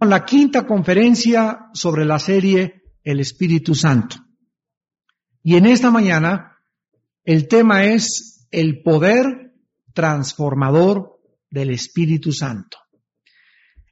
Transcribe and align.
la 0.00 0.24
quinta 0.24 0.66
conferencia 0.66 1.70
sobre 1.72 2.04
la 2.04 2.18
serie 2.18 2.82
El 3.02 3.20
Espíritu 3.20 3.74
Santo. 3.74 4.16
Y 5.42 5.56
en 5.56 5.66
esta 5.66 5.90
mañana 5.90 6.58
el 7.24 7.48
tema 7.48 7.84
es 7.84 8.46
el 8.50 8.82
poder 8.82 9.52
transformador 9.92 11.20
del 11.50 11.70
Espíritu 11.70 12.32
Santo. 12.32 12.78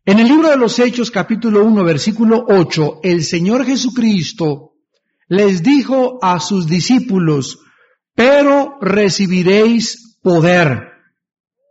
En 0.04 0.18
el 0.18 0.26
libro 0.26 0.48
de 0.48 0.56
los 0.56 0.78
Hechos 0.78 1.10
capítulo 1.10 1.64
1 1.64 1.84
versículo 1.84 2.44
8, 2.48 3.00
el 3.02 3.22
Señor 3.24 3.64
Jesucristo 3.64 4.74
les 5.28 5.62
dijo 5.62 6.18
a 6.22 6.40
sus 6.40 6.66
discípulos, 6.66 7.60
pero 8.14 8.78
recibiréis 8.80 10.18
poder. 10.20 10.88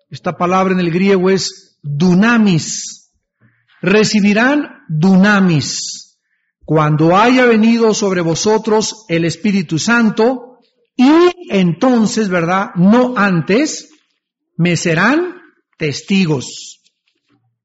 Esta 0.09 0.38
palabra 0.38 0.73
en 0.73 0.79
el 0.79 0.91
griego 0.91 1.29
es 1.29 1.77
dunamis, 1.82 3.00
recibirán 3.82 4.84
dunamis 4.88 6.20
cuando 6.63 7.17
haya 7.17 7.45
venido 7.45 7.94
sobre 7.94 8.22
vosotros 8.22 9.05
el 9.09 9.26
Espíritu 9.26 9.80
Santo 9.80 10.59
y 10.95 11.12
entonces, 11.49 12.30
¿verdad? 12.30 12.72
No 12.75 13.16
antes, 13.17 13.89
me 14.55 14.77
serán 14.77 15.41
testigos 15.77 16.81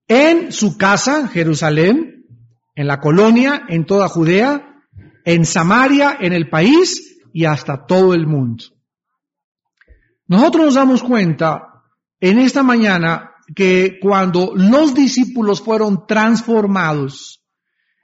en 0.08 0.52
su 0.52 0.78
casa, 0.78 1.28
Jerusalén, 1.28 2.24
en 2.74 2.86
la 2.86 3.00
colonia, 3.00 3.64
en 3.68 3.84
toda 3.84 4.08
Judea, 4.08 4.82
en 5.24 5.44
Samaria, 5.44 6.16
en 6.20 6.32
el 6.32 6.48
país 6.48 7.18
y 7.32 7.44
hasta 7.44 7.86
todo 7.86 8.14
el 8.14 8.26
mundo. 8.26 8.64
Nosotros 10.28 10.64
nos 10.66 10.74
damos 10.74 11.02
cuenta 11.02 11.82
en 12.20 12.38
esta 12.38 12.62
mañana 12.62 13.32
que 13.54 13.98
cuando 14.00 14.52
los 14.54 14.94
discípulos 14.94 15.60
fueron 15.62 16.06
transformados 16.06 17.44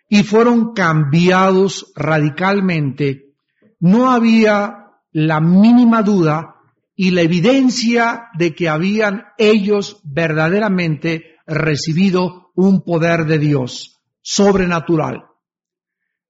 y 0.09 0.23
fueron 0.23 0.73
cambiados 0.75 1.93
radicalmente, 1.97 3.35
no 3.81 4.11
había 4.11 4.91
la 5.11 5.41
mínima 5.41 6.03
duda 6.03 6.57
y 6.95 7.11
la 7.11 7.23
evidencia 7.23 8.29
de 8.35 8.55
que 8.55 8.69
habían 8.69 9.25
ellos 9.39 10.01
verdaderamente 10.05 11.37
recibido 11.47 12.53
un 12.55 12.83
poder 12.83 13.27
de 13.27 13.39
Dios 13.39 14.01
sobrenatural. 14.21 15.25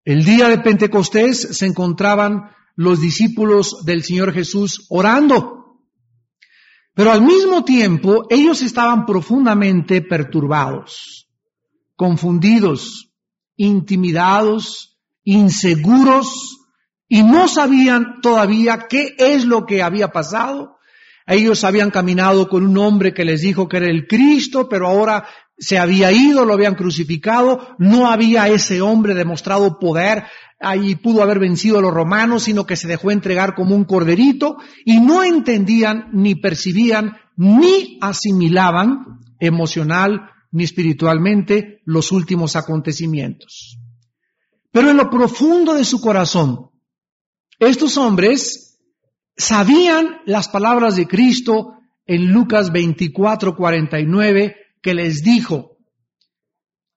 El 0.04 0.24
día 0.24 0.48
de 0.48 0.58
Pentecostés 0.58 1.56
se 1.56 1.66
encontraban 1.66 2.50
los 2.74 3.00
discípulos 3.00 3.84
del 3.84 4.02
Señor 4.02 4.32
Jesús 4.32 4.86
orando 4.88 5.61
pero 6.94 7.10
al 7.10 7.22
mismo 7.22 7.64
tiempo 7.64 8.26
ellos 8.28 8.62
estaban 8.62 9.06
profundamente 9.06 10.02
perturbados, 10.02 11.28
confundidos, 11.96 13.10
intimidados, 13.56 14.98
inseguros 15.24 16.58
y 17.08 17.22
no 17.22 17.48
sabían 17.48 18.20
todavía 18.20 18.86
qué 18.88 19.14
es 19.18 19.44
lo 19.44 19.66
que 19.66 19.82
había 19.82 20.12
pasado. 20.12 20.71
Ellos 21.26 21.64
habían 21.64 21.90
caminado 21.90 22.48
con 22.48 22.66
un 22.66 22.76
hombre 22.78 23.14
que 23.14 23.24
les 23.24 23.42
dijo 23.42 23.68
que 23.68 23.78
era 23.78 23.86
el 23.86 24.06
Cristo, 24.06 24.68
pero 24.68 24.88
ahora 24.88 25.24
se 25.56 25.78
había 25.78 26.10
ido, 26.10 26.44
lo 26.44 26.54
habían 26.54 26.74
crucificado, 26.74 27.76
no 27.78 28.10
había 28.10 28.48
ese 28.48 28.80
hombre 28.80 29.14
demostrado 29.14 29.78
poder, 29.78 30.24
ahí 30.58 30.96
pudo 30.96 31.22
haber 31.22 31.38
vencido 31.38 31.78
a 31.78 31.82
los 31.82 31.94
romanos, 31.94 32.44
sino 32.44 32.66
que 32.66 32.76
se 32.76 32.88
dejó 32.88 33.10
entregar 33.10 33.54
como 33.54 33.76
un 33.76 33.84
corderito 33.84 34.56
y 34.84 35.00
no 35.00 35.22
entendían 35.22 36.08
ni 36.12 36.34
percibían 36.34 37.16
ni 37.36 37.98
asimilaban 38.00 39.20
emocional 39.38 40.30
ni 40.50 40.64
espiritualmente 40.64 41.80
los 41.84 42.12
últimos 42.12 42.56
acontecimientos. 42.56 43.78
Pero 44.70 44.90
en 44.90 44.96
lo 44.96 45.10
profundo 45.10 45.74
de 45.74 45.84
su 45.84 46.00
corazón, 46.00 46.70
estos 47.58 47.96
hombres 47.96 48.71
sabían 49.36 50.20
las 50.26 50.48
palabras 50.48 50.96
de 50.96 51.06
Cristo 51.06 51.74
en 52.06 52.32
Lucas 52.32 52.72
24, 52.72 53.54
49, 53.56 54.56
que 54.82 54.94
les 54.94 55.22
dijo, 55.22 55.72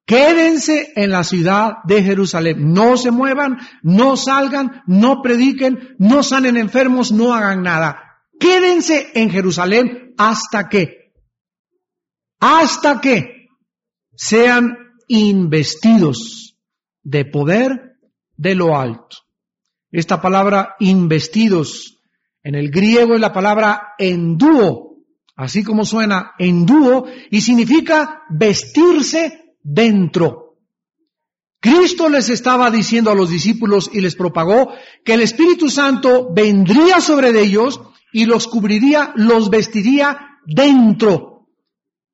Quédense 0.05 0.93
en 0.95 1.09
la 1.09 1.23
ciudad 1.23 1.77
de 1.83 2.03
Jerusalén. 2.03 2.73
No 2.73 2.95
se 2.95 3.09
muevan, 3.09 3.57
no 3.81 4.15
salgan, 4.17 4.83
no 4.85 5.23
prediquen, 5.23 5.95
no 5.97 6.21
sanen 6.21 6.57
enfermos, 6.57 7.11
no 7.11 7.33
hagan 7.33 7.63
nada. 7.63 8.21
Quédense 8.39 9.11
en 9.15 9.31
Jerusalén 9.31 10.13
hasta 10.17 10.69
que, 10.69 11.11
hasta 12.39 13.01
que 13.01 13.47
sean 14.15 14.77
investidos 15.07 16.55
de 17.01 17.25
poder 17.25 17.97
de 18.37 18.53
lo 18.53 18.77
alto. 18.77 19.17
Esta 19.91 20.21
palabra 20.21 20.75
investidos 20.79 21.94
en 22.45 22.53
el 22.53 22.69
griego 22.69 23.15
es 23.15 23.19
la 23.19 23.33
palabra 23.33 23.95
endúo, 23.97 24.99
así 25.35 25.63
como 25.63 25.83
suena 25.83 26.33
endúo, 26.37 27.07
y 27.31 27.41
significa 27.41 28.21
vestirse 28.29 29.55
dentro. 29.63 30.59
Cristo 31.59 32.07
les 32.07 32.29
estaba 32.29 32.69
diciendo 32.69 33.09
a 33.09 33.15
los 33.15 33.31
discípulos 33.31 33.89
y 33.91 33.99
les 33.99 34.15
propagó 34.15 34.71
que 35.03 35.15
el 35.15 35.21
Espíritu 35.21 35.71
Santo 35.71 36.31
vendría 36.31 37.01
sobre 37.01 37.29
ellos 37.41 37.81
y 38.13 38.25
los 38.25 38.47
cubriría, 38.47 39.11
los 39.15 39.49
vestiría 39.49 40.37
dentro. 40.45 41.47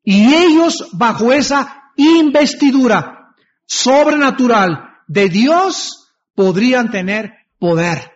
Y 0.02 0.34
ellos 0.34 0.92
bajo 0.94 1.34
esa 1.34 1.92
investidura 1.98 3.36
sobrenatural 3.66 4.92
de 5.10 5.28
Dios 5.28 6.14
podrían 6.36 6.90
tener 6.90 7.34
poder. 7.60 8.11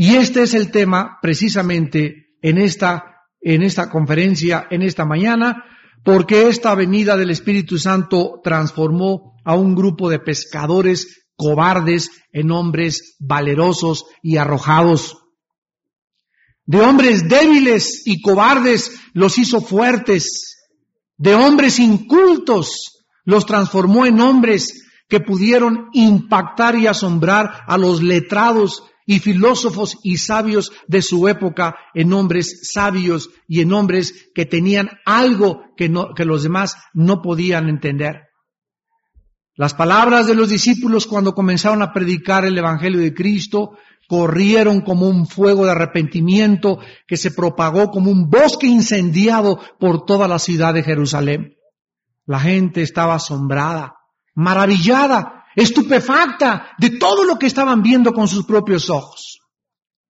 Y 0.00 0.14
este 0.14 0.44
es 0.44 0.54
el 0.54 0.70
tema 0.70 1.18
precisamente 1.20 2.28
en 2.40 2.56
esta, 2.58 3.24
en 3.40 3.64
esta 3.64 3.90
conferencia, 3.90 4.68
en 4.70 4.82
esta 4.82 5.04
mañana, 5.04 5.64
porque 6.04 6.48
esta 6.48 6.76
venida 6.76 7.16
del 7.16 7.30
Espíritu 7.30 7.78
Santo 7.78 8.40
transformó 8.44 9.34
a 9.44 9.56
un 9.56 9.74
grupo 9.74 10.08
de 10.08 10.20
pescadores 10.20 11.26
cobardes 11.34 12.12
en 12.30 12.52
hombres 12.52 13.16
valerosos 13.18 14.04
y 14.22 14.36
arrojados. 14.36 15.18
De 16.64 16.80
hombres 16.80 17.28
débiles 17.28 18.06
y 18.06 18.22
cobardes 18.22 19.00
los 19.14 19.36
hizo 19.36 19.60
fuertes. 19.60 20.60
De 21.16 21.34
hombres 21.34 21.80
incultos 21.80 23.04
los 23.24 23.46
transformó 23.46 24.06
en 24.06 24.20
hombres 24.20 24.80
que 25.08 25.18
pudieron 25.18 25.88
impactar 25.92 26.76
y 26.76 26.86
asombrar 26.86 27.64
a 27.66 27.76
los 27.76 28.00
letrados 28.00 28.84
y 29.08 29.20
filósofos 29.20 29.96
y 30.02 30.18
sabios 30.18 30.70
de 30.86 31.00
su 31.00 31.28
época 31.28 31.76
en 31.94 32.12
hombres 32.12 32.70
sabios 32.70 33.30
y 33.48 33.62
en 33.62 33.72
hombres 33.72 34.28
que 34.34 34.44
tenían 34.44 34.90
algo 35.06 35.62
que, 35.78 35.88
no, 35.88 36.12
que 36.12 36.26
los 36.26 36.42
demás 36.42 36.76
no 36.92 37.22
podían 37.22 37.70
entender. 37.70 38.28
Las 39.54 39.72
palabras 39.72 40.26
de 40.26 40.34
los 40.34 40.50
discípulos 40.50 41.06
cuando 41.06 41.34
comenzaron 41.34 41.80
a 41.80 41.94
predicar 41.94 42.44
el 42.44 42.58
Evangelio 42.58 43.00
de 43.00 43.14
Cristo 43.14 43.78
corrieron 44.08 44.82
como 44.82 45.08
un 45.08 45.26
fuego 45.26 45.64
de 45.64 45.70
arrepentimiento 45.70 46.78
que 47.06 47.16
se 47.16 47.30
propagó 47.30 47.90
como 47.90 48.10
un 48.10 48.28
bosque 48.28 48.66
incendiado 48.66 49.58
por 49.80 50.04
toda 50.04 50.28
la 50.28 50.38
ciudad 50.38 50.74
de 50.74 50.82
Jerusalén. 50.82 51.56
La 52.26 52.40
gente 52.40 52.82
estaba 52.82 53.14
asombrada, 53.14 53.94
maravillada 54.34 55.37
estupefacta 55.58 56.70
de 56.78 56.90
todo 56.90 57.24
lo 57.24 57.36
que 57.36 57.46
estaban 57.46 57.82
viendo 57.82 58.12
con 58.12 58.28
sus 58.28 58.46
propios 58.46 58.88
ojos. 58.90 59.40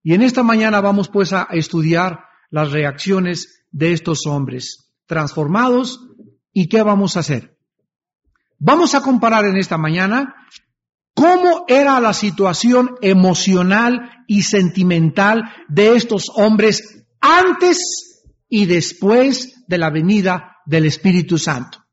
Y 0.03 0.13
en 0.13 0.21
esta 0.21 0.43
mañana 0.43 0.79
vamos 0.79 1.09
pues 1.09 1.33
a 1.33 1.47
estudiar 1.51 2.19
las 2.51 2.71
reacciones 2.71 3.65
de 3.71 3.93
estos 3.93 4.27
hombres 4.27 4.91
transformados 5.07 6.01
y 6.53 6.69
qué 6.69 6.83
vamos 6.83 7.17
a 7.17 7.21
hacer. 7.21 7.57
Vamos 8.59 8.93
a 8.93 9.01
comparar 9.01 9.45
en 9.45 9.57
esta 9.57 9.79
mañana 9.79 10.35
cómo 11.15 11.65
era 11.67 11.99
la 11.99 12.13
situación 12.13 12.95
emocional 13.01 14.23
y 14.27 14.43
sentimental 14.43 15.51
de 15.67 15.95
estos 15.95 16.25
hombres 16.35 17.07
antes 17.21 18.29
y 18.47 18.67
después 18.67 19.65
de 19.67 19.77
la 19.79 19.89
venida 19.89 20.57
del 20.67 20.85
Espíritu 20.85 21.39
Santo. 21.39 21.83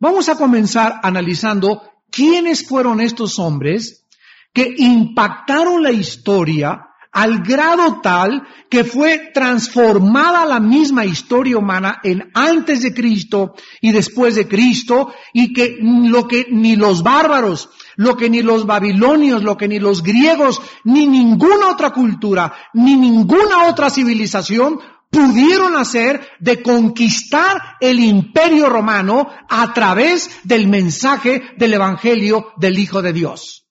Vamos 0.00 0.28
a 0.28 0.36
comenzar 0.36 0.98
analizando 1.04 1.91
quiénes 2.12 2.66
fueron 2.68 3.00
estos 3.00 3.38
hombres 3.38 4.04
que 4.52 4.74
impactaron 4.76 5.82
la 5.82 5.90
historia 5.90 6.88
al 7.12 7.42
grado 7.42 8.00
tal 8.00 8.42
que 8.70 8.84
fue 8.84 9.30
transformada 9.34 10.46
la 10.46 10.60
misma 10.60 11.04
historia 11.04 11.58
humana 11.58 12.00
en 12.02 12.30
antes 12.32 12.82
de 12.82 12.94
Cristo 12.94 13.54
y 13.82 13.92
después 13.92 14.34
de 14.34 14.48
Cristo 14.48 15.12
y 15.34 15.52
que 15.52 15.76
lo 15.80 16.26
que 16.26 16.46
ni 16.50 16.74
los 16.74 17.02
bárbaros, 17.02 17.68
lo 17.96 18.16
que 18.16 18.30
ni 18.30 18.40
los 18.40 18.64
babilonios, 18.64 19.42
lo 19.42 19.58
que 19.58 19.68
ni 19.68 19.78
los 19.78 20.02
griegos, 20.02 20.62
ni 20.84 21.06
ninguna 21.06 21.68
otra 21.68 21.90
cultura, 21.90 22.54
ni 22.72 22.96
ninguna 22.96 23.64
otra 23.68 23.90
civilización 23.90 24.80
pudieron 25.12 25.76
hacer 25.76 26.26
de 26.40 26.62
conquistar 26.62 27.76
el 27.80 28.00
imperio 28.00 28.70
romano 28.70 29.28
a 29.46 29.74
través 29.74 30.40
del 30.42 30.66
mensaje 30.68 31.42
del 31.58 31.74
Evangelio 31.74 32.52
del 32.56 32.78
Hijo 32.78 33.02
de 33.02 33.12
Dios. 33.12 33.68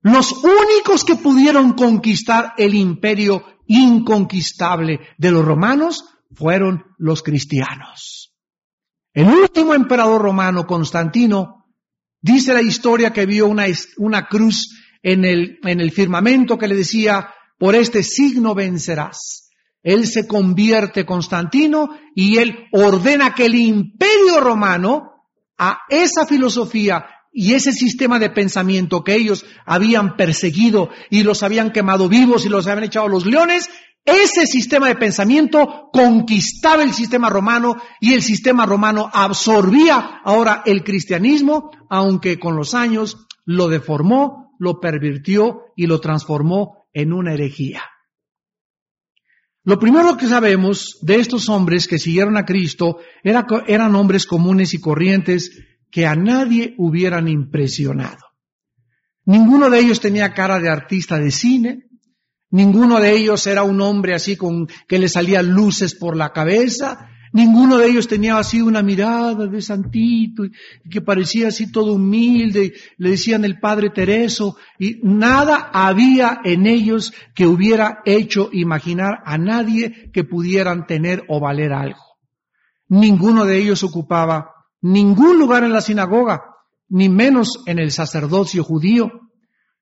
Los 0.00 0.32
únicos 0.32 1.04
que 1.04 1.16
pudieron 1.16 1.74
conquistar 1.74 2.54
el 2.56 2.74
imperio 2.74 3.44
inconquistable 3.66 5.00
de 5.18 5.30
los 5.30 5.44
romanos 5.44 6.06
fueron 6.34 6.84
los 6.96 7.22
cristianos. 7.22 8.34
El 9.12 9.26
último 9.28 9.74
emperador 9.74 10.22
romano, 10.22 10.66
Constantino, 10.66 11.66
dice 12.22 12.54
la 12.54 12.62
historia 12.62 13.12
que 13.12 13.26
vio 13.26 13.46
una, 13.48 13.66
una 13.98 14.28
cruz 14.28 14.74
en 15.02 15.26
el, 15.26 15.58
en 15.62 15.80
el 15.80 15.92
firmamento 15.92 16.56
que 16.56 16.68
le 16.68 16.74
decía, 16.74 17.28
por 17.58 17.74
este 17.74 18.02
signo 18.02 18.54
vencerás. 18.54 19.43
Él 19.84 20.06
se 20.06 20.26
convierte 20.26 21.04
Constantino 21.04 21.90
y 22.14 22.38
él 22.38 22.66
ordena 22.72 23.34
que 23.34 23.44
el 23.44 23.54
imperio 23.54 24.40
romano 24.40 25.12
a 25.58 25.80
esa 25.90 26.26
filosofía 26.26 27.06
y 27.32 27.52
ese 27.52 27.72
sistema 27.72 28.18
de 28.18 28.30
pensamiento 28.30 29.04
que 29.04 29.14
ellos 29.14 29.44
habían 29.66 30.16
perseguido 30.16 30.88
y 31.10 31.22
los 31.22 31.42
habían 31.42 31.70
quemado 31.70 32.08
vivos 32.08 32.46
y 32.46 32.48
los 32.48 32.66
habían 32.66 32.84
echado 32.84 33.08
los 33.08 33.26
leones, 33.26 33.68
ese 34.06 34.46
sistema 34.46 34.88
de 34.88 34.96
pensamiento 34.96 35.90
conquistaba 35.92 36.82
el 36.82 36.94
sistema 36.94 37.28
romano 37.28 37.76
y 38.00 38.14
el 38.14 38.22
sistema 38.22 38.64
romano 38.64 39.10
absorbía 39.12 40.20
ahora 40.24 40.62
el 40.64 40.82
cristianismo, 40.82 41.70
aunque 41.90 42.38
con 42.38 42.56
los 42.56 42.74
años 42.74 43.26
lo 43.44 43.68
deformó, 43.68 44.54
lo 44.58 44.80
pervirtió 44.80 45.62
y 45.76 45.86
lo 45.86 46.00
transformó 46.00 46.86
en 46.94 47.12
una 47.12 47.34
herejía. 47.34 47.82
Lo 49.64 49.78
primero 49.78 50.18
que 50.18 50.26
sabemos 50.26 50.98
de 51.00 51.16
estos 51.16 51.48
hombres 51.48 51.88
que 51.88 51.98
siguieron 51.98 52.36
a 52.36 52.44
Cristo 52.44 52.98
eran 53.22 53.94
hombres 53.96 54.26
comunes 54.26 54.74
y 54.74 54.80
corrientes 54.80 55.62
que 55.90 56.06
a 56.06 56.14
nadie 56.14 56.74
hubieran 56.76 57.28
impresionado. 57.28 58.18
Ninguno 59.24 59.70
de 59.70 59.80
ellos 59.80 60.00
tenía 60.00 60.34
cara 60.34 60.60
de 60.60 60.68
artista 60.68 61.18
de 61.18 61.30
cine, 61.30 61.86
ninguno 62.50 63.00
de 63.00 63.12
ellos 63.12 63.46
era 63.46 63.62
un 63.62 63.80
hombre 63.80 64.14
así 64.14 64.36
con 64.36 64.66
que 64.86 64.98
le 64.98 65.08
salían 65.08 65.48
luces 65.48 65.94
por 65.94 66.14
la 66.14 66.32
cabeza, 66.32 67.08
Ninguno 67.34 67.78
de 67.78 67.88
ellos 67.88 68.06
tenía 68.06 68.38
así 68.38 68.62
una 68.62 68.80
mirada 68.80 69.48
de 69.48 69.60
santito 69.60 70.44
y 70.44 70.52
que 70.88 71.00
parecía 71.00 71.48
así 71.48 71.72
todo 71.72 71.94
humilde. 71.94 72.74
Le 72.96 73.10
decían 73.10 73.44
el 73.44 73.58
Padre 73.58 73.90
Tereso 73.90 74.56
y 74.78 75.00
nada 75.02 75.68
había 75.72 76.38
en 76.44 76.68
ellos 76.68 77.12
que 77.34 77.48
hubiera 77.48 78.02
hecho 78.04 78.50
imaginar 78.52 79.18
a 79.24 79.36
nadie 79.36 80.12
que 80.12 80.22
pudieran 80.22 80.86
tener 80.86 81.24
o 81.28 81.40
valer 81.40 81.72
algo. 81.72 81.98
Ninguno 82.86 83.44
de 83.46 83.58
ellos 83.58 83.82
ocupaba 83.82 84.52
ningún 84.80 85.36
lugar 85.36 85.64
en 85.64 85.72
la 85.72 85.80
sinagoga, 85.80 86.40
ni 86.88 87.08
menos 87.08 87.64
en 87.66 87.80
el 87.80 87.90
sacerdocio 87.90 88.62
judío. 88.62 89.10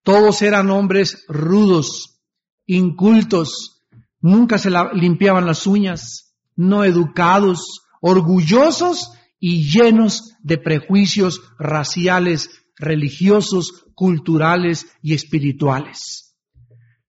Todos 0.03 0.41
eran 0.41 0.71
hombres 0.71 1.27
rudos, 1.29 2.19
incultos, 2.65 3.85
nunca 4.23 4.57
se 4.57 4.71
limpiaban 4.95 5.45
las 5.45 5.67
uñas, 5.67 6.32
no 6.57 6.85
educados, 6.85 7.83
orgullosos 8.01 9.13
y 9.39 9.71
llenos 9.71 10.35
de 10.43 10.59
prejuicios 10.59 11.41
raciales, 11.59 12.51
religiosos, 12.77 13.85
culturales 13.95 14.87
y 15.03 15.15
espirituales. 15.15 16.37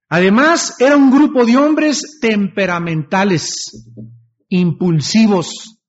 Además, 0.10 0.75
era 0.80 0.95
un 0.95 1.10
grupo 1.10 1.45
de 1.45 1.57
hombres 1.57 2.19
temperamentales, 2.22 3.90
impulsivos, 4.50 5.80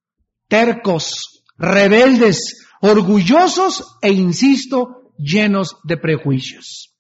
tercos, 0.49 1.45
rebeldes, 1.59 2.67
orgullosos 2.81 3.99
e, 4.01 4.11
insisto, 4.13 5.13
llenos 5.19 5.77
de 5.85 5.97
prejuicios. 5.97 6.95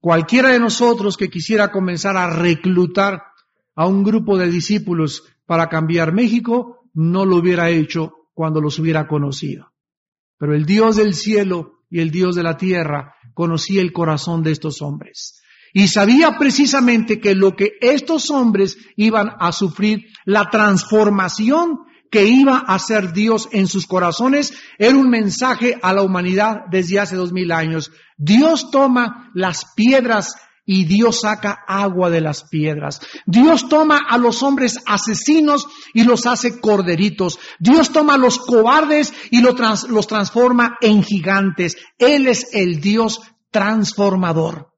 Cualquiera 0.00 0.50
de 0.50 0.58
nosotros 0.58 1.16
que 1.16 1.28
quisiera 1.28 1.70
comenzar 1.70 2.16
a 2.16 2.30
reclutar 2.30 3.22
a 3.74 3.86
un 3.86 4.02
grupo 4.02 4.36
de 4.36 4.50
discípulos 4.50 5.22
para 5.50 5.68
cambiar 5.68 6.12
México, 6.12 6.84
no 6.94 7.26
lo 7.26 7.38
hubiera 7.38 7.70
hecho 7.70 8.12
cuando 8.34 8.60
los 8.60 8.78
hubiera 8.78 9.08
conocido. 9.08 9.72
Pero 10.38 10.54
el 10.54 10.64
Dios 10.64 10.94
del 10.94 11.12
cielo 11.12 11.80
y 11.90 11.98
el 11.98 12.12
Dios 12.12 12.36
de 12.36 12.44
la 12.44 12.56
tierra 12.56 13.16
conocía 13.34 13.80
el 13.80 13.92
corazón 13.92 14.44
de 14.44 14.52
estos 14.52 14.80
hombres. 14.80 15.42
Y 15.74 15.88
sabía 15.88 16.38
precisamente 16.38 17.18
que 17.18 17.34
lo 17.34 17.56
que 17.56 17.72
estos 17.80 18.30
hombres 18.30 18.78
iban 18.94 19.32
a 19.40 19.50
sufrir, 19.50 20.06
la 20.24 20.50
transformación 20.50 21.80
que 22.12 22.26
iba 22.26 22.58
a 22.58 22.76
hacer 22.76 23.12
Dios 23.12 23.48
en 23.50 23.66
sus 23.66 23.88
corazones, 23.88 24.52
era 24.78 24.96
un 24.96 25.10
mensaje 25.10 25.80
a 25.82 25.92
la 25.92 26.02
humanidad 26.02 26.58
desde 26.70 27.00
hace 27.00 27.16
dos 27.16 27.32
mil 27.32 27.50
años. 27.50 27.90
Dios 28.16 28.70
toma 28.70 29.32
las 29.34 29.64
piedras 29.74 30.36
y 30.64 30.84
Dios 30.84 31.20
saca 31.20 31.64
agua 31.66 32.10
de 32.10 32.20
las 32.20 32.44
piedras. 32.44 33.00
Dios 33.26 33.68
toma 33.68 34.00
a 34.08 34.18
los 34.18 34.42
hombres 34.42 34.78
asesinos 34.86 35.66
y 35.94 36.04
los 36.04 36.26
hace 36.26 36.60
corderitos. 36.60 37.38
Dios 37.58 37.90
toma 37.90 38.14
a 38.14 38.18
los 38.18 38.38
cobardes 38.38 39.12
y 39.30 39.40
los 39.40 40.06
transforma 40.06 40.76
en 40.80 41.02
gigantes. 41.02 41.76
Él 41.98 42.26
es 42.26 42.54
el 42.54 42.80
Dios 42.80 43.20
transformador. 43.50 44.70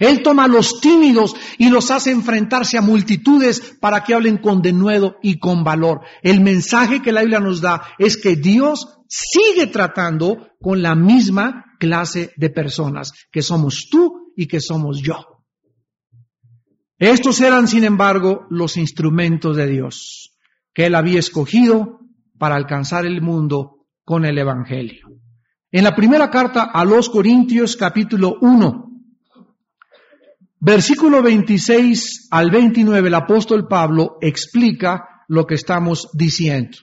Él 0.00 0.22
toma 0.22 0.44
a 0.44 0.48
los 0.48 0.80
tímidos 0.80 1.36
y 1.58 1.68
los 1.68 1.90
hace 1.90 2.10
enfrentarse 2.10 2.78
a 2.78 2.82
multitudes 2.82 3.76
para 3.80 4.02
que 4.02 4.14
hablen 4.14 4.38
con 4.38 4.62
denuedo 4.62 5.16
y 5.22 5.38
con 5.38 5.62
valor. 5.62 6.00
El 6.22 6.40
mensaje 6.40 7.02
que 7.02 7.12
la 7.12 7.20
Biblia 7.20 7.38
nos 7.38 7.60
da 7.60 7.82
es 7.98 8.16
que 8.16 8.34
Dios 8.34 8.88
sigue 9.06 9.66
tratando 9.66 10.48
con 10.58 10.80
la 10.80 10.94
misma 10.94 11.66
clase 11.78 12.32
de 12.36 12.48
personas, 12.48 13.12
que 13.30 13.42
somos 13.42 13.88
tú 13.90 14.29
y 14.40 14.46
que 14.46 14.58
somos 14.58 15.02
yo. 15.02 15.44
Estos 16.98 17.42
eran, 17.42 17.68
sin 17.68 17.84
embargo, 17.84 18.46
los 18.48 18.78
instrumentos 18.78 19.54
de 19.54 19.66
Dios 19.66 20.34
que 20.72 20.86
Él 20.86 20.94
había 20.94 21.18
escogido 21.18 22.00
para 22.38 22.56
alcanzar 22.56 23.04
el 23.04 23.20
mundo 23.20 23.86
con 24.02 24.24
el 24.24 24.38
Evangelio. 24.38 25.08
En 25.70 25.84
la 25.84 25.94
primera 25.94 26.30
carta 26.30 26.70
a 26.72 26.86
los 26.86 27.10
Corintios 27.10 27.76
capítulo 27.76 28.38
1, 28.40 28.90
versículo 30.60 31.22
26 31.22 32.28
al 32.30 32.50
29, 32.50 33.08
el 33.08 33.14
apóstol 33.14 33.68
Pablo 33.68 34.16
explica 34.22 35.26
lo 35.28 35.46
que 35.46 35.56
estamos 35.56 36.08
diciendo. 36.14 36.78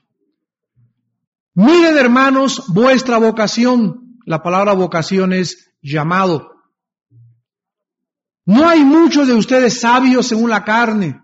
Miren 1.55 1.97
hermanos 1.97 2.65
vuestra 2.67 3.17
vocación. 3.17 4.19
La 4.27 4.43
palabra 4.43 4.73
vocación 4.73 5.33
es 5.33 5.73
llamado. 5.81 6.56
No 8.47 8.69
hay 8.69 8.85
muchos 8.85 9.27
de 9.27 9.33
ustedes 9.33 9.81
sabios 9.81 10.25
según 10.25 10.49
la 10.49 10.63
carne. 10.63 11.21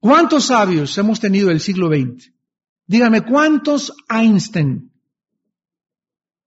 ¿Cuántos 0.00 0.46
sabios 0.46 0.96
hemos 0.96 1.20
tenido 1.20 1.50
el 1.50 1.60
siglo 1.60 1.88
XX? 1.88 2.32
Díganme, 2.86 3.20
¿cuántos 3.20 3.92
Einstein 4.08 4.90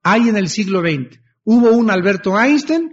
hay 0.02 0.30
en 0.30 0.36
el 0.36 0.50
siglo 0.50 0.82
XX? 0.82 1.20
Hubo 1.44 1.70
un 1.74 1.92
Alberto 1.92 2.40
Einstein 2.40 2.92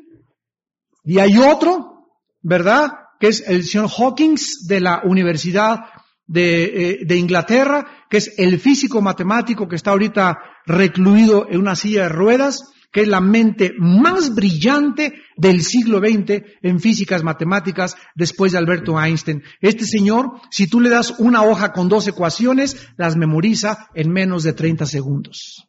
y 1.05 1.19
hay 1.19 1.39
otro, 1.39 2.07
¿verdad? 2.43 2.93
Que 3.19 3.29
es 3.29 3.43
el 3.49 3.65
señor 3.65 3.89
Hawkins 3.89 4.67
de 4.69 4.81
la 4.81 5.01
Universidad 5.03 5.87
de, 6.27 6.65
eh, 6.65 6.99
de 7.07 7.17
Inglaterra, 7.17 8.05
que 8.11 8.19
es 8.19 8.35
el 8.37 8.61
físico 8.61 9.01
matemático 9.01 9.67
que 9.69 9.77
está 9.77 9.93
ahorita 9.93 10.39
recluido 10.67 11.47
en 11.49 11.61
una 11.61 11.77
silla 11.77 12.03
de 12.03 12.09
ruedas 12.11 12.75
que 12.97 13.03
es 13.03 13.09
la 13.09 13.21
mente 13.21 13.75
más 13.77 14.35
brillante 14.35 15.21
del 15.37 15.63
siglo 15.63 15.99
XX 15.99 16.43
en 16.63 16.81
físicas 16.81 17.23
matemáticas 17.23 17.95
después 18.15 18.53
de 18.53 18.59
Alberto 18.59 18.99
Einstein. 18.99 19.43
Este 19.61 19.85
señor, 19.85 20.41
si 20.51 20.67
tú 20.67 20.81
le 20.81 20.89
das 20.89 21.11
una 21.19 21.43
hoja 21.43 21.75
con 21.75 21.91
dos 21.91 22.09
ecuaciones, 22.09 22.89
las 22.97 23.15
memoriza 23.15 23.91
en 23.95 24.11
menos 24.11 24.45
de 24.45 24.55
30 24.55 24.87
segundos. 24.87 25.69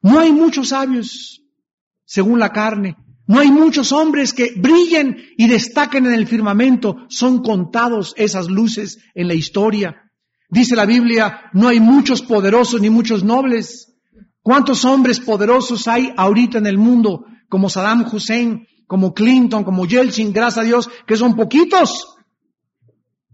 No 0.00 0.20
hay 0.20 0.30
muchos 0.30 0.68
sabios, 0.68 1.42
según 2.04 2.38
la 2.38 2.52
carne. 2.52 2.94
No 3.26 3.40
hay 3.40 3.50
muchos 3.50 3.90
hombres 3.90 4.32
que 4.32 4.52
brillen 4.56 5.16
y 5.36 5.48
destaquen 5.48 6.06
en 6.06 6.14
el 6.14 6.28
firmamento. 6.28 6.98
Son 7.08 7.42
contados 7.42 8.14
esas 8.16 8.46
luces 8.46 9.00
en 9.12 9.26
la 9.26 9.34
historia. 9.34 10.08
Dice 10.48 10.76
la 10.76 10.86
Biblia, 10.86 11.50
no 11.52 11.66
hay 11.66 11.80
muchos 11.80 12.22
poderosos 12.22 12.80
ni 12.80 12.90
muchos 12.90 13.24
nobles. 13.24 13.93
¿Cuántos 14.44 14.84
hombres 14.84 15.20
poderosos 15.20 15.88
hay 15.88 16.12
ahorita 16.18 16.58
en 16.58 16.66
el 16.66 16.76
mundo, 16.76 17.24
como 17.48 17.70
Saddam 17.70 18.04
Hussein, 18.12 18.66
como 18.86 19.14
Clinton, 19.14 19.64
como 19.64 19.86
Yeltsin, 19.86 20.34
gracias 20.34 20.58
a 20.58 20.66
Dios, 20.68 20.90
que 21.06 21.16
son 21.16 21.34
poquitos? 21.34 22.14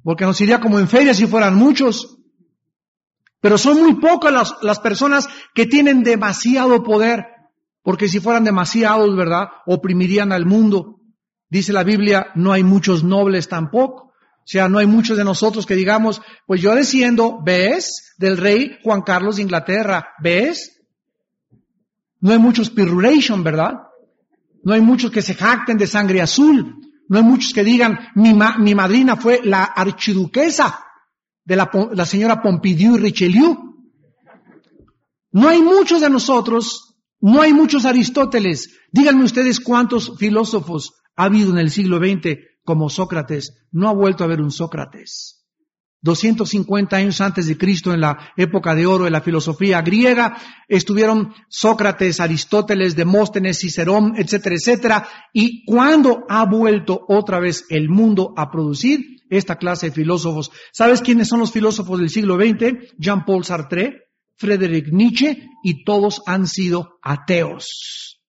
Porque 0.04 0.24
nos 0.24 0.40
iría 0.40 0.60
como 0.60 0.78
en 0.78 0.86
feria 0.86 1.12
si 1.12 1.26
fueran 1.26 1.56
muchos. 1.56 2.16
Pero 3.40 3.58
son 3.58 3.80
muy 3.80 3.94
pocas 3.94 4.32
las, 4.32 4.54
las 4.62 4.78
personas 4.78 5.28
que 5.52 5.66
tienen 5.66 6.04
demasiado 6.04 6.84
poder, 6.84 7.24
porque 7.82 8.06
si 8.06 8.20
fueran 8.20 8.44
demasiados, 8.44 9.16
¿verdad? 9.16 9.48
Oprimirían 9.66 10.30
al 10.30 10.46
mundo. 10.46 11.00
Dice 11.48 11.72
la 11.72 11.82
Biblia, 11.82 12.28
no 12.36 12.52
hay 12.52 12.62
muchos 12.62 13.02
nobles 13.02 13.48
tampoco. 13.48 14.04
O 14.04 14.46
sea, 14.46 14.68
no 14.68 14.78
hay 14.78 14.86
muchos 14.86 15.18
de 15.18 15.24
nosotros 15.24 15.66
que 15.66 15.74
digamos, 15.74 16.22
pues 16.46 16.60
yo 16.60 16.72
desciendo, 16.76 17.40
¿ves? 17.44 18.14
Del 18.16 18.36
rey 18.36 18.78
Juan 18.84 19.02
Carlos 19.02 19.36
de 19.36 19.42
Inglaterra, 19.42 20.10
¿ves? 20.22 20.76
No 22.20 22.32
hay 22.32 22.38
muchos 22.38 22.70
pirulation, 22.70 23.42
¿verdad? 23.42 23.74
No 24.62 24.74
hay 24.74 24.80
muchos 24.80 25.10
que 25.10 25.22
se 25.22 25.34
jacten 25.34 25.78
de 25.78 25.86
sangre 25.86 26.20
azul. 26.20 26.76
No 27.08 27.18
hay 27.18 27.24
muchos 27.24 27.52
que 27.52 27.64
digan, 27.64 27.98
mi, 28.14 28.34
mi 28.58 28.74
madrina 28.74 29.16
fue 29.16 29.40
la 29.42 29.64
archiduquesa 29.64 30.84
de 31.44 31.56
la, 31.56 31.70
la 31.92 32.06
señora 32.06 32.42
Pompidou 32.42 32.96
y 32.96 33.00
Richelieu. 33.00 33.70
No 35.32 35.48
hay 35.48 35.62
muchos 35.62 36.00
de 36.00 36.10
nosotros, 36.10 36.96
no 37.20 37.42
hay 37.42 37.52
muchos 37.52 37.84
Aristóteles. 37.84 38.78
Díganme 38.92 39.24
ustedes 39.24 39.60
cuántos 39.60 40.16
filósofos 40.18 40.92
ha 41.16 41.24
habido 41.24 41.50
en 41.50 41.58
el 41.58 41.70
siglo 41.70 41.98
XX 41.98 42.38
como 42.64 42.90
Sócrates. 42.90 43.66
No 43.70 43.88
ha 43.88 43.92
vuelto 43.92 44.22
a 44.22 44.26
haber 44.26 44.40
un 44.40 44.50
Sócrates. 44.50 45.39
250 46.02 46.96
años 46.96 47.20
antes 47.20 47.46
de 47.46 47.58
Cristo, 47.58 47.92
en 47.92 48.00
la 48.00 48.32
época 48.36 48.74
de 48.74 48.86
oro 48.86 49.04
de 49.04 49.10
la 49.10 49.20
filosofía 49.20 49.82
griega, 49.82 50.36
estuvieron 50.66 51.34
Sócrates, 51.48 52.20
Aristóteles, 52.20 52.96
Demóstenes, 52.96 53.58
Cicerón, 53.58 54.14
etcétera, 54.16 54.56
etcétera. 54.56 55.08
Y 55.32 55.64
cuando 55.64 56.24
ha 56.28 56.46
vuelto 56.46 57.04
otra 57.08 57.38
vez 57.38 57.66
el 57.68 57.88
mundo 57.88 58.32
a 58.36 58.50
producir 58.50 59.18
esta 59.28 59.56
clase 59.56 59.86
de 59.86 59.92
filósofos, 59.92 60.50
¿sabes 60.72 61.02
quiénes 61.02 61.28
son 61.28 61.40
los 61.40 61.52
filósofos 61.52 61.98
del 61.98 62.08
siglo 62.08 62.36
XX? 62.36 62.94
Jean-Paul 62.98 63.44
Sartre, 63.44 64.08
Friedrich 64.36 64.90
Nietzsche, 64.90 65.48
y 65.62 65.84
todos 65.84 66.22
han 66.26 66.46
sido 66.46 66.98
ateos. 67.02 68.22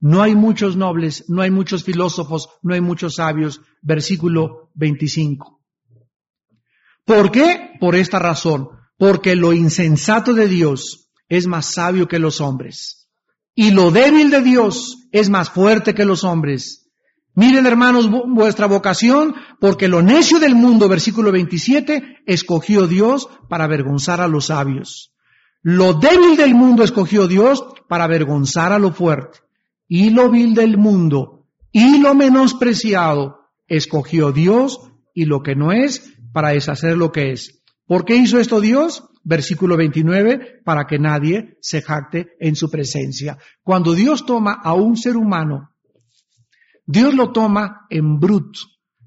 No 0.00 0.20
hay 0.20 0.34
muchos 0.34 0.76
nobles, 0.76 1.26
no 1.28 1.42
hay 1.42 1.52
muchos 1.52 1.84
filósofos, 1.84 2.48
no 2.60 2.74
hay 2.74 2.80
muchos 2.80 3.14
sabios. 3.14 3.60
Versículo 3.82 4.70
25. 4.74 5.61
¿Por 7.04 7.30
qué? 7.30 7.70
Por 7.80 7.96
esta 7.96 8.18
razón. 8.18 8.68
Porque 8.96 9.34
lo 9.34 9.52
insensato 9.52 10.34
de 10.34 10.48
Dios 10.48 11.10
es 11.28 11.46
más 11.46 11.66
sabio 11.66 12.08
que 12.08 12.18
los 12.18 12.40
hombres. 12.40 13.08
Y 13.54 13.70
lo 13.70 13.90
débil 13.90 14.30
de 14.30 14.42
Dios 14.42 15.08
es 15.12 15.28
más 15.28 15.50
fuerte 15.50 15.94
que 15.94 16.04
los 16.04 16.24
hombres. 16.24 16.90
Miren 17.34 17.66
hermanos 17.66 18.10
vuestra 18.10 18.66
vocación, 18.66 19.34
porque 19.58 19.88
lo 19.88 20.02
necio 20.02 20.38
del 20.38 20.54
mundo, 20.54 20.88
versículo 20.88 21.32
27, 21.32 22.22
escogió 22.26 22.86
Dios 22.86 23.28
para 23.48 23.64
avergonzar 23.64 24.20
a 24.20 24.28
los 24.28 24.46
sabios. 24.46 25.14
Lo 25.62 25.94
débil 25.94 26.36
del 26.36 26.54
mundo 26.54 26.84
escogió 26.84 27.26
Dios 27.26 27.64
para 27.88 28.04
avergonzar 28.04 28.72
a 28.72 28.78
lo 28.78 28.92
fuerte. 28.92 29.38
Y 29.88 30.10
lo 30.10 30.30
vil 30.30 30.54
del 30.54 30.76
mundo 30.76 31.46
y 31.72 31.98
lo 31.98 32.14
menospreciado 32.14 33.38
escogió 33.66 34.32
Dios 34.32 34.80
y 35.14 35.24
lo 35.24 35.42
que 35.42 35.54
no 35.54 35.72
es 35.72 36.14
para 36.32 36.50
deshacer 36.50 36.96
lo 36.96 37.12
que 37.12 37.32
es. 37.32 37.62
¿Por 37.86 38.04
qué 38.04 38.16
hizo 38.16 38.38
esto 38.38 38.60
Dios? 38.60 39.04
Versículo 39.24 39.76
29, 39.76 40.62
para 40.64 40.86
que 40.86 40.98
nadie 40.98 41.58
se 41.60 41.82
jacte 41.82 42.30
en 42.40 42.56
su 42.56 42.70
presencia. 42.70 43.38
Cuando 43.62 43.94
Dios 43.94 44.26
toma 44.26 44.52
a 44.62 44.74
un 44.74 44.96
ser 44.96 45.16
humano, 45.16 45.70
Dios 46.86 47.14
lo 47.14 47.32
toma 47.32 47.86
en 47.90 48.18
brut. 48.18 48.56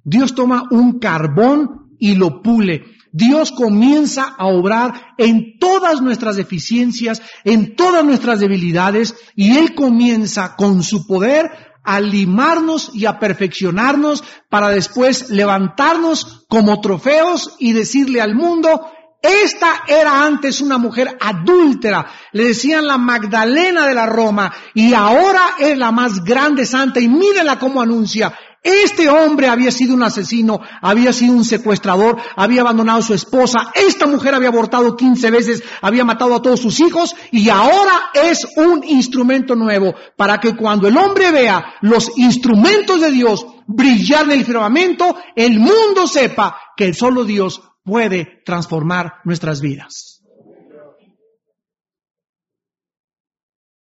Dios 0.03 0.35
toma 0.35 0.63
un 0.71 0.99
carbón 0.99 1.95
y 1.99 2.15
lo 2.15 2.41
pule. 2.41 2.83
Dios 3.11 3.51
comienza 3.51 4.35
a 4.37 4.47
obrar 4.47 5.15
en 5.17 5.57
todas 5.59 6.01
nuestras 6.01 6.35
deficiencias, 6.35 7.21
en 7.43 7.75
todas 7.75 8.03
nuestras 8.03 8.39
debilidades, 8.39 9.15
y 9.35 9.57
Él 9.57 9.73
comienza 9.73 10.55
con 10.55 10.83
su 10.83 11.07
poder 11.07 11.49
a 11.85 11.99
limarnos 11.99 12.91
y 12.93 13.05
a 13.05 13.19
perfeccionarnos 13.19 14.23
para 14.49 14.69
después 14.69 15.29
levantarnos 15.29 16.45
como 16.47 16.81
trofeos 16.81 17.55
y 17.59 17.73
decirle 17.73 18.21
al 18.21 18.35
mundo, 18.35 18.91
esta 19.21 19.83
era 19.87 20.23
antes 20.23 20.61
una 20.61 20.77
mujer 20.77 21.17
adúltera, 21.19 22.05
le 22.31 22.45
decían 22.45 22.85
la 22.85 22.97
Magdalena 22.97 23.87
de 23.87 23.95
la 23.95 24.05
Roma, 24.05 24.53
y 24.73 24.93
ahora 24.93 25.55
es 25.57 25.77
la 25.77 25.91
más 25.91 26.23
grande 26.23 26.65
santa, 26.65 26.99
y 26.99 27.07
mírenla 27.07 27.57
cómo 27.57 27.81
anuncia, 27.81 28.37
este 28.65 29.09
hombre 29.09 29.47
había 29.47 29.71
sido 29.71 29.93
un 29.93 30.01
asesino, 30.01 30.59
había 30.81 31.13
sido 31.13 31.33
un 31.33 31.45
secuestrador, 31.45 32.17
había 32.35 32.61
abandonado 32.61 32.99
a 32.99 33.03
su 33.03 33.13
esposa, 33.13 33.71
esta 33.75 34.07
mujer 34.07 34.33
había 34.33 34.49
abortado 34.49 34.97
15 34.97 35.29
veces, 35.29 35.63
había 35.81 36.03
matado 36.03 36.33
a 36.33 36.41
todos 36.41 36.59
sus 36.59 36.79
hijos 36.79 37.15
y 37.31 37.49
ahora 37.49 38.09
es 38.15 38.47
un 38.57 38.83
instrumento 38.83 39.55
nuevo 39.55 39.93
para 40.17 40.39
que 40.39 40.55
cuando 40.55 40.87
el 40.87 40.97
hombre 40.97 41.29
vea 41.31 41.75
los 41.81 42.11
instrumentos 42.17 43.01
de 43.01 43.11
Dios 43.11 43.45
brillar 43.67 44.25
en 44.25 44.31
el 44.31 44.45
firmamento, 44.45 45.15
el 45.35 45.59
mundo 45.59 46.07
sepa 46.07 46.57
que 46.75 46.91
solo 46.95 47.23
Dios 47.23 47.61
puede 47.83 48.41
transformar 48.43 49.17
nuestras 49.25 49.61
vidas. 49.61 50.23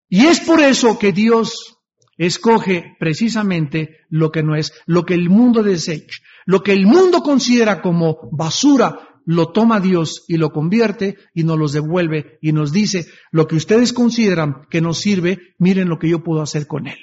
Y 0.09 0.25
es 0.25 0.39
por 0.39 0.59
eso 0.59 0.97
que 0.97 1.11
Dios 1.13 1.77
escoge 2.25 2.95
precisamente 2.99 3.97
lo 4.09 4.31
que 4.31 4.43
no 4.43 4.55
es, 4.55 4.73
lo 4.85 5.05
que 5.05 5.15
el 5.15 5.29
mundo 5.29 5.63
desecha, 5.63 6.19
lo 6.45 6.61
que 6.61 6.71
el 6.71 6.85
mundo 6.85 7.23
considera 7.23 7.81
como 7.81 8.29
basura, 8.31 8.99
lo 9.25 9.51
toma 9.51 9.79
Dios 9.79 10.23
y 10.27 10.37
lo 10.37 10.51
convierte 10.51 11.17
y 11.33 11.43
nos 11.43 11.57
los 11.57 11.73
devuelve 11.73 12.37
y 12.39 12.51
nos 12.51 12.71
dice, 12.71 13.07
lo 13.31 13.47
que 13.47 13.55
ustedes 13.55 13.91
consideran 13.91 14.67
que 14.69 14.81
nos 14.81 14.99
sirve, 14.99 15.55
miren 15.57 15.89
lo 15.89 15.97
que 15.97 16.09
yo 16.09 16.23
puedo 16.23 16.43
hacer 16.43 16.67
con 16.67 16.87
él. 16.87 16.99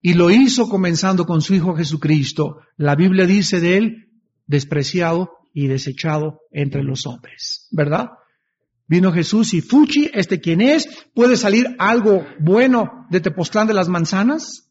Y 0.00 0.14
lo 0.14 0.30
hizo 0.30 0.68
comenzando 0.68 1.26
con 1.26 1.42
su 1.42 1.54
Hijo 1.54 1.74
Jesucristo. 1.74 2.60
La 2.76 2.94
Biblia 2.94 3.26
dice 3.26 3.58
de 3.58 3.76
él, 3.76 4.08
despreciado 4.46 5.32
y 5.52 5.66
desechado 5.66 6.42
entre 6.52 6.84
los 6.84 7.06
hombres, 7.06 7.66
¿verdad? 7.72 8.10
Vino 8.88 9.12
Jesús 9.12 9.52
y 9.54 9.60
Fuchi, 9.60 10.10
este 10.12 10.40
quién 10.40 10.60
es, 10.60 10.88
puede 11.14 11.36
salir 11.36 11.74
algo 11.78 12.24
bueno 12.38 13.06
de 13.10 13.20
Tepoztlán 13.20 13.66
de 13.66 13.74
las 13.74 13.88
Manzanas. 13.88 14.66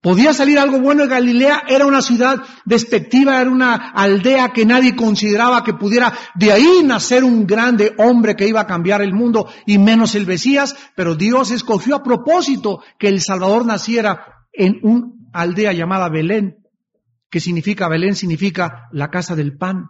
Podía 0.00 0.32
salir 0.32 0.58
algo 0.58 0.80
bueno 0.80 1.02
de 1.02 1.08
Galilea, 1.08 1.64
era 1.68 1.84
una 1.84 2.00
ciudad 2.00 2.42
despectiva, 2.64 3.40
era 3.40 3.50
una 3.50 3.74
aldea 3.90 4.52
que 4.52 4.64
nadie 4.64 4.94
consideraba 4.94 5.64
que 5.64 5.74
pudiera 5.74 6.12
de 6.36 6.52
ahí 6.52 6.82
nacer 6.84 7.24
un 7.24 7.46
grande 7.46 7.92
hombre 7.98 8.36
que 8.36 8.46
iba 8.46 8.60
a 8.60 8.66
cambiar 8.66 9.02
el 9.02 9.12
mundo 9.12 9.48
y 9.66 9.78
menos 9.78 10.14
el 10.14 10.26
Mesías, 10.26 10.76
pero 10.94 11.16
Dios 11.16 11.50
escogió 11.50 11.96
a 11.96 12.02
propósito 12.02 12.82
que 12.98 13.08
el 13.08 13.20
Salvador 13.20 13.66
naciera 13.66 14.46
en 14.52 14.78
una 14.82 15.08
aldea 15.32 15.72
llamada 15.72 16.08
Belén, 16.08 16.58
que 17.28 17.40
significa, 17.40 17.88
Belén 17.88 18.14
significa 18.14 18.88
la 18.92 19.10
casa 19.10 19.34
del 19.34 19.56
pan. 19.58 19.88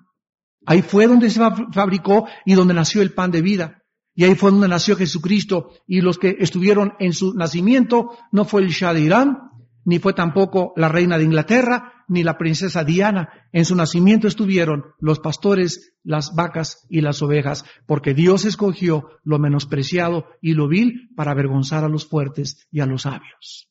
Ahí 0.67 0.83
fue 0.83 1.07
donde 1.07 1.31
se 1.31 1.41
fabricó 1.73 2.27
y 2.45 2.55
donde 2.55 2.75
nació 2.75 3.01
el 3.01 3.13
pan 3.13 3.31
de 3.31 3.41
vida. 3.41 3.83
Y 4.15 4.25
ahí 4.25 4.35
fue 4.35 4.51
donde 4.51 4.69
nació 4.69 4.97
Jesucristo. 4.97 5.71
Y 5.87 6.01
los 6.01 6.19
que 6.19 6.37
estuvieron 6.41 6.95
en 6.99 7.13
su 7.13 7.35
nacimiento 7.35 8.19
no 8.33 8.45
fue 8.45 8.63
el 8.63 8.69
Shah 8.69 8.93
de 8.93 9.03
Irán, 9.03 9.39
ni 9.85 10.01
fue 10.01 10.13
tampoco 10.13 10.73
la 10.77 10.89
reina 10.89 11.17
de 11.17 11.25
Inglaterra, 11.25 12.05
ni 12.09 12.25
la 12.25 12.37
princesa 12.37 12.83
Diana. 12.83 13.29
En 13.53 13.65
su 13.65 13.77
nacimiento 13.77 14.27
estuvieron 14.27 14.87
los 14.99 15.21
pastores, 15.21 15.95
las 16.03 16.35
vacas 16.35 16.87
y 16.91 17.01
las 17.01 17.23
ovejas, 17.23 17.65
porque 17.87 18.13
Dios 18.13 18.45
escogió 18.45 19.11
lo 19.23 19.39
menospreciado 19.39 20.27
y 20.43 20.55
lo 20.55 20.67
vil 20.67 21.11
para 21.15 21.31
avergonzar 21.31 21.85
a 21.85 21.89
los 21.89 22.09
fuertes 22.09 22.67
y 22.73 22.81
a 22.81 22.87
los 22.87 23.03
sabios. 23.03 23.69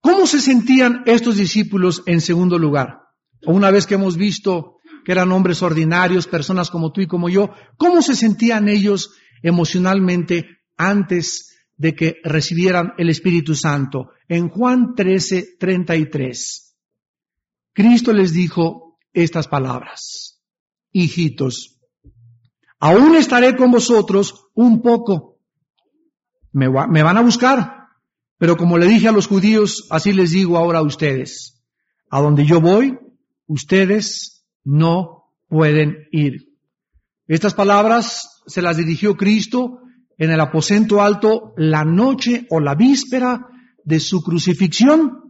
¿Cómo 0.00 0.26
se 0.26 0.40
sentían 0.40 1.02
estos 1.06 1.36
discípulos 1.36 2.02
en 2.06 2.20
segundo 2.20 2.58
lugar? 2.58 3.03
Una 3.46 3.70
vez 3.70 3.86
que 3.86 3.94
hemos 3.94 4.16
visto 4.16 4.78
que 5.04 5.12
eran 5.12 5.30
hombres 5.32 5.62
ordinarios, 5.62 6.26
personas 6.26 6.70
como 6.70 6.90
tú 6.90 7.02
y 7.02 7.06
como 7.06 7.28
yo, 7.28 7.50
¿cómo 7.76 8.02
se 8.02 8.16
sentían 8.16 8.68
ellos 8.68 9.12
emocionalmente 9.42 10.62
antes 10.76 11.54
de 11.76 11.94
que 11.94 12.16
recibieran 12.24 12.94
el 12.96 13.10
Espíritu 13.10 13.54
Santo? 13.54 14.10
En 14.28 14.48
Juan 14.48 14.94
13, 14.94 15.56
33, 15.58 16.76
Cristo 17.74 18.12
les 18.12 18.32
dijo 18.32 18.98
estas 19.12 19.46
palabras, 19.46 20.40
hijitos, 20.90 21.78
aún 22.80 23.14
estaré 23.14 23.56
con 23.56 23.70
vosotros 23.70 24.46
un 24.54 24.80
poco, 24.80 25.38
me, 26.52 26.68
me 26.88 27.02
van 27.02 27.18
a 27.18 27.22
buscar, 27.22 27.88
pero 28.38 28.56
como 28.56 28.78
le 28.78 28.86
dije 28.86 29.08
a 29.08 29.12
los 29.12 29.26
judíos, 29.26 29.86
así 29.90 30.12
les 30.12 30.30
digo 30.30 30.56
ahora 30.56 30.78
a 30.78 30.82
ustedes, 30.82 31.62
a 32.10 32.20
donde 32.20 32.46
yo 32.46 32.60
voy, 32.60 32.98
ustedes 33.46 34.46
no 34.64 35.24
pueden 35.48 36.08
ir. 36.10 36.54
Estas 37.26 37.54
palabras 37.54 38.42
se 38.46 38.62
las 38.62 38.76
dirigió 38.76 39.16
Cristo 39.16 39.80
en 40.18 40.30
el 40.30 40.40
aposento 40.40 41.02
alto 41.02 41.54
la 41.56 41.84
noche 41.84 42.46
o 42.50 42.60
la 42.60 42.74
víspera 42.74 43.46
de 43.84 44.00
su 44.00 44.22
crucifixión. 44.22 45.23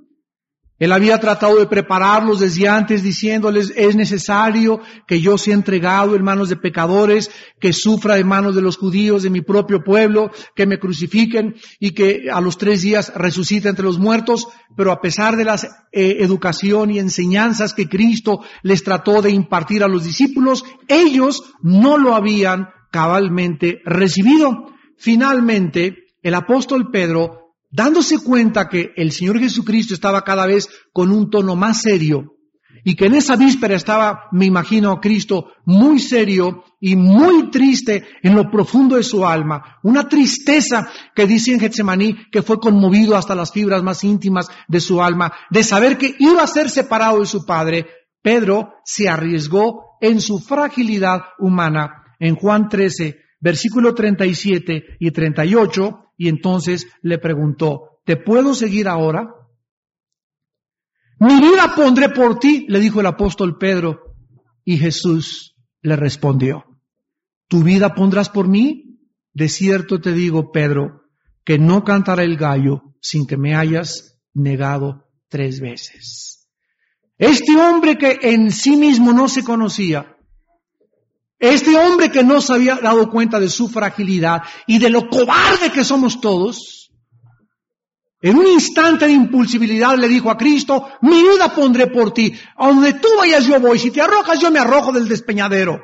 Él 0.80 0.90
había 0.90 1.20
tratado 1.20 1.58
de 1.58 1.66
prepararlos 1.66 2.40
desde 2.40 2.68
antes 2.68 3.04
diciéndoles, 3.04 3.72
es 3.76 3.94
necesario 3.94 4.80
que 5.06 5.20
yo 5.20 5.38
sea 5.38 5.54
entregado 5.54 6.16
en 6.16 6.24
manos 6.24 6.48
de 6.48 6.56
pecadores, 6.56 7.30
que 7.60 7.72
sufra 7.72 8.18
en 8.18 8.26
manos 8.26 8.56
de 8.56 8.62
los 8.62 8.76
judíos 8.76 9.22
de 9.22 9.30
mi 9.30 9.40
propio 9.40 9.84
pueblo, 9.84 10.32
que 10.56 10.66
me 10.66 10.80
crucifiquen 10.80 11.54
y 11.78 11.92
que 11.92 12.28
a 12.32 12.40
los 12.40 12.58
tres 12.58 12.82
días 12.82 13.12
resucite 13.14 13.68
entre 13.68 13.84
los 13.84 14.00
muertos. 14.00 14.48
Pero 14.76 14.90
a 14.90 15.00
pesar 15.00 15.36
de 15.36 15.44
la 15.44 15.54
eh, 15.92 16.16
educación 16.18 16.90
y 16.90 16.98
enseñanzas 16.98 17.72
que 17.72 17.88
Cristo 17.88 18.40
les 18.62 18.82
trató 18.82 19.22
de 19.22 19.30
impartir 19.30 19.84
a 19.84 19.88
los 19.88 20.02
discípulos, 20.02 20.64
ellos 20.88 21.44
no 21.62 21.98
lo 21.98 22.16
habían 22.16 22.70
cabalmente 22.90 23.80
recibido. 23.84 24.72
Finalmente, 24.98 26.08
el 26.20 26.34
apóstol 26.34 26.90
Pedro 26.90 27.43
dándose 27.74 28.20
cuenta 28.20 28.68
que 28.68 28.92
el 28.96 29.10
Señor 29.10 29.40
Jesucristo 29.40 29.94
estaba 29.94 30.22
cada 30.22 30.46
vez 30.46 30.68
con 30.92 31.10
un 31.10 31.28
tono 31.28 31.56
más 31.56 31.82
serio 31.82 32.36
y 32.84 32.94
que 32.94 33.06
en 33.06 33.14
esa 33.14 33.34
víspera 33.34 33.74
estaba, 33.74 34.28
me 34.30 34.44
imagino, 34.44 35.00
Cristo 35.00 35.48
muy 35.64 35.98
serio 35.98 36.62
y 36.80 36.94
muy 36.94 37.50
triste 37.50 38.04
en 38.22 38.36
lo 38.36 38.48
profundo 38.48 38.94
de 38.96 39.02
su 39.02 39.26
alma, 39.26 39.78
una 39.82 40.08
tristeza 40.08 40.88
que 41.16 41.26
dice 41.26 41.52
en 41.52 41.60
Getsemaní 41.60 42.14
que 42.30 42.42
fue 42.42 42.60
conmovido 42.60 43.16
hasta 43.16 43.34
las 43.34 43.50
fibras 43.50 43.82
más 43.82 44.04
íntimas 44.04 44.48
de 44.68 44.80
su 44.80 45.02
alma, 45.02 45.32
de 45.50 45.64
saber 45.64 45.98
que 45.98 46.14
iba 46.20 46.42
a 46.42 46.46
ser 46.46 46.70
separado 46.70 47.20
de 47.20 47.26
su 47.26 47.44
Padre, 47.44 47.86
Pedro 48.22 48.74
se 48.84 49.08
arriesgó 49.08 49.96
en 50.00 50.20
su 50.20 50.38
fragilidad 50.38 51.22
humana. 51.38 52.02
En 52.20 52.36
Juan 52.36 52.68
13, 52.68 53.18
versículo 53.40 53.94
37 53.94 54.96
y 55.00 55.10
38, 55.10 56.03
y 56.16 56.28
entonces 56.28 56.86
le 57.02 57.18
preguntó, 57.18 58.00
¿te 58.04 58.16
puedo 58.16 58.54
seguir 58.54 58.88
ahora? 58.88 59.34
Mi 61.18 61.40
vida 61.40 61.74
pondré 61.74 62.08
por 62.08 62.38
ti, 62.38 62.66
le 62.68 62.80
dijo 62.80 63.00
el 63.00 63.06
apóstol 63.06 63.58
Pedro. 63.58 64.16
Y 64.64 64.78
Jesús 64.78 65.54
le 65.82 65.96
respondió, 65.96 66.64
¿tu 67.48 67.62
vida 67.62 67.94
pondrás 67.94 68.30
por 68.30 68.48
mí? 68.48 68.98
De 69.32 69.48
cierto 69.48 70.00
te 70.00 70.12
digo, 70.12 70.52
Pedro, 70.52 71.02
que 71.44 71.58
no 71.58 71.84
cantará 71.84 72.22
el 72.22 72.36
gallo 72.36 72.94
sin 73.00 73.26
que 73.26 73.36
me 73.36 73.54
hayas 73.54 74.18
negado 74.32 75.08
tres 75.28 75.60
veces. 75.60 76.48
Este 77.18 77.56
hombre 77.56 77.96
que 77.96 78.18
en 78.22 78.50
sí 78.50 78.76
mismo 78.76 79.12
no 79.12 79.28
se 79.28 79.44
conocía, 79.44 80.13
este 81.38 81.76
hombre 81.76 82.10
que 82.10 82.22
no 82.22 82.40
se 82.40 82.54
había 82.54 82.76
dado 82.76 83.10
cuenta 83.10 83.40
de 83.40 83.48
su 83.48 83.68
fragilidad 83.68 84.42
y 84.66 84.78
de 84.78 84.90
lo 84.90 85.08
cobarde 85.08 85.70
que 85.72 85.84
somos 85.84 86.20
todos, 86.20 86.90
en 88.20 88.38
un 88.38 88.46
instante 88.46 89.06
de 89.06 89.12
impulsibilidad 89.12 89.98
le 89.98 90.08
dijo 90.08 90.30
a 90.30 90.36
Cristo, 90.38 90.88
mi 91.02 91.22
vida 91.22 91.54
pondré 91.54 91.88
por 91.88 92.12
ti, 92.14 92.32
a 92.56 92.68
donde 92.68 92.94
tú 92.94 93.08
vayas 93.18 93.46
yo 93.46 93.60
voy, 93.60 93.78
si 93.78 93.90
te 93.90 94.00
arrojas 94.00 94.40
yo 94.40 94.50
me 94.50 94.58
arrojo 94.58 94.92
del 94.92 95.08
despeñadero. 95.08 95.80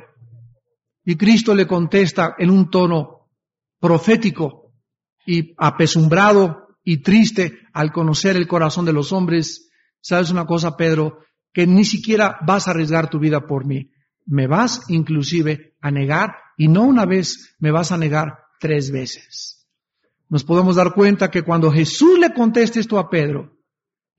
Y 1.05 1.17
Cristo 1.17 1.55
le 1.55 1.67
contesta 1.67 2.35
en 2.39 2.51
un 2.51 2.71
tono 2.71 3.29
profético 3.79 4.73
y 5.27 5.53
apesumbrado 5.59 6.69
y 6.83 7.03
triste 7.03 7.59
al 7.75 7.93
conocer 7.93 8.37
el 8.37 8.49
corazón 8.49 8.87
de 8.87 8.93
los 8.93 9.13
hombres, 9.13 9.71
sabes 10.01 10.31
una 10.31 10.47
cosa, 10.47 10.77
Pedro, 10.77 11.19
que 11.53 11.67
ni 11.67 11.85
siquiera 11.85 12.39
vas 12.47 12.69
a 12.69 12.71
arriesgar 12.71 13.11
tu 13.11 13.19
vida 13.19 13.47
por 13.47 13.67
mí 13.67 13.91
me 14.27 14.47
vas 14.47 14.83
inclusive 14.89 15.75
a 15.81 15.91
negar 15.91 16.35
y 16.57 16.69
no 16.69 16.83
una 16.83 17.07
vez, 17.07 17.57
me 17.59 17.71
vas 17.71 17.93
a 17.93 17.97
negar 17.97 18.39
tres 18.59 18.91
veces. 18.91 19.67
Nos 20.29 20.45
podemos 20.45 20.77
dar 20.77 20.93
cuenta 20.95 21.31
que 21.31 21.43
cuando 21.43 21.73
Jesús 21.73 22.19
le 22.19 22.33
contesta 22.33 22.79
esto 22.79 22.99
a 22.99 23.11
Pedro, 23.11 23.61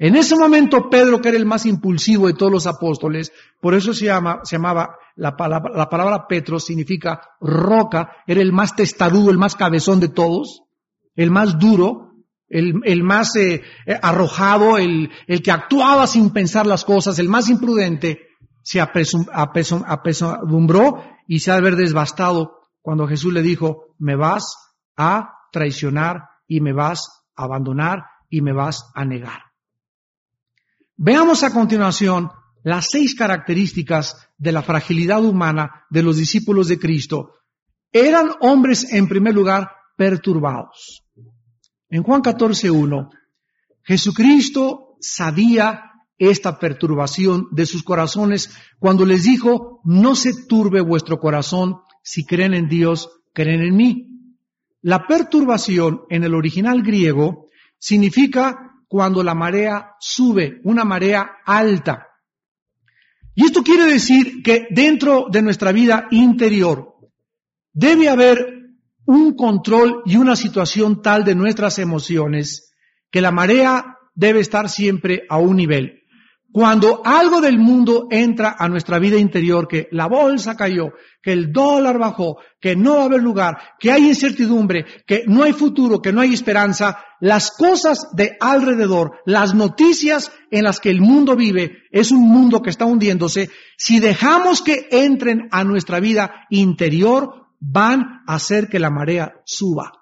en 0.01 0.15
ese 0.15 0.35
momento 0.35 0.89
Pedro, 0.89 1.21
que 1.21 1.29
era 1.29 1.37
el 1.37 1.45
más 1.45 1.67
impulsivo 1.67 2.25
de 2.25 2.33
todos 2.33 2.51
los 2.51 2.65
apóstoles, 2.65 3.31
por 3.61 3.75
eso 3.75 3.93
se, 3.93 4.05
llama, 4.05 4.39
se 4.43 4.55
llamaba, 4.55 4.95
la 5.15 5.37
palabra, 5.37 5.71
la 5.75 6.27
Petro 6.27 6.59
significa 6.59 7.21
roca, 7.39 8.11
era 8.25 8.41
el 8.41 8.51
más 8.51 8.75
testarudo, 8.75 9.29
el 9.29 9.37
más 9.37 9.55
cabezón 9.55 9.99
de 9.99 10.09
todos, 10.09 10.63
el 11.15 11.29
más 11.29 11.59
duro, 11.59 12.15
el, 12.49 13.03
más 13.03 13.35
eh, 13.35 13.61
eh, 13.85 13.99
arrojado, 14.01 14.79
el, 14.79 15.11
el 15.27 15.43
que 15.43 15.51
actuaba 15.51 16.07
sin 16.07 16.31
pensar 16.31 16.65
las 16.65 16.83
cosas, 16.83 17.19
el 17.19 17.29
más 17.29 17.47
imprudente, 17.49 18.30
se 18.71 18.79
apesadumbró 18.79 21.03
y 21.27 21.39
se 21.39 21.51
ha 21.51 21.55
de 21.55 21.59
haber 21.59 21.75
desbastado 21.75 22.69
cuando 22.81 23.05
Jesús 23.05 23.33
le 23.33 23.41
dijo, 23.41 23.93
me 23.99 24.15
vas 24.15 24.45
a 24.95 25.33
traicionar 25.51 26.21
y 26.47 26.61
me 26.61 26.71
vas 26.71 27.25
a 27.35 27.43
abandonar 27.43 28.05
y 28.29 28.41
me 28.41 28.53
vas 28.53 28.89
a 28.95 29.03
negar. 29.03 29.41
Veamos 30.95 31.43
a 31.43 31.51
continuación 31.51 32.31
las 32.63 32.87
seis 32.89 33.13
características 33.13 34.29
de 34.37 34.53
la 34.53 34.61
fragilidad 34.61 35.21
humana 35.21 35.85
de 35.89 36.03
los 36.03 36.15
discípulos 36.15 36.69
de 36.69 36.79
Cristo. 36.79 37.33
Eran 37.91 38.31
hombres, 38.39 38.93
en 38.93 39.09
primer 39.09 39.33
lugar, 39.33 39.69
perturbados. 39.97 41.03
En 41.89 42.03
Juan 42.03 42.21
14.1, 42.21 43.09
Jesucristo 43.83 44.95
sabía 45.01 45.90
esta 46.21 46.59
perturbación 46.59 47.47
de 47.51 47.65
sus 47.65 47.81
corazones 47.81 48.55
cuando 48.77 49.07
les 49.07 49.23
dijo, 49.23 49.81
no 49.83 50.13
se 50.13 50.45
turbe 50.45 50.79
vuestro 50.79 51.19
corazón, 51.19 51.77
si 52.03 52.25
creen 52.25 52.53
en 52.53 52.67
Dios, 52.67 53.09
creen 53.33 53.61
en 53.61 53.75
mí. 53.75 54.07
La 54.83 55.07
perturbación 55.07 56.01
en 56.11 56.23
el 56.23 56.35
original 56.35 56.83
griego 56.83 57.47
significa 57.79 58.71
cuando 58.87 59.23
la 59.23 59.33
marea 59.33 59.95
sube, 59.99 60.61
una 60.63 60.85
marea 60.85 61.37
alta. 61.43 62.07
Y 63.33 63.45
esto 63.45 63.63
quiere 63.63 63.85
decir 63.85 64.43
que 64.43 64.67
dentro 64.69 65.25
de 65.31 65.41
nuestra 65.41 65.71
vida 65.71 66.07
interior 66.11 66.97
debe 67.73 68.09
haber 68.09 68.59
un 69.05 69.35
control 69.35 70.03
y 70.05 70.17
una 70.17 70.35
situación 70.35 71.01
tal 71.01 71.23
de 71.23 71.33
nuestras 71.33 71.79
emociones 71.79 72.75
que 73.09 73.21
la 73.21 73.31
marea 73.31 73.97
debe 74.13 74.39
estar 74.39 74.69
siempre 74.69 75.23
a 75.29 75.37
un 75.37 75.55
nivel. 75.55 76.00
Cuando 76.53 77.01
algo 77.05 77.39
del 77.39 77.57
mundo 77.57 78.07
entra 78.11 78.57
a 78.59 78.67
nuestra 78.67 78.99
vida 78.99 79.17
interior, 79.17 79.69
que 79.69 79.87
la 79.91 80.07
bolsa 80.07 80.57
cayó, 80.57 80.91
que 81.21 81.31
el 81.31 81.53
dólar 81.53 81.97
bajó, 81.97 82.39
que 82.59 82.75
no 82.75 82.95
va 82.95 83.03
a 83.03 83.05
haber 83.05 83.23
lugar, 83.23 83.57
que 83.79 83.89
hay 83.89 84.09
incertidumbre, 84.09 84.85
que 85.07 85.23
no 85.27 85.43
hay 85.43 85.53
futuro, 85.53 86.01
que 86.01 86.11
no 86.11 86.19
hay 86.19 86.33
esperanza, 86.33 86.99
las 87.21 87.51
cosas 87.51 88.09
de 88.13 88.35
alrededor, 88.41 89.19
las 89.25 89.53
noticias 89.53 90.31
en 90.49 90.65
las 90.65 90.81
que 90.81 90.89
el 90.89 90.99
mundo 90.99 91.37
vive, 91.37 91.83
es 91.89 92.11
un 92.11 92.27
mundo 92.27 92.61
que 92.61 92.69
está 92.69 92.83
hundiéndose, 92.83 93.49
si 93.77 94.01
dejamos 94.01 94.61
que 94.61 94.89
entren 94.91 95.47
a 95.51 95.63
nuestra 95.63 96.01
vida 96.01 96.47
interior, 96.49 97.47
van 97.61 98.23
a 98.27 98.35
hacer 98.35 98.67
que 98.67 98.79
la 98.79 98.89
marea 98.89 99.35
suba 99.45 100.00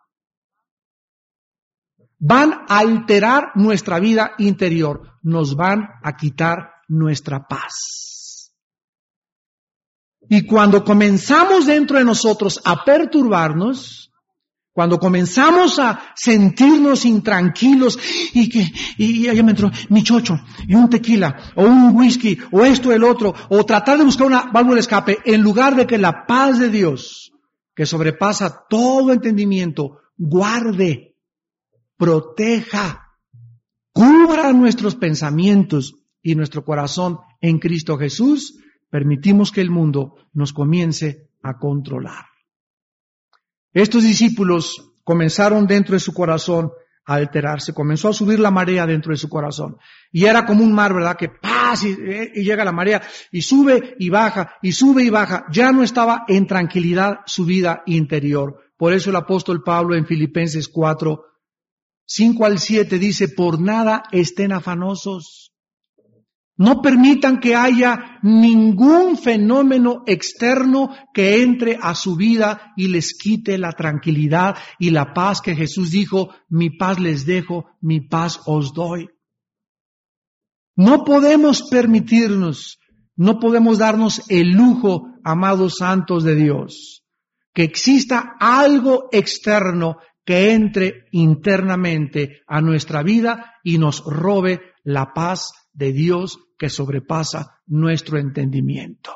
van 2.19 2.65
a 2.67 2.79
alterar 2.79 3.51
nuestra 3.55 3.99
vida 3.99 4.33
interior, 4.37 5.17
nos 5.23 5.55
van 5.55 5.87
a 6.03 6.15
quitar 6.15 6.73
nuestra 6.87 7.47
paz. 7.47 8.53
Y 10.29 10.45
cuando 10.45 10.83
comenzamos 10.83 11.65
dentro 11.65 11.97
de 11.97 12.05
nosotros 12.05 12.61
a 12.63 12.83
perturbarnos, 12.83 14.11
cuando 14.71 14.99
comenzamos 14.99 15.79
a 15.79 16.13
sentirnos 16.15 17.03
intranquilos 17.03 17.97
y 18.33 18.47
que, 18.47 18.71
y 18.97 19.23
ya 19.23 19.43
me 19.43 19.51
entró 19.51 19.71
mi 19.89 20.03
chocho 20.03 20.39
y 20.67 20.75
un 20.75 20.89
tequila 20.89 21.35
o 21.55 21.63
un 21.63 21.95
whisky 21.95 22.37
o 22.51 22.63
esto 22.63 22.93
el 22.93 23.03
otro 23.03 23.33
o 23.49 23.65
tratar 23.65 23.97
de 23.97 24.05
buscar 24.05 24.27
una 24.27 24.43
válvula 24.53 24.75
de 24.75 24.81
escape 24.81 25.17
en 25.25 25.41
lugar 25.41 25.75
de 25.75 25.87
que 25.87 25.97
la 25.97 26.25
paz 26.25 26.59
de 26.59 26.69
Dios 26.69 27.33
que 27.75 27.85
sobrepasa 27.85 28.67
todo 28.69 29.11
entendimiento 29.11 29.99
guarde 30.15 31.08
proteja, 31.99 33.11
cubra 33.91 34.53
nuestros 34.53 34.95
pensamientos 34.95 35.95
y 36.23 36.33
nuestro 36.33 36.63
corazón 36.63 37.19
en 37.41 37.59
Cristo 37.59 37.97
Jesús, 37.97 38.57
permitimos 38.89 39.51
que 39.51 39.59
el 39.59 39.69
mundo 39.69 40.15
nos 40.33 40.53
comience 40.53 41.29
a 41.43 41.57
controlar. 41.57 42.25
Estos 43.73 44.03
discípulos 44.03 44.93
comenzaron 45.03 45.67
dentro 45.67 45.93
de 45.93 45.99
su 45.99 46.13
corazón 46.13 46.71
a 47.05 47.15
alterarse, 47.15 47.73
comenzó 47.73 48.07
a 48.07 48.13
subir 48.13 48.39
la 48.39 48.49
marea 48.49 48.87
dentro 48.87 49.11
de 49.11 49.17
su 49.17 49.27
corazón. 49.27 49.77
Y 50.09 50.23
era 50.25 50.45
como 50.45 50.63
un 50.63 50.71
mar, 50.73 50.93
¿verdad? 50.93 51.17
Que 51.17 51.27
pasa 51.27 51.85
y, 51.85 51.91
eh, 51.91 52.31
y, 52.33 52.43
llega 52.43 52.63
la 52.63 52.71
marea 52.71 53.01
y 53.31 53.41
sube 53.41 53.95
y 53.99 54.09
baja 54.09 54.55
y 54.61 54.71
sube 54.71 55.03
y 55.03 55.09
baja. 55.09 55.45
Ya 55.51 55.73
no 55.73 55.83
estaba 55.83 56.23
en 56.29 56.47
tranquilidad 56.47 57.19
su 57.25 57.45
vida 57.45 57.83
interior. 57.87 58.61
Por 58.77 58.93
eso 58.93 59.09
el 59.09 59.17
apóstol 59.17 59.63
Pablo 59.63 59.95
en 59.95 60.05
Filipenses 60.05 60.69
4 60.69 61.25
5 62.09 62.43
al 62.43 62.57
7 62.57 62.97
dice, 62.97 63.29
por 63.29 63.61
nada 63.61 64.03
estén 64.11 64.51
afanosos. 64.51 65.53
No 66.57 66.81
permitan 66.81 67.39
que 67.39 67.55
haya 67.55 68.19
ningún 68.23 69.15
fenómeno 69.15 70.03
externo 70.07 70.89
que 71.13 71.43
entre 71.43 71.77
a 71.79 71.93
su 71.93 72.15
vida 72.15 72.73
y 72.75 72.87
les 72.87 73.15
quite 73.15 73.59
la 73.59 73.73
tranquilidad 73.73 74.57
y 74.79 74.89
la 74.89 75.13
paz 75.13 75.39
que 75.39 75.55
Jesús 75.55 75.91
dijo, 75.91 76.33
mi 76.49 76.71
paz 76.71 76.99
les 76.99 77.27
dejo, 77.27 77.65
mi 77.79 78.01
paz 78.01 78.41
os 78.47 78.73
doy. 78.73 79.07
No 80.75 81.03
podemos 81.03 81.61
permitirnos, 81.69 82.79
no 83.15 83.39
podemos 83.39 83.77
darnos 83.77 84.23
el 84.29 84.49
lujo, 84.49 85.05
amados 85.23 85.75
santos 85.77 86.23
de 86.23 86.35
Dios, 86.35 87.05
que 87.53 87.63
exista 87.63 88.35
algo 88.39 89.09
externo 89.11 89.97
que 90.29 90.51
entre 90.51 91.07
internamente 91.09 92.43
a 92.45 92.61
nuestra 92.61 93.01
vida 93.01 93.55
y 93.63 93.79
nos 93.79 94.03
robe 94.05 94.61
la 94.83 95.11
paz 95.11 95.53
de 95.73 95.91
Dios 95.91 96.37
que 96.55 96.69
sobrepasa 96.69 97.59
nuestro 97.65 98.19
entendimiento. 98.19 99.15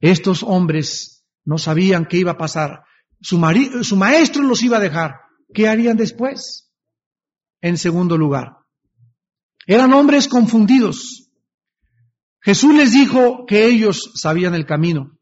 Estos 0.00 0.42
hombres 0.42 1.24
no 1.46 1.56
sabían 1.56 2.04
qué 2.04 2.18
iba 2.18 2.32
a 2.32 2.36
pasar. 2.36 2.82
Su, 3.22 3.40
su 3.80 3.96
maestro 3.96 4.42
los 4.42 4.62
iba 4.62 4.76
a 4.76 4.80
dejar. 4.80 5.14
¿Qué 5.54 5.66
harían 5.66 5.96
después? 5.96 6.70
En 7.62 7.78
segundo 7.78 8.18
lugar, 8.18 8.58
eran 9.66 9.94
hombres 9.94 10.28
confundidos. 10.28 11.30
Jesús 12.42 12.74
les 12.74 12.92
dijo 12.92 13.46
que 13.46 13.64
ellos 13.64 14.12
sabían 14.14 14.54
el 14.54 14.66
camino. 14.66 15.18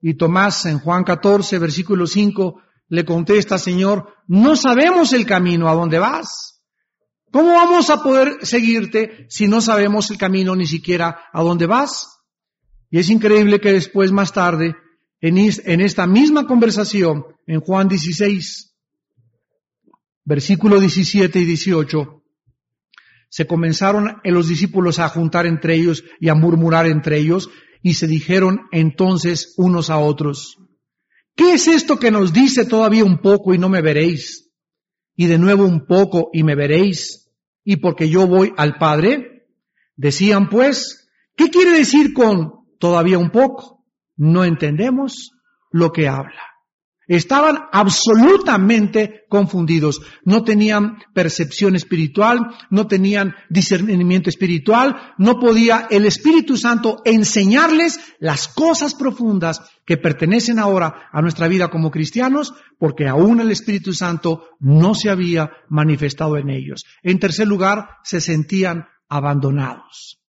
Y 0.00 0.14
Tomás 0.14 0.64
en 0.64 0.78
Juan 0.78 1.04
14, 1.04 1.58
versículo 1.58 2.06
5, 2.06 2.62
le 2.88 3.04
contesta, 3.04 3.58
Señor, 3.58 4.14
no 4.28 4.56
sabemos 4.56 5.12
el 5.12 5.26
camino 5.26 5.68
a 5.68 5.74
dónde 5.74 5.98
vas. 5.98 6.62
¿Cómo 7.30 7.52
vamos 7.52 7.90
a 7.90 8.02
poder 8.02 8.38
seguirte 8.46 9.26
si 9.28 9.48
no 9.48 9.60
sabemos 9.60 10.10
el 10.10 10.18
camino 10.18 10.54
ni 10.54 10.66
siquiera 10.66 11.28
a 11.32 11.42
dónde 11.42 11.66
vas? 11.66 12.20
Y 12.90 12.98
es 12.98 13.10
increíble 13.10 13.60
que 13.60 13.72
después, 13.72 14.12
más 14.12 14.32
tarde, 14.32 14.76
en, 15.20 15.80
esta 15.80 16.06
misma 16.06 16.46
conversación, 16.46 17.24
en 17.46 17.60
Juan 17.60 17.88
16, 17.88 18.74
versículo 20.24 20.78
17 20.78 21.38
y 21.38 21.44
18, 21.44 22.22
se 23.28 23.46
comenzaron 23.46 24.20
los 24.24 24.48
discípulos 24.48 24.98
a 24.98 25.08
juntar 25.08 25.46
entre 25.46 25.74
ellos 25.74 26.04
y 26.20 26.28
a 26.28 26.34
murmurar 26.34 26.86
entre 26.86 27.18
ellos 27.18 27.50
y 27.82 27.94
se 27.94 28.06
dijeron 28.06 28.62
entonces 28.72 29.54
unos 29.56 29.90
a 29.90 29.98
otros, 29.98 30.58
¿qué 31.36 31.52
es 31.52 31.68
esto 31.68 31.98
que 31.98 32.10
nos 32.10 32.32
dice 32.32 32.64
todavía 32.64 33.04
un 33.04 33.18
poco 33.18 33.54
y 33.54 33.58
no 33.58 33.68
me 33.68 33.82
veréis? 33.82 34.50
Y 35.14 35.26
de 35.26 35.38
nuevo 35.38 35.64
un 35.64 35.86
poco 35.86 36.30
y 36.32 36.42
me 36.42 36.56
veréis, 36.56 37.30
y 37.64 37.76
porque 37.76 38.08
yo 38.08 38.26
voy 38.26 38.52
al 38.56 38.78
Padre. 38.78 39.46
Decían 39.94 40.48
pues, 40.48 41.08
¿qué 41.36 41.50
quiere 41.50 41.72
decir 41.72 42.12
con 42.12 42.66
todavía 42.78 43.18
un 43.18 43.30
poco? 43.30 43.84
No 44.16 44.44
entendemos 44.44 45.30
lo 45.70 45.92
que 45.92 46.08
habla. 46.08 46.55
Estaban 47.08 47.68
absolutamente 47.72 49.26
confundidos. 49.28 50.02
No 50.24 50.42
tenían 50.42 50.98
percepción 51.14 51.76
espiritual, 51.76 52.40
no 52.68 52.88
tenían 52.88 53.36
discernimiento 53.48 54.28
espiritual, 54.28 55.14
no 55.16 55.38
podía 55.38 55.86
el 55.88 56.04
Espíritu 56.04 56.56
Santo 56.56 57.02
enseñarles 57.04 58.00
las 58.18 58.48
cosas 58.48 58.94
profundas 58.94 59.60
que 59.84 59.96
pertenecen 59.96 60.58
ahora 60.58 61.08
a 61.12 61.22
nuestra 61.22 61.46
vida 61.46 61.68
como 61.68 61.92
cristianos, 61.92 62.54
porque 62.76 63.06
aún 63.06 63.38
el 63.40 63.52
Espíritu 63.52 63.92
Santo 63.92 64.48
no 64.58 64.96
se 64.96 65.08
había 65.08 65.50
manifestado 65.68 66.36
en 66.36 66.50
ellos. 66.50 66.84
En 67.04 67.20
tercer 67.20 67.46
lugar, 67.46 67.88
se 68.02 68.20
sentían 68.20 68.88
abandonados. 69.08 70.20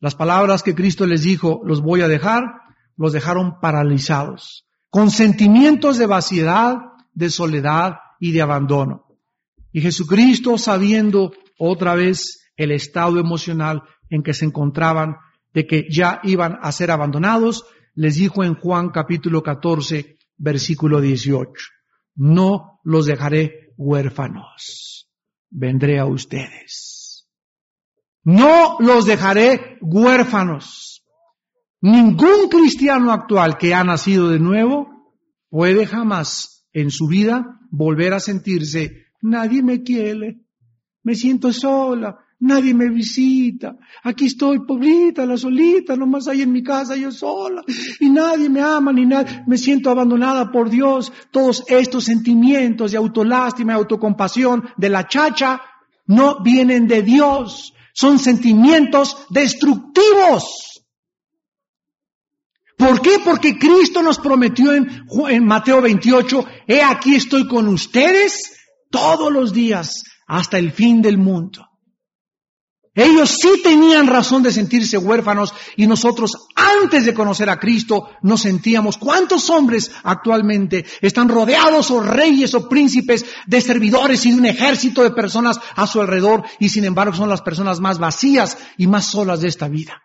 Las 0.00 0.16
palabras 0.16 0.64
que 0.64 0.74
Cristo 0.74 1.06
les 1.06 1.22
dijo, 1.22 1.60
los 1.64 1.82
voy 1.82 2.00
a 2.00 2.08
dejar, 2.08 2.42
los 2.96 3.12
dejaron 3.12 3.60
paralizados 3.60 4.64
con 4.94 5.10
sentimientos 5.10 5.98
de 5.98 6.06
vaciedad, 6.06 6.76
de 7.14 7.28
soledad 7.28 7.96
y 8.20 8.30
de 8.30 8.42
abandono. 8.42 9.08
Y 9.72 9.80
Jesucristo, 9.80 10.56
sabiendo 10.56 11.32
otra 11.58 11.96
vez 11.96 12.52
el 12.56 12.70
estado 12.70 13.18
emocional 13.18 13.82
en 14.08 14.22
que 14.22 14.32
se 14.32 14.44
encontraban, 14.44 15.16
de 15.52 15.66
que 15.66 15.88
ya 15.90 16.20
iban 16.22 16.60
a 16.62 16.70
ser 16.70 16.92
abandonados, 16.92 17.64
les 17.96 18.14
dijo 18.14 18.44
en 18.44 18.54
Juan 18.54 18.90
capítulo 18.90 19.42
14, 19.42 20.16
versículo 20.36 21.00
18, 21.00 21.50
no 22.14 22.78
los 22.84 23.06
dejaré 23.06 23.72
huérfanos, 23.76 25.10
vendré 25.50 25.98
a 25.98 26.06
ustedes. 26.06 27.26
No 28.22 28.76
los 28.78 29.06
dejaré 29.06 29.76
huérfanos. 29.80 30.93
Ningún 31.84 32.48
cristiano 32.48 33.12
actual 33.12 33.58
que 33.58 33.74
ha 33.74 33.84
nacido 33.84 34.30
de 34.30 34.38
nuevo 34.38 34.88
puede 35.50 35.84
jamás 35.84 36.66
en 36.72 36.90
su 36.90 37.06
vida 37.08 37.60
volver 37.70 38.14
a 38.14 38.20
sentirse, 38.20 39.08
nadie 39.20 39.62
me 39.62 39.82
quiere, 39.82 40.40
me 41.02 41.14
siento 41.14 41.52
sola, 41.52 42.16
nadie 42.38 42.72
me 42.72 42.88
visita, 42.88 43.76
aquí 44.02 44.28
estoy 44.28 44.60
pobrita, 44.60 45.26
la 45.26 45.36
solita, 45.36 45.94
nomás 45.94 46.26
ahí 46.26 46.40
en 46.40 46.52
mi 46.52 46.62
casa 46.62 46.96
yo 46.96 47.12
sola, 47.12 47.62
y 48.00 48.08
nadie 48.08 48.48
me 48.48 48.62
ama, 48.62 48.90
ni 48.90 49.04
nadie, 49.04 49.44
me 49.46 49.58
siento 49.58 49.90
abandonada 49.90 50.50
por 50.50 50.70
Dios. 50.70 51.12
Todos 51.30 51.64
estos 51.68 52.04
sentimientos 52.04 52.92
de 52.92 52.96
autolástima 52.96 53.74
y 53.74 53.76
autocompasión 53.76 54.64
de 54.78 54.88
la 54.88 55.06
chacha 55.06 55.60
no 56.06 56.42
vienen 56.42 56.86
de 56.86 57.02
Dios, 57.02 57.74
son 57.92 58.18
sentimientos 58.18 59.26
destructivos. 59.28 60.73
¿Por 62.76 63.00
qué? 63.00 63.18
Porque 63.24 63.58
Cristo 63.58 64.02
nos 64.02 64.18
prometió 64.18 64.72
en, 64.72 65.44
Mateo 65.44 65.80
28, 65.80 66.46
he 66.66 66.82
aquí 66.82 67.14
estoy 67.14 67.46
con 67.46 67.68
ustedes 67.68 68.52
todos 68.90 69.32
los 69.32 69.52
días 69.52 70.02
hasta 70.26 70.58
el 70.58 70.72
fin 70.72 71.00
del 71.00 71.18
mundo. 71.18 71.66
Ellos 72.96 73.38
sí 73.40 73.60
tenían 73.62 74.06
razón 74.06 74.44
de 74.44 74.52
sentirse 74.52 74.96
huérfanos 74.96 75.52
y 75.76 75.88
nosotros 75.88 76.46
antes 76.54 77.04
de 77.04 77.12
conocer 77.12 77.50
a 77.50 77.58
Cristo 77.58 78.08
nos 78.22 78.42
sentíamos. 78.42 78.98
¿Cuántos 78.98 79.50
hombres 79.50 79.90
actualmente 80.04 80.84
están 81.00 81.28
rodeados 81.28 81.90
o 81.90 82.00
reyes 82.00 82.54
o 82.54 82.68
príncipes 82.68 83.24
de 83.46 83.60
servidores 83.60 84.24
y 84.26 84.30
de 84.30 84.38
un 84.38 84.46
ejército 84.46 85.02
de 85.02 85.10
personas 85.10 85.58
a 85.74 85.88
su 85.88 86.00
alrededor 86.00 86.44
y 86.60 86.68
sin 86.68 86.84
embargo 86.84 87.16
son 87.16 87.28
las 87.28 87.42
personas 87.42 87.80
más 87.80 87.98
vacías 87.98 88.58
y 88.78 88.86
más 88.86 89.06
solas 89.06 89.40
de 89.40 89.48
esta 89.48 89.66
vida? 89.66 90.00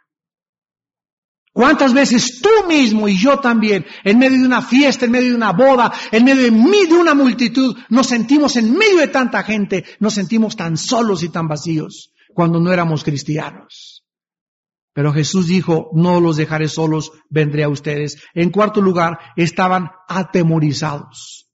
¿Cuántas 1.51 1.93
veces 1.93 2.41
tú 2.41 2.67
mismo 2.67 3.07
y 3.07 3.17
yo 3.17 3.39
también, 3.39 3.85
en 4.03 4.19
medio 4.19 4.39
de 4.39 4.45
una 4.45 4.61
fiesta, 4.61 5.05
en 5.05 5.11
medio 5.11 5.29
de 5.29 5.35
una 5.35 5.51
boda, 5.51 5.91
en 6.11 6.23
medio 6.23 6.43
de, 6.43 6.51
mí, 6.51 6.85
de 6.85 6.93
una 6.93 7.13
multitud, 7.13 7.75
nos 7.89 8.07
sentimos 8.07 8.55
en 8.55 8.77
medio 8.77 8.99
de 8.99 9.07
tanta 9.07 9.43
gente, 9.43 9.83
nos 9.99 10.13
sentimos 10.13 10.55
tan 10.55 10.77
solos 10.77 11.23
y 11.23 11.29
tan 11.29 11.47
vacíos 11.47 12.13
cuando 12.33 12.59
no 12.59 12.71
éramos 12.71 13.03
cristianos? 13.03 14.05
Pero 14.93 15.11
Jesús 15.11 15.47
dijo, 15.47 15.89
no 15.93 16.19
los 16.19 16.37
dejaré 16.37 16.67
solos, 16.67 17.11
vendré 17.29 17.63
a 17.63 17.69
ustedes. 17.69 18.21
En 18.33 18.51
cuarto 18.51 18.81
lugar, 18.81 19.19
estaban 19.35 19.89
atemorizados. 20.07 21.49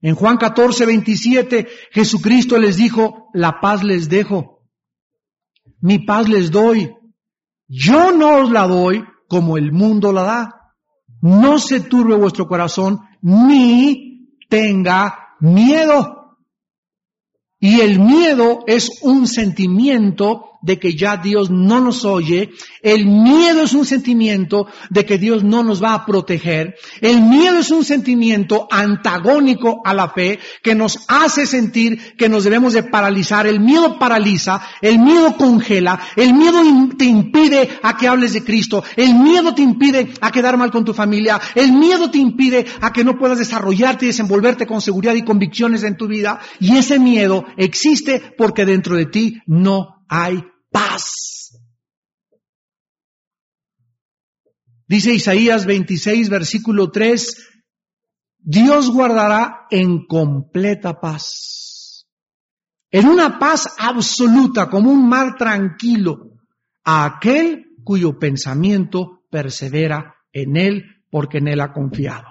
En 0.00 0.14
Juan 0.14 0.36
14, 0.36 0.84
27, 0.84 1.68
Jesucristo 1.92 2.58
les 2.58 2.76
dijo, 2.76 3.28
la 3.32 3.60
paz 3.60 3.82
les 3.84 4.08
dejo, 4.08 4.62
mi 5.80 6.00
paz 6.00 6.28
les 6.28 6.50
doy. 6.50 6.92
Yo 7.68 8.12
no 8.12 8.42
os 8.42 8.50
la 8.50 8.66
doy 8.66 9.04
como 9.32 9.56
el 9.56 9.72
mundo 9.72 10.12
la 10.12 10.22
da. 10.24 10.74
No 11.22 11.58
se 11.58 11.80
turbe 11.80 12.14
vuestro 12.14 12.46
corazón 12.46 13.00
ni 13.22 14.36
tenga 14.50 15.36
miedo. 15.40 16.36
Y 17.58 17.80
el 17.80 17.98
miedo 17.98 18.58
es 18.66 19.00
un 19.00 19.26
sentimiento 19.26 20.51
de 20.62 20.78
que 20.78 20.94
ya 20.94 21.16
Dios 21.16 21.50
no 21.50 21.80
nos 21.80 22.04
oye. 22.04 22.50
El 22.82 23.06
miedo 23.06 23.62
es 23.62 23.74
un 23.74 23.84
sentimiento 23.84 24.66
de 24.90 25.04
que 25.04 25.18
Dios 25.18 25.44
no 25.44 25.62
nos 25.62 25.82
va 25.82 25.94
a 25.94 26.06
proteger. 26.06 26.76
El 27.00 27.20
miedo 27.22 27.58
es 27.58 27.70
un 27.70 27.84
sentimiento 27.84 28.68
antagónico 28.70 29.82
a 29.84 29.94
la 29.94 30.08
fe 30.08 30.38
que 30.62 30.74
nos 30.74 31.00
hace 31.08 31.46
sentir 31.46 32.16
que 32.16 32.28
nos 32.28 32.44
debemos 32.44 32.72
de 32.72 32.84
paralizar. 32.84 33.46
El 33.46 33.60
miedo 33.60 33.98
paraliza, 33.98 34.62
el 34.80 34.98
miedo 34.98 35.36
congela, 35.36 36.00
el 36.16 36.34
miedo 36.34 36.60
te 36.96 37.04
impide 37.04 37.68
a 37.82 37.96
que 37.96 38.08
hables 38.08 38.32
de 38.32 38.44
Cristo, 38.44 38.84
el 38.96 39.14
miedo 39.14 39.54
te 39.54 39.62
impide 39.62 40.12
a 40.20 40.30
quedar 40.30 40.56
mal 40.56 40.70
con 40.70 40.84
tu 40.84 40.94
familia, 40.94 41.40
el 41.54 41.72
miedo 41.72 42.10
te 42.10 42.18
impide 42.18 42.66
a 42.80 42.92
que 42.92 43.04
no 43.04 43.18
puedas 43.18 43.38
desarrollarte 43.38 44.04
y 44.04 44.08
desenvolverte 44.08 44.66
con 44.66 44.80
seguridad 44.80 45.14
y 45.14 45.24
convicciones 45.24 45.82
en 45.82 45.96
tu 45.96 46.06
vida. 46.06 46.40
Y 46.60 46.76
ese 46.76 46.98
miedo 46.98 47.44
existe 47.56 48.20
porque 48.36 48.64
dentro 48.64 48.96
de 48.96 49.06
ti 49.06 49.42
no 49.46 50.04
hay 50.08 50.42
paz. 50.72 51.58
Dice 54.88 55.14
Isaías 55.14 55.64
26, 55.64 56.28
versículo 56.28 56.90
3, 56.90 57.48
Dios 58.38 58.90
guardará 58.90 59.66
en 59.70 60.06
completa 60.06 61.00
paz, 61.00 62.06
en 62.90 63.06
una 63.06 63.38
paz 63.38 63.74
absoluta, 63.78 64.68
como 64.68 64.90
un 64.90 65.08
mar 65.08 65.36
tranquilo, 65.38 66.32
a 66.84 67.04
aquel 67.04 67.66
cuyo 67.84 68.18
pensamiento 68.18 69.22
persevera 69.30 70.16
en 70.32 70.56
él 70.56 70.84
porque 71.10 71.38
en 71.38 71.48
él 71.48 71.60
ha 71.60 71.72
confiado. 71.72 72.26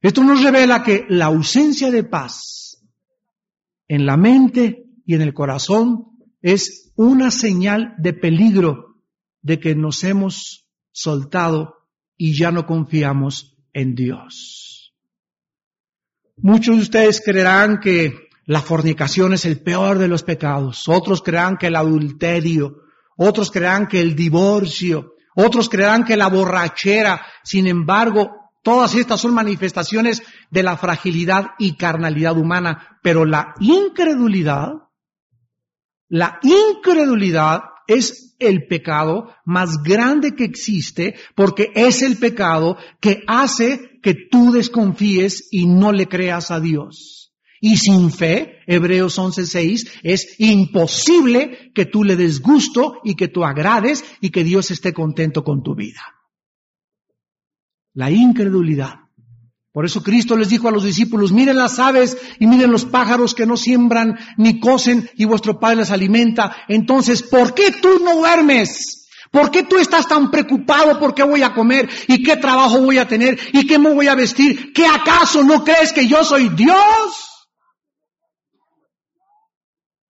Esto 0.00 0.22
nos 0.22 0.42
revela 0.42 0.82
que 0.82 1.04
la 1.08 1.26
ausencia 1.26 1.90
de 1.90 2.04
paz 2.04 2.86
en 3.88 4.06
la 4.06 4.16
mente 4.16 4.84
y 5.04 5.14
en 5.14 5.22
el 5.22 5.34
corazón 5.34 6.15
es 6.46 6.92
una 6.94 7.32
señal 7.32 7.96
de 7.98 8.12
peligro 8.12 9.02
de 9.42 9.58
que 9.58 9.74
nos 9.74 10.04
hemos 10.04 10.68
soltado 10.92 11.74
y 12.16 12.36
ya 12.36 12.52
no 12.52 12.66
confiamos 12.66 13.58
en 13.72 13.96
Dios. 13.96 14.94
Muchos 16.36 16.76
de 16.76 16.82
ustedes 16.82 17.20
creerán 17.20 17.80
que 17.80 18.28
la 18.44 18.60
fornicación 18.60 19.32
es 19.32 19.44
el 19.44 19.60
peor 19.60 19.98
de 19.98 20.06
los 20.06 20.22
pecados, 20.22 20.86
otros 20.86 21.20
creerán 21.20 21.56
que 21.56 21.66
el 21.66 21.74
adulterio, 21.74 22.76
otros 23.16 23.50
creerán 23.50 23.88
que 23.88 24.00
el 24.00 24.14
divorcio, 24.14 25.14
otros 25.34 25.68
creerán 25.68 26.04
que 26.04 26.16
la 26.16 26.28
borrachera, 26.28 27.26
sin 27.42 27.66
embargo, 27.66 28.52
todas 28.62 28.94
estas 28.94 29.20
son 29.20 29.34
manifestaciones 29.34 30.22
de 30.52 30.62
la 30.62 30.76
fragilidad 30.76 31.54
y 31.58 31.76
carnalidad 31.76 32.38
humana, 32.38 33.00
pero 33.02 33.24
la 33.24 33.52
incredulidad, 33.58 34.85
la 36.08 36.38
incredulidad 36.42 37.62
es 37.86 38.36
el 38.38 38.66
pecado 38.66 39.34
más 39.44 39.82
grande 39.82 40.34
que 40.34 40.44
existe 40.44 41.14
porque 41.34 41.72
es 41.74 42.02
el 42.02 42.16
pecado 42.16 42.76
que 43.00 43.22
hace 43.26 43.98
que 44.02 44.14
tú 44.14 44.52
desconfíes 44.52 45.48
y 45.50 45.66
no 45.66 45.92
le 45.92 46.06
creas 46.06 46.50
a 46.50 46.60
Dios. 46.60 47.34
Y 47.60 47.78
sin 47.78 48.12
fe, 48.12 48.58
Hebreos 48.66 49.18
11:6, 49.18 49.90
es 50.02 50.38
imposible 50.38 51.72
que 51.74 51.86
tú 51.86 52.04
le 52.04 52.16
des 52.16 52.40
gusto 52.40 53.00
y 53.02 53.14
que 53.14 53.28
tú 53.28 53.44
agrades 53.44 54.04
y 54.20 54.30
que 54.30 54.44
Dios 54.44 54.70
esté 54.70 54.92
contento 54.92 55.42
con 55.42 55.62
tu 55.62 55.74
vida. 55.74 56.02
La 57.94 58.10
incredulidad. 58.10 59.05
Por 59.76 59.84
eso 59.84 60.02
Cristo 60.02 60.38
les 60.38 60.48
dijo 60.48 60.68
a 60.68 60.70
los 60.70 60.84
discípulos, 60.84 61.32
miren 61.32 61.58
las 61.58 61.78
aves 61.78 62.16
y 62.38 62.46
miren 62.46 62.72
los 62.72 62.86
pájaros 62.86 63.34
que 63.34 63.44
no 63.44 63.58
siembran 63.58 64.18
ni 64.38 64.58
cosen 64.58 65.10
y 65.16 65.26
vuestro 65.26 65.60
Padre 65.60 65.76
les 65.76 65.90
alimenta. 65.90 66.56
Entonces, 66.66 67.22
¿por 67.22 67.52
qué 67.52 67.72
tú 67.72 67.98
no 68.02 68.16
duermes? 68.16 69.06
¿Por 69.30 69.50
qué 69.50 69.64
tú 69.64 69.76
estás 69.76 70.08
tan 70.08 70.30
preocupado 70.30 70.98
por 70.98 71.14
qué 71.14 71.24
voy 71.24 71.42
a 71.42 71.52
comer 71.52 71.90
y 72.08 72.22
qué 72.22 72.38
trabajo 72.38 72.80
voy 72.80 72.96
a 72.96 73.06
tener 73.06 73.38
y 73.52 73.66
qué 73.66 73.78
me 73.78 73.92
voy 73.92 74.08
a 74.08 74.14
vestir? 74.14 74.72
¿Qué 74.72 74.86
acaso 74.86 75.44
no 75.44 75.62
crees 75.62 75.92
que 75.92 76.06
yo 76.06 76.24
soy 76.24 76.48
Dios? 76.48 77.35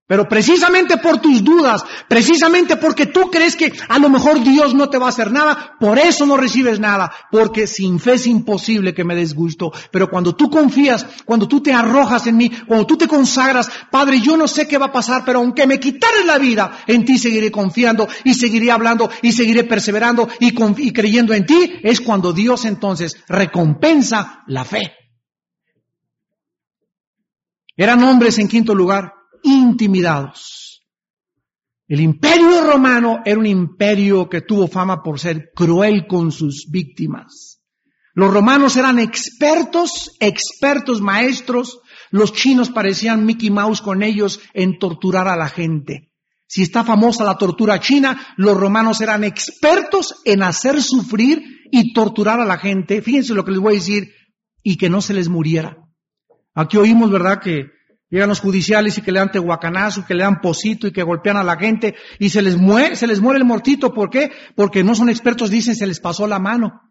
Pero 0.09 0.29
precisamente 0.29 0.99
por 0.99 1.19
tus 1.19 1.43
dudas, 1.43 1.85
precisamente 2.09 2.77
porque 2.77 3.07
tú 3.07 3.29
crees 3.29 3.57
que 3.57 3.73
a 3.89 3.99
lo 3.99 4.09
mejor 4.09 4.41
Dios 4.45 4.73
no 4.73 4.89
te 4.89 4.99
va 4.99 5.07
a 5.07 5.09
hacer 5.09 5.33
nada, 5.33 5.75
por 5.81 5.99
eso 5.99 6.25
no 6.27 6.37
recibes 6.37 6.79
nada, 6.79 7.11
porque 7.33 7.67
sin 7.67 7.99
fe 7.99 8.15
es 8.15 8.29
imposible 8.29 8.95
que 8.95 9.03
me 9.03 9.17
des 9.17 9.35
gusto. 9.35 9.73
Pero 9.91 10.09
cuando 10.09 10.37
tú 10.37 10.49
confías, 10.49 11.05
cuando 11.25 11.49
tú 11.49 11.61
te 11.61 11.73
arrojas 11.73 12.29
en 12.29 12.37
mí, 12.37 12.51
cuando 12.69 12.87
tú 12.87 12.97
te 12.97 13.09
consagras, 13.09 13.69
Padre, 13.91 14.21
yo 14.21 14.37
no 14.37 14.47
sé 14.47 14.69
qué 14.69 14.79
va 14.79 14.87
a 14.87 14.93
pasar, 14.93 15.25
pero 15.25 15.41
aunque 15.41 15.67
me 15.67 15.81
quitares 15.81 16.25
la 16.25 16.39
vida, 16.39 16.79
en 16.87 17.05
ti 17.05 17.19
seguiré 17.19 17.51
confiando 17.51 18.07
y 18.23 18.35
seguiré 18.35 18.71
hablando 18.71 19.11
y 19.23 19.33
seguiré 19.33 19.65
perseverando 19.65 20.29
y, 20.39 20.55
y 20.87 20.93
creyendo 20.93 21.35
en 21.35 21.47
ti, 21.47 21.81
es 21.83 22.01
cuando 22.01 22.33
Dios 22.33 22.65
entonces 22.65 23.17
recompensa 23.27 24.45
la 24.47 24.65
fe. 24.65 24.93
Eran 27.77 28.05
hombres 28.05 28.39
en 28.39 28.47
quinto 28.47 28.73
lugar 28.73 29.16
intimidados. 29.43 30.87
El 31.89 32.01
imperio 32.01 32.63
romano 32.63 33.21
era 33.25 33.39
un 33.39 33.47
imperio 33.47 34.29
que 34.29 34.41
tuvo 34.41 34.67
fama 34.67 35.03
por 35.03 35.21
ser 35.21 35.53
cruel 35.55 36.07
con 36.09 36.33
sus 36.33 36.67
víctimas. 36.69 37.61
Los 38.15 38.33
romanos 38.33 38.77
eran 38.77 38.99
expertos, 38.99 40.17
expertos 40.21 41.01
maestros. 41.01 41.81
Los 42.11 42.33
chinos 42.33 42.71
parecían 42.71 43.25
Mickey 43.25 43.51
Mouse 43.51 43.83
con 43.83 44.03
ellos 44.03 44.41
en 44.55 44.79
torturar 44.79 45.29
a 45.29 45.37
la 45.37 45.49
gente. 45.49 46.11
Si 46.49 46.63
está 46.63 46.83
famosa 46.83 47.25
la 47.25 47.39
tortura 47.39 47.79
china, 47.79 48.35
los 48.37 48.57
romanos 48.57 49.01
eran 49.01 49.23
expertos 49.23 50.15
en 50.25 50.43
hacer 50.43 50.83
sufrir 50.83 51.43
y 51.71 51.93
torturar 51.93 52.41
a 52.41 52.47
la 52.47 52.59
gente. 52.59 53.03
Fíjense 53.03 53.35
lo 53.35 53.45
que 53.45 53.51
les 53.51 53.61
voy 53.61 53.75
a 53.75 53.79
decir 53.79 54.13
y 54.63 54.77
que 54.77 54.89
no 54.89 55.01
se 55.01 55.15
les 55.15 55.29
muriera. 55.29 55.77
Aquí 56.55 56.79
oímos, 56.79 57.11
¿verdad? 57.11 57.41
Que 57.41 57.67
Llegan 58.09 58.29
los 58.29 58.41
judiciales 58.41 58.97
y 58.97 59.03
que 59.03 59.11
le 59.11 59.19
dan 59.19 59.33
tehuacanazo, 59.33 60.05
que 60.07 60.15
le 60.15 60.23
dan 60.23 60.41
posito 60.41 60.87
y 60.87 60.93
que 60.93 61.03
golpean 61.03 61.37
a 61.37 61.45
la 61.45 61.57
gente 61.57 61.97
y 62.19 62.29
se 62.29 62.41
les 62.41 62.57
muere, 62.57 62.95
se 62.95 63.07
les 63.07 63.21
muere 63.21 63.39
el 63.39 63.45
mortito. 63.45 63.93
¿Por 63.93 64.11
qué? 64.11 64.31
Porque 64.55 64.85
no 64.85 64.95
son 64.95 65.09
expertos, 65.09 65.51
dicen 65.51 65.75
se 65.75 65.87
les 65.87 65.99
pasó 65.99 66.27
la 66.27 66.39
mano. 66.39 66.83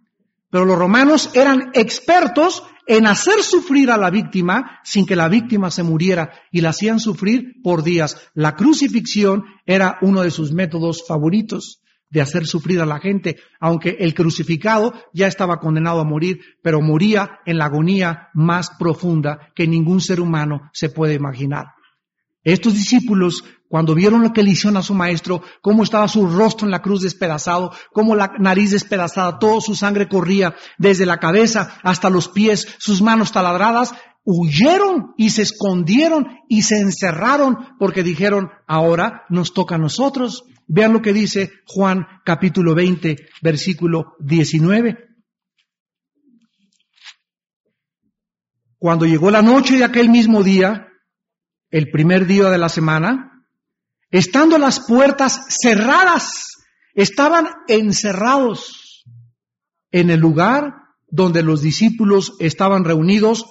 Pero 0.50 0.66
los 0.66 0.78
romanos 0.78 1.32
eran 1.34 1.72
expertos 1.74 2.64
en 2.88 3.08
hacer 3.08 3.42
sufrir 3.44 3.92
a 3.92 3.98
la 3.98 4.10
víctima 4.10 4.80
sin 4.84 5.06
que 5.06 5.16
la 5.16 5.30
víctima 5.30 5.72
se 5.72 5.84
muriera 5.84 6.34
y 6.52 6.62
la 6.62 6.70
hacían 6.70 7.00
sufrir 7.00 7.62
por 7.64 7.84
días. 7.84 8.30
La 8.34 8.56
crucifixión 8.56 9.46
era 9.66 9.98
uno 10.02 10.22
de 10.22 10.32
sus 10.32 10.52
métodos 10.52 11.06
favoritos 11.08 11.82
de 12.10 12.22
hacer 12.22 12.46
sufrir 12.46 12.82
a 12.82 12.86
la 12.86 13.00
gente, 13.00 13.38
aunque 13.60 13.98
el 14.00 14.14
crucificado 14.14 14.94
ya 15.14 15.28
estaba 15.28 15.60
condenado 15.60 16.00
a 16.00 16.06
morir, 16.06 16.40
pero 16.62 16.82
moría 16.82 17.40
en 17.46 17.58
la 17.58 17.66
agonía 17.66 18.30
más 18.34 18.70
profunda 18.78 19.52
que 19.56 19.68
ningún 19.68 20.02
ser 20.02 20.22
humano 20.22 20.70
se 20.74 20.90
puede 20.90 21.14
imaginar. 21.14 21.68
Estos 22.46 22.76
discípulos, 22.76 23.44
cuando 23.68 23.96
vieron 23.96 24.22
lo 24.22 24.32
que 24.32 24.44
le 24.44 24.52
hicieron 24.52 24.78
a 24.78 24.84
su 24.84 24.94
maestro, 24.94 25.42
cómo 25.62 25.82
estaba 25.82 26.08
su 26.08 26.28
rostro 26.28 26.68
en 26.68 26.72
la 26.72 26.84
cruz 26.84 27.02
despedazado, 27.02 27.72
cómo 27.92 28.16
la 28.16 28.34
nariz 28.38 28.70
despedazada, 28.70 29.40
toda 29.40 29.62
su 29.62 29.76
sangre 29.76 30.08
corría 30.08 30.56
desde 30.78 31.08
la 31.08 31.18
cabeza 31.18 31.80
hasta 31.82 32.12
los 32.12 32.30
pies, 32.30 32.68
sus 32.78 33.02
manos 33.02 33.32
taladradas, 33.32 33.96
huyeron 34.24 35.16
y 35.18 35.32
se 35.32 35.42
escondieron 35.42 36.28
y 36.48 36.62
se 36.62 36.78
encerraron 36.78 37.58
porque 37.80 38.04
dijeron, 38.04 38.50
ahora 38.68 39.24
nos 39.30 39.54
toca 39.54 39.76
a 39.76 39.80
nosotros. 39.80 40.44
Vean 40.68 40.94
lo 40.94 41.02
que 41.02 41.14
dice 41.14 41.52
Juan 41.66 42.08
capítulo 42.24 42.74
20, 42.74 43.16
versículo 43.42 44.16
19. 44.20 44.98
Cuando 48.78 49.06
llegó 49.06 49.32
la 49.32 49.42
noche 49.42 49.78
de 49.78 49.84
aquel 49.84 50.10
mismo 50.10 50.44
día, 50.44 50.88
el 51.70 51.92
primer 51.92 52.26
día 52.26 52.50
de 52.50 52.58
la 52.58 52.70
semana, 52.70 53.48
estando 54.10 54.58
las 54.58 54.80
puertas 54.80 55.46
cerradas, 55.62 56.56
estaban 56.94 57.48
encerrados 57.68 59.04
en 59.92 60.10
el 60.10 60.20
lugar 60.20 60.74
donde 61.08 61.44
los 61.44 61.62
discípulos 61.62 62.34
estaban 62.40 62.84
reunidos 62.86 63.46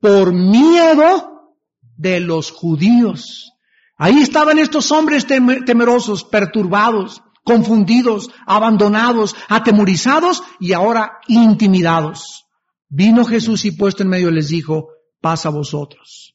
por 0.00 0.32
miedo 0.32 1.56
de 1.96 2.20
los 2.20 2.50
judíos. 2.50 3.51
Ahí 3.96 4.20
estaban 4.20 4.58
estos 4.58 4.90
hombres 4.90 5.26
temerosos, 5.26 6.24
perturbados, 6.24 7.22
confundidos, 7.44 8.30
abandonados, 8.46 9.36
atemorizados 9.48 10.42
y 10.60 10.72
ahora 10.72 11.18
intimidados. 11.28 12.46
Vino 12.88 13.24
Jesús 13.24 13.64
y 13.64 13.72
puesto 13.72 14.02
en 14.02 14.10
medio 14.10 14.30
les 14.30 14.48
dijo, 14.48 14.88
pasa 15.20 15.48
a 15.48 15.52
vosotros. 15.52 16.34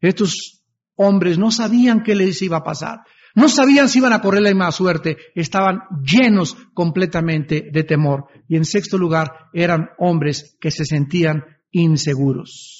Estos 0.00 0.62
hombres 0.96 1.38
no 1.38 1.50
sabían 1.50 2.02
qué 2.02 2.14
les 2.14 2.42
iba 2.42 2.58
a 2.58 2.64
pasar. 2.64 3.00
No 3.34 3.48
sabían 3.48 3.88
si 3.88 3.98
iban 3.98 4.12
a 4.12 4.20
correr 4.20 4.42
la 4.42 4.50
misma 4.50 4.72
suerte. 4.72 5.16
Estaban 5.34 5.82
llenos 6.02 6.56
completamente 6.74 7.68
de 7.72 7.84
temor. 7.84 8.26
Y 8.48 8.56
en 8.56 8.64
sexto 8.64 8.98
lugar, 8.98 9.48
eran 9.52 9.90
hombres 9.98 10.56
que 10.60 10.70
se 10.70 10.84
sentían 10.84 11.44
inseguros. 11.70 12.77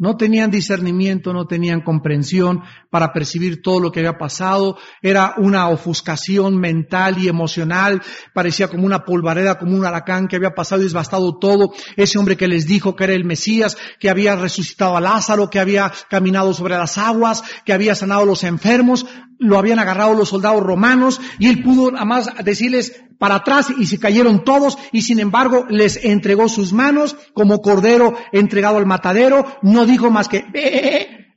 No 0.00 0.16
tenían 0.16 0.50
discernimiento, 0.50 1.34
no 1.34 1.46
tenían 1.46 1.82
comprensión 1.82 2.62
para 2.88 3.12
percibir 3.12 3.60
todo 3.60 3.80
lo 3.80 3.92
que 3.92 4.00
había 4.00 4.16
pasado. 4.16 4.78
Era 5.02 5.34
una 5.36 5.68
ofuscación 5.68 6.56
mental 6.56 7.18
y 7.18 7.28
emocional. 7.28 8.00
Parecía 8.32 8.68
como 8.68 8.86
una 8.86 9.04
polvareda, 9.04 9.58
como 9.58 9.74
un 9.74 9.80
huracán 9.80 10.26
que 10.26 10.36
había 10.36 10.54
pasado 10.54 10.80
y 10.80 10.84
desbastado 10.84 11.38
todo. 11.38 11.74
Ese 11.96 12.18
hombre 12.18 12.38
que 12.38 12.48
les 12.48 12.66
dijo 12.66 12.96
que 12.96 13.04
era 13.04 13.12
el 13.12 13.26
Mesías, 13.26 13.76
que 13.98 14.08
había 14.08 14.36
resucitado 14.36 14.96
a 14.96 15.02
Lázaro, 15.02 15.50
que 15.50 15.60
había 15.60 15.92
caminado 16.08 16.54
sobre 16.54 16.78
las 16.78 16.96
aguas, 16.96 17.44
que 17.66 17.74
había 17.74 17.94
sanado 17.94 18.22
a 18.22 18.26
los 18.26 18.42
enfermos, 18.42 19.04
lo 19.38 19.58
habían 19.58 19.80
agarrado 19.80 20.14
los 20.14 20.30
soldados 20.30 20.62
romanos 20.62 21.20
y 21.38 21.48
él 21.48 21.62
pudo 21.62 21.90
además 21.94 22.30
decirles 22.42 23.02
para 23.20 23.36
atrás 23.36 23.68
y 23.76 23.86
se 23.86 23.98
cayeron 23.98 24.44
todos 24.44 24.78
y 24.92 25.02
sin 25.02 25.18
embargo 25.18 25.66
les 25.68 26.02
entregó 26.04 26.48
sus 26.48 26.72
manos 26.72 27.16
como 27.34 27.60
cordero 27.60 28.14
entregado 28.32 28.78
al 28.78 28.86
matadero, 28.86 29.44
no 29.62 29.84
dijo 29.90 30.10
más 30.10 30.28
que, 30.28 30.44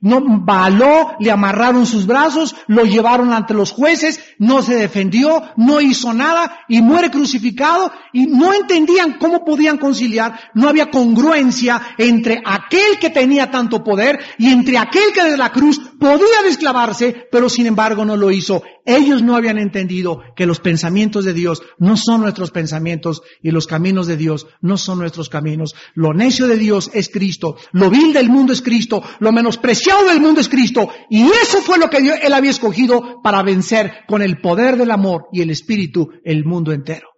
no 0.04 0.20
baló, 0.22 1.16
le 1.18 1.30
amarraron 1.30 1.86
sus 1.86 2.06
brazos, 2.06 2.54
lo 2.66 2.84
llevaron 2.84 3.32
ante 3.32 3.54
los 3.54 3.72
jueces, 3.72 4.20
no 4.38 4.60
se 4.60 4.74
defendió, 4.74 5.42
no 5.56 5.80
hizo 5.80 6.12
nada 6.12 6.58
y 6.68 6.82
muere 6.82 7.10
crucificado 7.10 7.90
y 8.12 8.26
no 8.26 8.52
entendían 8.52 9.14
cómo 9.14 9.46
podían 9.46 9.78
conciliar, 9.78 10.38
no 10.52 10.68
había 10.68 10.90
congruencia 10.90 11.80
entre 11.96 12.42
aquel 12.44 12.98
que 13.00 13.08
tenía 13.08 13.50
tanto 13.50 13.82
poder 13.82 14.20
y 14.36 14.50
entre 14.50 14.76
aquel 14.76 15.10
que 15.14 15.24
desde 15.24 15.38
la 15.38 15.52
cruz 15.52 15.80
Podía 16.04 16.42
desclavarse, 16.44 17.28
pero 17.32 17.48
sin 17.48 17.64
embargo 17.64 18.04
no 18.04 18.14
lo 18.14 18.30
hizo. 18.30 18.62
Ellos 18.84 19.22
no 19.22 19.36
habían 19.36 19.56
entendido 19.56 20.20
que 20.36 20.44
los 20.44 20.60
pensamientos 20.60 21.24
de 21.24 21.32
Dios 21.32 21.62
no 21.78 21.96
son 21.96 22.20
nuestros 22.20 22.50
pensamientos 22.50 23.22
y 23.42 23.52
los 23.52 23.66
caminos 23.66 24.06
de 24.06 24.18
Dios 24.18 24.46
no 24.60 24.76
son 24.76 24.98
nuestros 24.98 25.30
caminos. 25.30 25.74
Lo 25.94 26.12
necio 26.12 26.46
de 26.46 26.58
Dios 26.58 26.90
es 26.92 27.08
Cristo, 27.08 27.56
lo 27.72 27.88
vil 27.88 28.12
del 28.12 28.28
mundo 28.28 28.52
es 28.52 28.60
Cristo, 28.60 29.02
lo 29.18 29.32
menospreciado 29.32 30.04
del 30.04 30.20
mundo 30.20 30.42
es 30.42 30.50
Cristo. 30.50 30.90
Y 31.08 31.22
eso 31.22 31.62
fue 31.62 31.78
lo 31.78 31.88
que 31.88 31.96
Él 31.96 32.32
había 32.34 32.50
escogido 32.50 33.22
para 33.22 33.42
vencer 33.42 34.04
con 34.06 34.20
el 34.20 34.42
poder 34.42 34.76
del 34.76 34.90
amor 34.90 35.28
y 35.32 35.40
el 35.40 35.48
Espíritu 35.48 36.10
el 36.22 36.44
mundo 36.44 36.72
entero. 36.72 37.13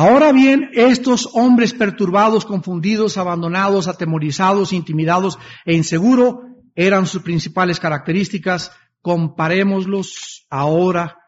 Ahora 0.00 0.30
bien, 0.30 0.70
estos 0.74 1.28
hombres 1.32 1.74
perturbados, 1.74 2.44
confundidos, 2.44 3.18
abandonados, 3.18 3.88
atemorizados, 3.88 4.72
intimidados 4.72 5.40
e 5.64 5.74
inseguros 5.74 6.36
eran 6.76 7.04
sus 7.04 7.22
principales 7.22 7.80
características. 7.80 8.70
Comparémoslos 9.02 10.46
ahora 10.50 11.18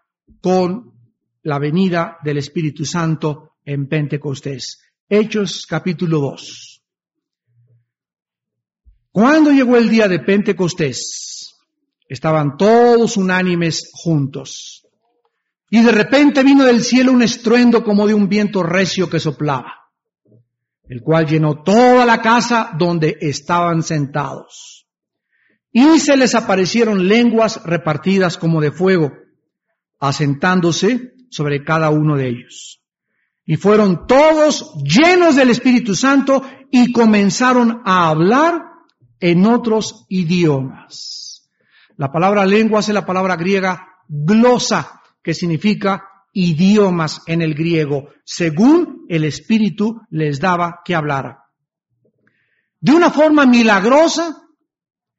con 0.41 0.93
la 1.43 1.59
venida 1.59 2.19
del 2.23 2.39
Espíritu 2.39 2.85
Santo 2.85 3.57
en 3.65 3.89
Pentecostés. 3.89 4.79
Hechos 5.09 5.67
capítulo 5.69 6.21
2. 6.21 6.85
Cuando 9.11 9.51
llegó 9.51 9.79
el 9.79 9.89
día 9.89 10.07
de 10.07 10.21
Pentecostés, 10.21 11.57
estaban 12.07 12.57
todos 12.57 13.17
unánimes 13.17 13.91
juntos. 13.93 14.87
Y 15.71 15.83
de 15.83 15.93
repente 15.93 16.43
vino 16.43 16.65
del 16.65 16.83
cielo 16.83 17.13
un 17.13 17.23
estruendo 17.23 17.85
como 17.85 18.07
de 18.09 18.13
un 18.13 18.29
viento 18.29 18.65
recio 18.65 19.09
que 19.09 19.21
soplaba, 19.21 19.73
el 20.89 21.01
cual 21.01 21.27
llenó 21.27 21.63
toda 21.63 22.05
la 22.05 22.21
casa 22.21 22.73
donde 22.77 23.17
estaban 23.21 23.85
sentados. 23.85 24.89
Y 25.71 26.01
se 26.01 26.17
les 26.17 26.35
aparecieron 26.35 27.07
lenguas 27.07 27.63
repartidas 27.65 28.37
como 28.37 28.61
de 28.61 28.73
fuego, 28.73 29.13
asentándose 30.01 31.13
sobre 31.31 31.63
cada 31.63 31.91
uno 31.91 32.17
de 32.17 32.29
ellos. 32.29 32.83
Y 33.45 33.57
fueron 33.57 34.09
todos 34.09 34.75
llenos 34.83 35.37
del 35.37 35.51
Espíritu 35.51 35.95
Santo 35.95 36.43
y 36.73 36.91
comenzaron 36.91 37.83
a 37.85 38.09
hablar 38.09 38.65
en 39.21 39.47
otros 39.47 40.07
idiomas. 40.09 41.49
La 41.97 42.11
palabra 42.11 42.45
lenguas 42.45 42.89
es 42.89 42.95
la 42.95 43.07
palabra 43.07 43.37
griega 43.37 43.87
glosa, 44.09 45.00
que 45.23 45.35
significa 45.35 46.05
idiomas 46.33 47.21
en 47.27 47.43
el 47.43 47.55
griego, 47.55 48.09
según 48.25 49.07
el 49.09 49.25
Espíritu 49.25 50.01
les 50.11 50.41
daba 50.41 50.81
que 50.85 50.95
hablara. 50.95 51.45
De 52.81 52.93
una 52.93 53.11
forma 53.11 53.47
milagrosa, 53.47 54.37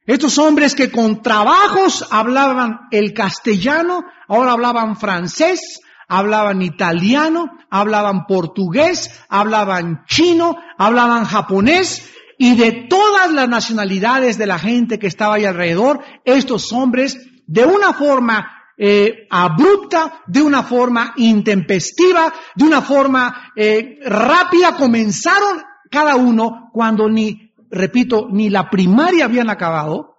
estos 0.05 0.37
hombres 0.39 0.73
que 0.73 0.91
con 0.91 1.21
trabajos 1.21 2.07
hablaban 2.11 2.87
el 2.91 3.13
castellano, 3.13 4.03
ahora 4.27 4.53
hablaban 4.53 4.97
francés, 4.97 5.79
hablaban 6.07 6.61
italiano, 6.61 7.51
hablaban 7.69 8.25
portugués, 8.25 9.23
hablaban 9.29 10.03
chino, 10.07 10.57
hablaban 10.77 11.25
japonés, 11.25 12.09
y 12.37 12.55
de 12.55 12.87
todas 12.89 13.31
las 13.31 13.47
nacionalidades 13.47 14.39
de 14.39 14.47
la 14.47 14.57
gente 14.57 14.97
que 14.97 15.05
estaba 15.05 15.35
ahí 15.35 15.45
alrededor, 15.45 16.03
estos 16.25 16.73
hombres, 16.73 17.19
de 17.45 17.65
una 17.65 17.93
forma 17.93 18.60
eh, 18.83 19.27
abrupta, 19.29 20.23
de 20.25 20.41
una 20.41 20.63
forma 20.63 21.13
intempestiva, 21.17 22.33
de 22.55 22.65
una 22.65 22.81
forma 22.81 23.51
eh, 23.55 23.99
rápida, 24.03 24.75
comenzaron 24.75 25.61
cada 25.91 26.15
uno 26.15 26.71
cuando 26.73 27.07
ni, 27.07 27.53
repito, 27.69 28.27
ni 28.31 28.49
la 28.49 28.71
primaria 28.71 29.25
habían 29.25 29.51
acabado, 29.51 30.15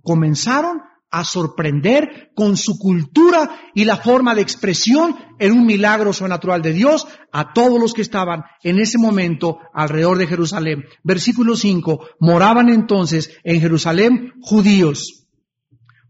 comenzaron 0.00 0.80
a 1.10 1.24
sorprender 1.24 2.30
con 2.36 2.56
su 2.56 2.78
cultura 2.78 3.50
y 3.74 3.84
la 3.84 3.96
forma 3.96 4.32
de 4.32 4.42
expresión 4.42 5.16
en 5.40 5.52
un 5.54 5.66
milagro 5.66 6.12
sobrenatural 6.12 6.62
de 6.62 6.74
Dios 6.74 7.08
a 7.32 7.52
todos 7.52 7.80
los 7.80 7.94
que 7.94 8.02
estaban 8.02 8.44
en 8.62 8.78
ese 8.78 8.98
momento 8.98 9.58
alrededor 9.74 10.18
de 10.18 10.28
Jerusalén. 10.28 10.84
Versículo 11.02 11.56
5, 11.56 12.10
moraban 12.20 12.68
entonces 12.68 13.36
en 13.42 13.60
Jerusalén 13.60 14.34
judíos 14.40 15.17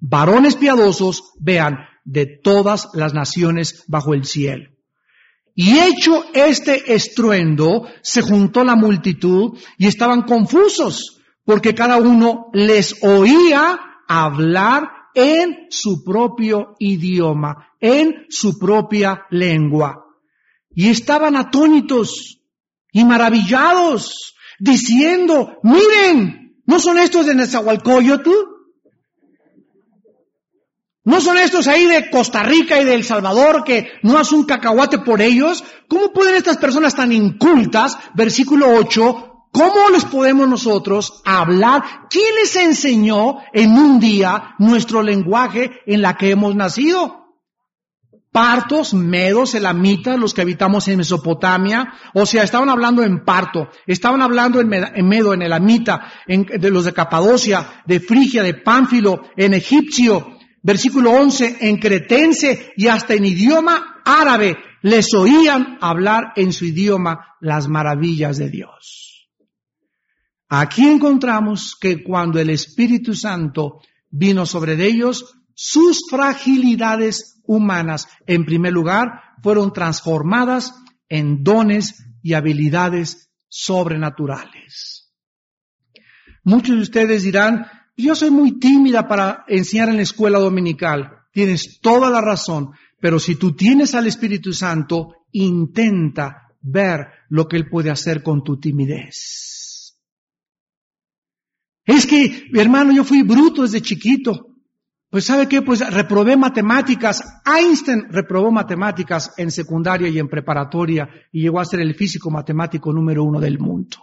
varones 0.00 0.56
piadosos, 0.56 1.32
vean, 1.40 1.78
de 2.04 2.26
todas 2.26 2.88
las 2.94 3.12
naciones 3.14 3.84
bajo 3.86 4.14
el 4.14 4.24
cielo. 4.24 4.70
Y 5.54 5.78
hecho 5.78 6.24
este 6.34 6.94
estruendo, 6.94 7.86
se 8.02 8.22
juntó 8.22 8.64
la 8.64 8.76
multitud 8.76 9.58
y 9.76 9.86
estaban 9.86 10.22
confusos, 10.22 11.20
porque 11.44 11.74
cada 11.74 11.96
uno 11.96 12.46
les 12.52 13.02
oía 13.02 13.78
hablar 14.06 14.88
en 15.14 15.66
su 15.70 16.04
propio 16.04 16.76
idioma, 16.78 17.72
en 17.80 18.26
su 18.28 18.58
propia 18.58 19.26
lengua. 19.30 20.04
Y 20.70 20.90
estaban 20.90 21.34
atónitos 21.34 22.40
y 22.92 23.04
maravillados, 23.04 24.36
diciendo, 24.60 25.58
miren, 25.64 26.56
¿no 26.66 26.78
son 26.78 26.98
estos 26.98 27.26
de 27.26 27.34
Nezahualcóyotl? 27.34 28.30
¿No 31.08 31.22
son 31.22 31.38
estos 31.38 31.66
ahí 31.68 31.86
de 31.86 32.10
Costa 32.10 32.42
Rica 32.42 32.78
y 32.78 32.84
de 32.84 32.92
El 32.92 33.02
Salvador 33.02 33.64
que 33.64 33.92
no 34.02 34.18
hacen 34.18 34.40
un 34.40 34.44
cacahuate 34.44 34.98
por 34.98 35.22
ellos? 35.22 35.64
¿Cómo 35.88 36.12
pueden 36.12 36.34
estas 36.34 36.58
personas 36.58 36.94
tan 36.94 37.12
incultas, 37.12 37.96
versículo 38.12 38.74
8, 38.74 39.46
cómo 39.50 39.88
les 39.90 40.04
podemos 40.04 40.46
nosotros 40.46 41.22
hablar? 41.24 41.82
¿Quién 42.10 42.34
les 42.34 42.54
enseñó 42.56 43.38
en 43.54 43.72
un 43.72 43.98
día 44.00 44.54
nuestro 44.58 45.02
lenguaje 45.02 45.80
en 45.86 46.02
la 46.02 46.14
que 46.18 46.30
hemos 46.30 46.54
nacido? 46.54 47.38
Partos, 48.30 48.92
medos, 48.92 49.54
elamitas, 49.54 50.18
los 50.18 50.34
que 50.34 50.42
habitamos 50.42 50.88
en 50.88 50.98
Mesopotamia, 50.98 51.90
o 52.12 52.26
sea, 52.26 52.42
estaban 52.42 52.68
hablando 52.68 53.02
en 53.02 53.24
parto, 53.24 53.70
estaban 53.86 54.20
hablando 54.20 54.60
en, 54.60 54.68
medo, 55.08 55.32
en 55.32 55.40
elamita, 55.40 56.12
en, 56.26 56.44
de 56.44 56.70
los 56.70 56.84
de 56.84 56.92
Capadocia, 56.92 57.82
de 57.86 57.98
Frigia, 57.98 58.42
de 58.42 58.52
Pánfilo, 58.52 59.22
en 59.38 59.54
egipcio, 59.54 60.37
Versículo 60.62 61.12
11, 61.12 61.58
en 61.60 61.76
cretense 61.78 62.72
y 62.76 62.88
hasta 62.88 63.14
en 63.14 63.24
idioma 63.24 64.02
árabe 64.04 64.56
les 64.82 65.12
oían 65.14 65.78
hablar 65.80 66.32
en 66.36 66.52
su 66.52 66.64
idioma 66.66 67.36
las 67.40 67.68
maravillas 67.68 68.38
de 68.38 68.50
Dios. 68.50 69.28
Aquí 70.48 70.86
encontramos 70.86 71.76
que 71.78 72.02
cuando 72.02 72.40
el 72.40 72.50
Espíritu 72.50 73.14
Santo 73.14 73.80
vino 74.10 74.46
sobre 74.46 74.74
ellos, 74.84 75.34
sus 75.54 76.02
fragilidades 76.08 77.40
humanas, 77.44 78.08
en 78.26 78.44
primer 78.44 78.72
lugar, 78.72 79.22
fueron 79.42 79.72
transformadas 79.72 80.74
en 81.08 81.42
dones 81.42 82.04
y 82.22 82.34
habilidades 82.34 83.30
sobrenaturales. 83.48 85.12
Muchos 86.44 86.76
de 86.76 86.82
ustedes 86.82 87.22
dirán, 87.24 87.66
yo 88.04 88.14
soy 88.14 88.30
muy 88.30 88.58
tímida 88.58 89.08
para 89.08 89.44
enseñar 89.48 89.88
en 89.88 89.96
la 89.96 90.02
escuela 90.02 90.38
dominical. 90.38 91.18
Tienes 91.32 91.80
toda 91.80 92.10
la 92.10 92.20
razón, 92.20 92.70
pero 93.00 93.18
si 93.18 93.36
tú 93.36 93.54
tienes 93.54 93.94
al 93.94 94.06
Espíritu 94.06 94.52
Santo, 94.52 95.14
intenta 95.32 96.48
ver 96.60 97.08
lo 97.28 97.46
que 97.48 97.56
Él 97.56 97.68
puede 97.68 97.90
hacer 97.90 98.22
con 98.22 98.42
tu 98.42 98.58
timidez. 98.58 99.98
Es 101.84 102.06
que, 102.06 102.50
hermano, 102.54 102.92
yo 102.92 103.02
fui 103.02 103.22
bruto 103.22 103.62
desde 103.62 103.80
chiquito. 103.80 104.48
Pues 105.10 105.24
sabe 105.24 105.48
qué, 105.48 105.62
pues 105.62 105.80
reprobé 105.90 106.36
matemáticas. 106.36 107.22
Einstein 107.46 108.08
reprobó 108.10 108.50
matemáticas 108.50 109.32
en 109.38 109.50
secundaria 109.50 110.08
y 110.08 110.18
en 110.18 110.28
preparatoria 110.28 111.08
y 111.32 111.40
llegó 111.40 111.60
a 111.60 111.64
ser 111.64 111.80
el 111.80 111.94
físico 111.94 112.30
matemático 112.30 112.92
número 112.92 113.24
uno 113.24 113.40
del 113.40 113.58
mundo. 113.58 113.96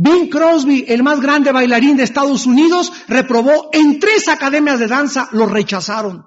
Bing 0.00 0.30
Crosby, 0.30 0.84
el 0.86 1.02
más 1.02 1.20
grande 1.20 1.50
bailarín 1.50 1.96
de 1.96 2.04
Estados 2.04 2.46
Unidos, 2.46 2.92
reprobó 3.08 3.68
en 3.72 3.98
tres 3.98 4.28
academias 4.28 4.78
de 4.78 4.86
danza, 4.86 5.28
lo 5.32 5.46
rechazaron. 5.46 6.24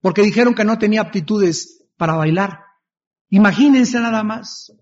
Porque 0.00 0.22
dijeron 0.22 0.54
que 0.54 0.64
no 0.64 0.78
tenía 0.78 1.00
aptitudes 1.00 1.84
para 1.96 2.14
bailar. 2.14 2.60
Imagínense 3.30 3.98
nada 3.98 4.22
más. 4.22 4.72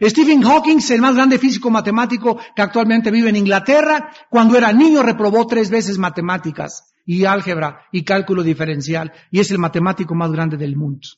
Stephen 0.00 0.40
Hawking, 0.42 0.78
el 0.88 1.00
más 1.00 1.16
grande 1.16 1.40
físico 1.40 1.68
matemático 1.68 2.38
que 2.54 2.62
actualmente 2.62 3.10
vive 3.10 3.30
en 3.30 3.36
Inglaterra, 3.36 4.12
cuando 4.30 4.56
era 4.56 4.72
niño 4.72 5.02
reprobó 5.02 5.48
tres 5.48 5.68
veces 5.68 5.98
matemáticas 5.98 6.94
y 7.04 7.24
álgebra 7.24 7.86
y 7.90 8.04
cálculo 8.04 8.44
diferencial 8.44 9.12
y 9.32 9.40
es 9.40 9.50
el 9.50 9.58
matemático 9.58 10.14
más 10.14 10.30
grande 10.30 10.56
del 10.56 10.76
mundo. 10.76 11.08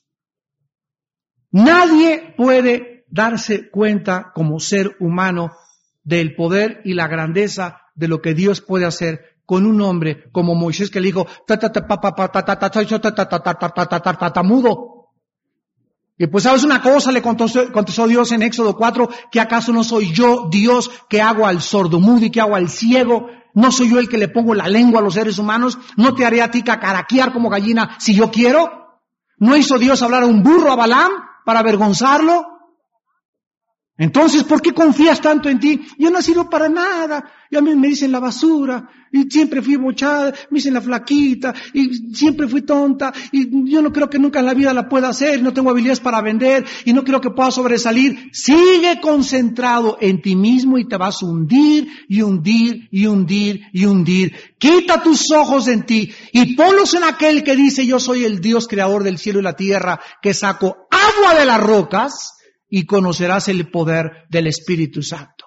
Nadie 1.51 2.33
puede 2.35 3.05
darse 3.09 3.69
cuenta 3.69 4.31
como 4.33 4.59
ser 4.59 4.97
humano 4.99 5.51
del 6.03 6.35
poder 6.35 6.81
y 6.83 6.93
la 6.93 7.07
grandeza 7.07 7.81
de 7.95 8.07
lo 8.07 8.21
que 8.21 8.33
Dios 8.33 8.61
puede 8.61 8.85
hacer 8.85 9.33
con 9.45 9.65
un 9.65 9.81
hombre 9.81 10.29
como 10.31 10.55
Moisés 10.55 10.89
que 10.89 11.01
le 11.01 11.07
dijo, 11.07 11.27
mudo. 14.43 14.93
Y 16.17 16.27
pues 16.27 16.43
sabes 16.43 16.63
una 16.63 16.81
cosa, 16.81 17.11
le 17.11 17.21
contestó, 17.21 17.71
contestó, 17.71 18.07
Dios 18.07 18.31
en 18.31 18.43
Éxodo 18.43 18.77
4, 18.77 19.09
que 19.31 19.39
acaso 19.39 19.73
no 19.73 19.83
soy 19.83 20.11
yo 20.11 20.47
Dios 20.49 20.91
que 21.09 21.21
hago 21.21 21.47
al 21.47 21.61
sordo 21.61 21.99
mudo 21.99 22.25
y 22.25 22.29
que 22.29 22.39
hago 22.39 22.55
al 22.55 22.69
ciego, 22.69 23.29
no 23.55 23.71
soy 23.71 23.89
yo 23.89 23.99
el 23.99 24.09
que 24.09 24.17
le 24.17 24.27
pongo 24.27 24.53
la 24.53 24.67
lengua 24.67 24.99
a 24.99 25.03
los 25.03 25.15
seres 25.15 25.39
humanos, 25.39 25.77
no 25.97 26.13
te 26.13 26.25
haré 26.25 26.41
a 26.41 26.51
ti 26.51 26.61
cacaraquear 26.61 27.33
como 27.33 27.49
gallina 27.49 27.95
si 27.99 28.15
yo 28.15 28.31
quiero. 28.31 28.99
¿No 29.37 29.57
hizo 29.57 29.77
Dios 29.77 30.01
hablar 30.01 30.23
a 30.23 30.27
un 30.27 30.43
burro 30.43 30.71
a 30.71 30.75
Balaam 30.75 31.11
para 31.45 31.59
avergonzarlo? 31.59 32.52
Entonces, 33.95 34.43
¿por 34.43 34.59
qué 34.59 34.73
confías 34.73 35.21
tanto 35.21 35.49
en 35.49 35.59
ti? 35.59 35.79
Yo 35.99 36.09
no 36.09 36.19
sirvo 36.21 36.49
para 36.49 36.67
nada. 36.67 37.31
Y 37.51 37.55
a 37.55 37.61
mí 37.61 37.75
me 37.75 37.89
dicen 37.89 38.11
la 38.11 38.19
basura. 38.19 38.89
Y 39.11 39.29
siempre 39.29 39.61
fui 39.61 39.75
bochada. 39.75 40.33
Me 40.49 40.55
dicen 40.55 40.73
la 40.73 40.81
flaquita. 40.81 41.53
Y 41.75 42.15
siempre 42.15 42.47
fui 42.47 42.63
tonta. 42.63 43.13
Y 43.31 43.69
yo 43.69 43.83
no 43.83 43.93
creo 43.93 44.09
que 44.09 44.17
nunca 44.17 44.39
en 44.39 44.47
la 44.47 44.55
vida 44.55 44.73
la 44.73 44.89
pueda 44.89 45.09
hacer. 45.09 45.43
No 45.43 45.53
tengo 45.53 45.69
habilidades 45.69 45.99
para 45.99 46.21
vender. 46.21 46.65
Y 46.85 46.93
no 46.93 47.03
creo 47.03 47.21
que 47.21 47.29
pueda 47.29 47.51
sobresalir. 47.51 48.31
Sigue 48.31 48.99
concentrado 48.99 49.99
en 50.01 50.23
ti 50.23 50.35
mismo 50.35 50.79
y 50.79 50.87
te 50.87 50.97
vas 50.97 51.21
a 51.21 51.27
hundir 51.27 51.87
y 52.09 52.23
hundir 52.23 52.87
y 52.89 53.05
hundir 53.05 53.61
y 53.73 53.85
hundir. 53.85 54.33
Quita 54.57 55.03
tus 55.03 55.31
ojos 55.31 55.67
en 55.67 55.85
ti 55.85 56.11
y 56.31 56.55
ponlos 56.55 56.95
en 56.95 57.03
aquel 57.03 57.43
que 57.43 57.55
dice 57.55 57.85
yo 57.85 57.99
soy 57.99 58.23
el 58.23 58.41
Dios 58.41 58.67
creador 58.67 59.03
del 59.03 59.19
cielo 59.19 59.39
y 59.39 59.43
la 59.43 59.55
tierra 59.55 59.99
que 60.21 60.33
saco 60.33 60.87
agua 60.89 61.37
de 61.37 61.45
las 61.45 61.61
rocas 61.61 62.39
y 62.75 62.87
conocerás 62.87 63.49
el 63.49 63.69
poder 63.69 64.25
del 64.31 64.47
Espíritu 64.47 65.03
Santo. 65.03 65.45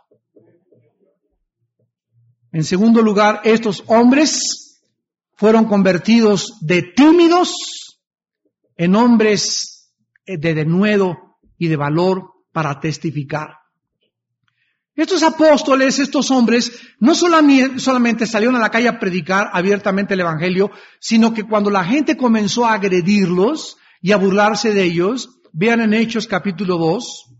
En 2.52 2.62
segundo 2.62 3.02
lugar, 3.02 3.40
estos 3.42 3.82
hombres 3.88 4.80
fueron 5.34 5.64
convertidos 5.64 6.56
de 6.60 6.82
tímidos 6.82 8.00
en 8.76 8.94
hombres 8.94 9.92
de 10.24 10.54
denuedo 10.54 11.38
y 11.58 11.66
de 11.66 11.74
valor 11.74 12.30
para 12.52 12.78
testificar. 12.78 13.56
Estos 14.94 15.24
apóstoles, 15.24 15.98
estos 15.98 16.30
hombres, 16.30 16.80
no 17.00 17.16
solamente 17.16 18.26
salieron 18.28 18.54
a 18.54 18.60
la 18.60 18.70
calle 18.70 18.86
a 18.86 19.00
predicar 19.00 19.50
abiertamente 19.52 20.14
el 20.14 20.20
Evangelio, 20.20 20.70
sino 21.00 21.34
que 21.34 21.42
cuando 21.42 21.70
la 21.70 21.84
gente 21.84 22.16
comenzó 22.16 22.66
a 22.66 22.74
agredirlos 22.74 23.78
y 24.00 24.12
a 24.12 24.16
burlarse 24.16 24.72
de 24.72 24.84
ellos, 24.84 25.36
Vean 25.58 25.80
en 25.80 25.94
Hechos 25.94 26.26
capítulo 26.26 26.76
2, 26.76 27.30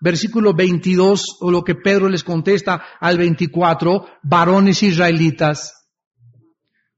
versículo 0.00 0.54
22, 0.54 1.38
o 1.40 1.50
lo 1.50 1.64
que 1.64 1.74
Pedro 1.74 2.08
les 2.08 2.22
contesta 2.22 2.80
al 3.00 3.18
24, 3.18 4.06
varones 4.22 4.80
israelitas. 4.84 5.88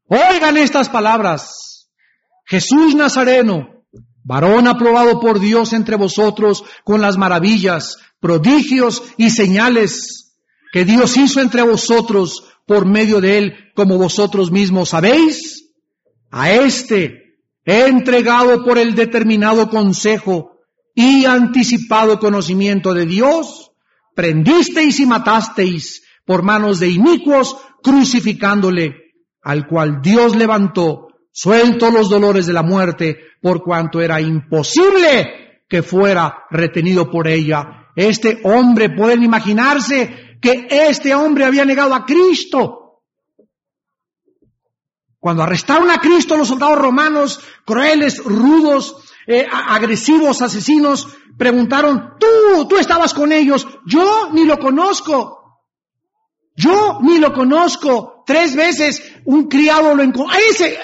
Oigan 0.07 0.59
estas 0.59 0.91
palabras. 0.91 1.89
Jesús 2.45 2.95
Nazareno, 2.95 3.87
varón 4.22 4.68
aprobado 4.68 5.18
por 5.18 5.41
Dios 5.41 5.72
entre 5.72 5.97
vosotros 5.97 6.62
con 6.85 7.01
las 7.01 7.16
maravillas, 7.16 7.97
prodigios 8.20 9.03
y 9.16 9.31
señales 9.31 10.37
que 10.74 10.85
Dios 10.85 11.16
hizo 11.16 11.41
entre 11.41 11.62
vosotros 11.62 12.45
por 12.66 12.85
medio 12.85 13.22
de 13.22 13.39
él, 13.39 13.55
como 13.74 13.97
vosotros 13.97 14.51
mismos 14.51 14.91
sabéis. 14.91 15.70
A 16.31 16.53
este 16.53 17.39
entregado 17.64 18.62
por 18.62 18.77
el 18.77 18.95
determinado 18.95 19.70
consejo 19.70 20.55
y 20.99 21.26
anticipado 21.26 22.18
conocimiento 22.18 22.94
de 22.94 23.05
Dios, 23.05 23.70
prendisteis 24.14 24.99
y 24.99 25.05
matasteis 25.05 26.03
por 26.24 26.42
manos 26.42 26.80
de 26.80 26.88
inicuos, 26.88 27.55
crucificándole, 27.82 29.12
al 29.42 29.66
cual 29.68 30.01
Dios 30.01 30.34
levantó, 30.34 31.09
suelto 31.30 31.90
los 31.90 32.09
dolores 32.09 32.47
de 32.47 32.55
la 32.55 32.62
muerte, 32.62 33.18
por 33.42 33.62
cuanto 33.62 34.01
era 34.01 34.22
imposible 34.22 35.62
que 35.68 35.82
fuera 35.82 36.44
retenido 36.51 37.11
por 37.11 37.28
ella. 37.28 37.90
Este 37.94 38.40
hombre, 38.44 38.88
pueden 38.88 39.22
imaginarse 39.22 40.38
que 40.40 40.66
este 40.70 41.14
hombre 41.14 41.44
había 41.44 41.66
negado 41.66 41.94
a 41.94 42.07
Cristo. 42.07 43.03
Cuando 45.20 45.42
arrestaron 45.42 45.90
a 45.90 45.99
Cristo 45.99 46.38
los 46.38 46.49
soldados 46.49 46.78
romanos, 46.78 47.40
crueles, 47.66 48.24
rudos, 48.24 49.05
eh, 49.27 49.47
agresivos, 49.51 50.41
asesinos, 50.43 51.09
preguntaron, 51.37 52.14
tú, 52.18 52.68
tú 52.68 52.77
estabas 52.77 53.12
con 53.12 53.33
ellos, 53.33 53.66
yo 53.87 54.31
ni 54.33 54.45
lo 54.45 54.59
conozco. 54.59 55.37
Yo 56.57 57.01
ni 57.03 57.18
lo 57.18 57.33
conozco. 57.33 58.24
Tres 58.27 58.57
veces 58.57 59.03
un 59.24 59.47
criado 59.47 59.95
lo 59.95 60.03
encontró. 60.03 60.35
Ese, 60.51 60.79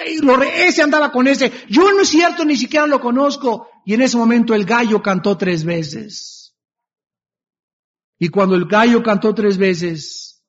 ese 0.56 0.82
andaba 0.82 1.10
con 1.10 1.26
ese. 1.26 1.50
Yo 1.68 1.92
no 1.92 2.02
es 2.02 2.08
cierto, 2.08 2.44
ni 2.44 2.56
siquiera 2.56 2.86
lo 2.86 3.00
conozco. 3.00 3.68
Y 3.86 3.94
en 3.94 4.02
ese 4.02 4.16
momento 4.16 4.54
el 4.54 4.64
gallo 4.64 5.02
cantó 5.02 5.36
tres 5.36 5.64
veces. 5.64 6.54
Y 8.18 8.28
cuando 8.28 8.54
el 8.54 8.66
gallo 8.66 9.02
cantó 9.02 9.34
tres 9.34 9.56
veces, 9.56 10.44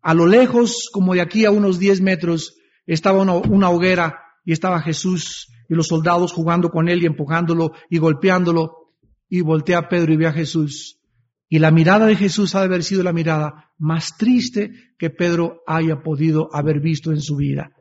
a 0.00 0.14
lo 0.14 0.26
lejos, 0.26 0.88
como 0.90 1.12
de 1.12 1.20
aquí 1.20 1.44
a 1.44 1.50
unos 1.50 1.78
diez 1.78 2.00
metros, 2.00 2.54
estaba 2.86 3.20
una 3.20 3.68
hoguera 3.68 4.20
y 4.44 4.52
estaba 4.52 4.80
Jesús 4.80 5.48
y 5.72 5.74
los 5.74 5.86
soldados 5.86 6.32
jugando 6.32 6.68
con 6.68 6.90
él 6.90 7.02
y 7.02 7.06
empujándolo 7.06 7.72
y 7.88 7.96
golpeándolo. 7.96 8.92
Y 9.30 9.40
voltea 9.40 9.78
a 9.78 9.88
Pedro 9.88 10.12
y 10.12 10.18
ve 10.18 10.26
a 10.26 10.32
Jesús. 10.32 11.00
Y 11.48 11.60
la 11.60 11.70
mirada 11.70 12.04
de 12.04 12.14
Jesús 12.14 12.54
ha 12.54 12.60
de 12.60 12.66
haber 12.66 12.84
sido 12.84 13.02
la 13.02 13.14
mirada 13.14 13.72
más 13.78 14.18
triste 14.18 14.70
que 14.98 15.08
Pedro 15.08 15.62
haya 15.66 16.02
podido 16.02 16.54
haber 16.54 16.80
visto 16.80 17.10
en 17.10 17.22
su 17.22 17.36
vida. 17.36 17.72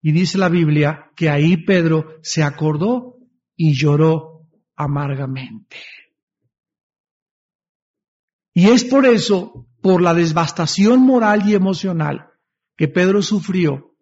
Y 0.00 0.12
dice 0.12 0.38
la 0.38 0.48
Biblia 0.48 1.10
que 1.14 1.28
ahí 1.28 1.58
Pedro 1.58 2.16
se 2.22 2.42
acordó 2.42 3.18
y 3.54 3.74
lloró 3.74 4.48
amargamente. 4.74 5.76
Y 8.54 8.68
es 8.68 8.84
por 8.84 9.04
eso, 9.04 9.68
por 9.82 10.00
la 10.00 10.14
devastación 10.14 11.00
moral 11.00 11.46
y 11.46 11.54
emocional 11.54 12.30
que 12.74 12.88
Pedro 12.88 13.20
sufrió 13.20 13.94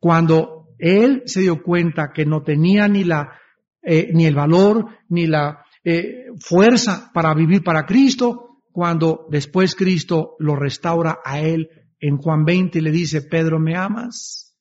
cuando 0.00 0.59
él 0.80 1.22
se 1.26 1.40
dio 1.40 1.62
cuenta 1.62 2.12
que 2.12 2.24
no 2.24 2.42
tenía 2.42 2.88
ni 2.88 3.04
la, 3.04 3.38
eh, 3.82 4.10
ni 4.12 4.26
el 4.26 4.34
valor, 4.34 4.86
ni 5.08 5.26
la 5.26 5.64
eh, 5.84 6.26
fuerza 6.38 7.10
para 7.12 7.34
vivir 7.34 7.62
para 7.62 7.86
Cristo, 7.86 8.62
cuando 8.72 9.26
después 9.30 9.74
Cristo 9.74 10.36
lo 10.38 10.56
restaura 10.56 11.18
a 11.24 11.40
él 11.40 11.68
en 11.98 12.16
Juan 12.16 12.44
20 12.44 12.78
y 12.78 12.82
le 12.82 12.90
dice, 12.90 13.22
Pedro, 13.22 13.58
¿me 13.58 13.76
amas? 13.76 14.56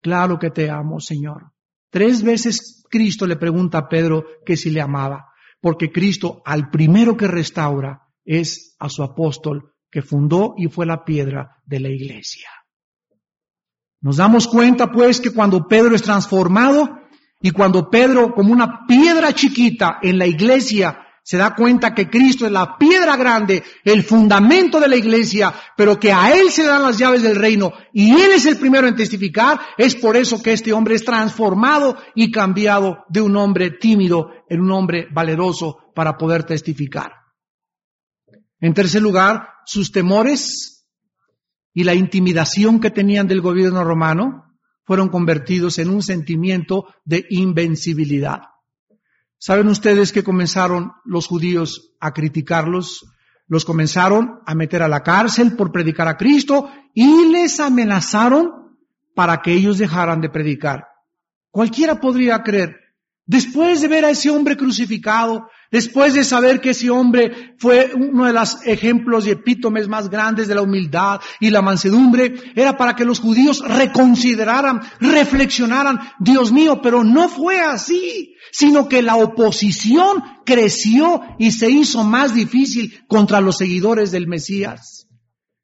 Claro 0.00 0.38
que 0.38 0.50
te 0.50 0.70
amo, 0.70 1.00
Señor. 1.00 1.52
Tres 1.90 2.22
veces 2.22 2.84
Cristo 2.90 3.26
le 3.26 3.36
pregunta 3.36 3.78
a 3.78 3.88
Pedro 3.88 4.24
que 4.44 4.56
si 4.56 4.70
le 4.70 4.80
amaba, 4.80 5.32
porque 5.60 5.90
Cristo 5.90 6.42
al 6.44 6.70
primero 6.70 7.16
que 7.16 7.28
restaura 7.28 8.02
es 8.24 8.76
a 8.78 8.88
su 8.88 9.02
apóstol 9.02 9.74
que 9.90 10.02
fundó 10.02 10.54
y 10.56 10.68
fue 10.68 10.86
la 10.86 11.04
piedra 11.04 11.56
de 11.64 11.80
la 11.80 11.88
iglesia. 11.88 12.48
Nos 14.00 14.16
damos 14.16 14.46
cuenta 14.46 14.90
pues 14.92 15.20
que 15.20 15.30
cuando 15.30 15.66
Pedro 15.66 15.94
es 15.94 16.02
transformado 16.02 16.88
y 17.40 17.50
cuando 17.50 17.90
Pedro 17.90 18.34
como 18.34 18.52
una 18.52 18.86
piedra 18.86 19.32
chiquita 19.32 19.98
en 20.02 20.18
la 20.18 20.26
iglesia 20.26 21.02
se 21.26 21.38
da 21.38 21.56
cuenta 21.56 21.92
que 21.92 22.08
Cristo 22.08 22.46
es 22.46 22.52
la 22.52 22.78
piedra 22.78 23.16
grande, 23.16 23.64
el 23.82 24.04
fundamento 24.04 24.78
de 24.78 24.86
la 24.86 24.94
iglesia, 24.94 25.52
pero 25.76 25.98
que 25.98 26.12
a 26.12 26.32
Él 26.32 26.52
se 26.52 26.64
dan 26.64 26.84
las 26.84 26.98
llaves 26.98 27.22
del 27.22 27.34
reino 27.34 27.72
y 27.92 28.12
Él 28.12 28.30
es 28.30 28.46
el 28.46 28.58
primero 28.58 28.86
en 28.86 28.94
testificar, 28.94 29.58
es 29.76 29.96
por 29.96 30.16
eso 30.16 30.40
que 30.40 30.52
este 30.52 30.72
hombre 30.72 30.94
es 30.94 31.04
transformado 31.04 31.96
y 32.14 32.30
cambiado 32.30 33.04
de 33.08 33.22
un 33.22 33.36
hombre 33.36 33.72
tímido 33.72 34.30
en 34.48 34.60
un 34.60 34.70
hombre 34.70 35.08
valeroso 35.10 35.78
para 35.96 36.16
poder 36.16 36.44
testificar. 36.44 37.10
En 38.60 38.72
tercer 38.72 39.02
lugar, 39.02 39.48
sus 39.64 39.90
temores 39.90 40.75
y 41.76 41.84
la 41.84 41.92
intimidación 41.92 42.80
que 42.80 42.90
tenían 42.90 43.28
del 43.28 43.42
gobierno 43.42 43.84
romano 43.84 44.46
fueron 44.86 45.10
convertidos 45.10 45.78
en 45.78 45.90
un 45.90 46.02
sentimiento 46.02 46.86
de 47.04 47.26
invencibilidad. 47.28 48.44
¿Saben 49.36 49.68
ustedes 49.68 50.10
que 50.10 50.24
comenzaron 50.24 50.92
los 51.04 51.26
judíos 51.26 51.92
a 52.00 52.14
criticarlos? 52.14 53.04
Los 53.46 53.66
comenzaron 53.66 54.40
a 54.46 54.54
meter 54.54 54.82
a 54.82 54.88
la 54.88 55.02
cárcel 55.02 55.54
por 55.54 55.70
predicar 55.70 56.08
a 56.08 56.16
Cristo 56.16 56.70
y 56.94 57.26
les 57.26 57.60
amenazaron 57.60 58.78
para 59.14 59.42
que 59.42 59.52
ellos 59.52 59.76
dejaran 59.76 60.22
de 60.22 60.30
predicar. 60.30 60.86
Cualquiera 61.50 62.00
podría 62.00 62.42
creer 62.42 62.86
Después 63.26 63.80
de 63.80 63.88
ver 63.88 64.04
a 64.04 64.10
ese 64.10 64.30
hombre 64.30 64.56
crucificado, 64.56 65.50
después 65.76 66.14
de 66.14 66.24
saber 66.24 66.62
que 66.62 66.70
ese 66.70 66.88
hombre 66.88 67.54
fue 67.58 67.92
uno 67.94 68.24
de 68.24 68.32
los 68.32 68.56
ejemplos 68.64 69.26
y 69.26 69.30
epítomes 69.32 69.88
más 69.88 70.08
grandes 70.08 70.48
de 70.48 70.54
la 70.54 70.62
humildad 70.62 71.20
y 71.38 71.50
la 71.50 71.60
mansedumbre, 71.60 72.32
era 72.54 72.78
para 72.78 72.96
que 72.96 73.04
los 73.04 73.20
judíos 73.20 73.62
reconsideraran, 73.62 74.80
reflexionaran, 75.00 76.00
Dios 76.18 76.50
mío, 76.50 76.80
pero 76.82 77.04
no 77.04 77.28
fue 77.28 77.60
así, 77.60 78.36
sino 78.50 78.88
que 78.88 79.02
la 79.02 79.16
oposición 79.16 80.24
creció 80.46 81.20
y 81.38 81.50
se 81.50 81.68
hizo 81.68 82.04
más 82.04 82.32
difícil 82.32 83.04
contra 83.06 83.42
los 83.42 83.58
seguidores 83.58 84.10
del 84.10 84.28
Mesías. 84.28 85.06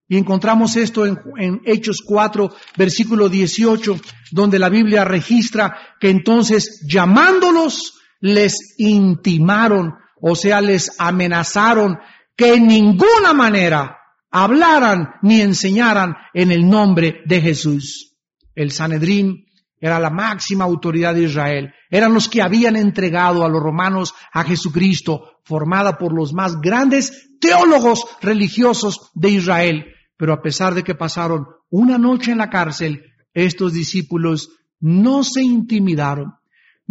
Y 0.09 0.19
encontramos 0.19 0.77
esto 0.77 1.07
en, 1.07 1.63
Hechos 1.65 2.03
4, 2.05 2.55
versículo 2.77 3.31
18, 3.31 3.99
donde 4.31 4.59
la 4.59 4.69
Biblia 4.69 5.07
registra 5.07 5.75
que 5.99 6.11
entonces 6.11 6.85
llamándolos, 6.87 7.95
les 8.21 8.75
intimaron, 8.79 10.02
o 10.23 10.37
sea, 10.37 10.61
les 10.61 10.95
amenazaron 10.99 11.99
que 12.37 12.55
en 12.55 12.69
ninguna 12.69 13.35
manera 13.35 13.99
hablaran 14.31 15.15
ni 15.21 15.41
enseñaran 15.41 16.15
en 16.33 16.53
el 16.53 16.67
nombre 16.69 17.23
de 17.27 17.41
Jesús. 17.41 18.17
El 18.55 18.71
Sanedrín 18.71 19.47
era 19.81 19.99
la 19.99 20.11
máxima 20.11 20.65
autoridad 20.65 21.15
de 21.15 21.25
Israel. 21.25 21.75
Eran 21.91 22.15
los 22.15 22.29
que 22.29 22.41
habían 22.41 22.77
entregado 22.77 23.45
a 23.45 23.49
los 23.49 23.61
romanos 23.61 24.15
a 24.33 24.45
Jesucristo, 24.45 25.39
formada 25.45 25.99
por 25.99 26.15
los 26.15 26.33
más 26.33 26.61
grandes 26.61 27.31
teólogos 27.41 28.05
religiosos 28.21 29.11
de 29.15 29.31
Israel. 29.31 29.87
Pero 30.17 30.35
a 30.35 30.41
pesar 30.41 30.75
de 30.75 30.85
que 30.85 30.95
pasaron 30.95 31.47
una 31.69 31.99
noche 31.99 32.31
en 32.31 32.39
la 32.39 32.49
cárcel, 32.49 33.03
estos 33.35 33.73
discípulos 33.73 34.51
no 34.79 35.25
se 35.25 35.43
intimidaron. 35.43 36.35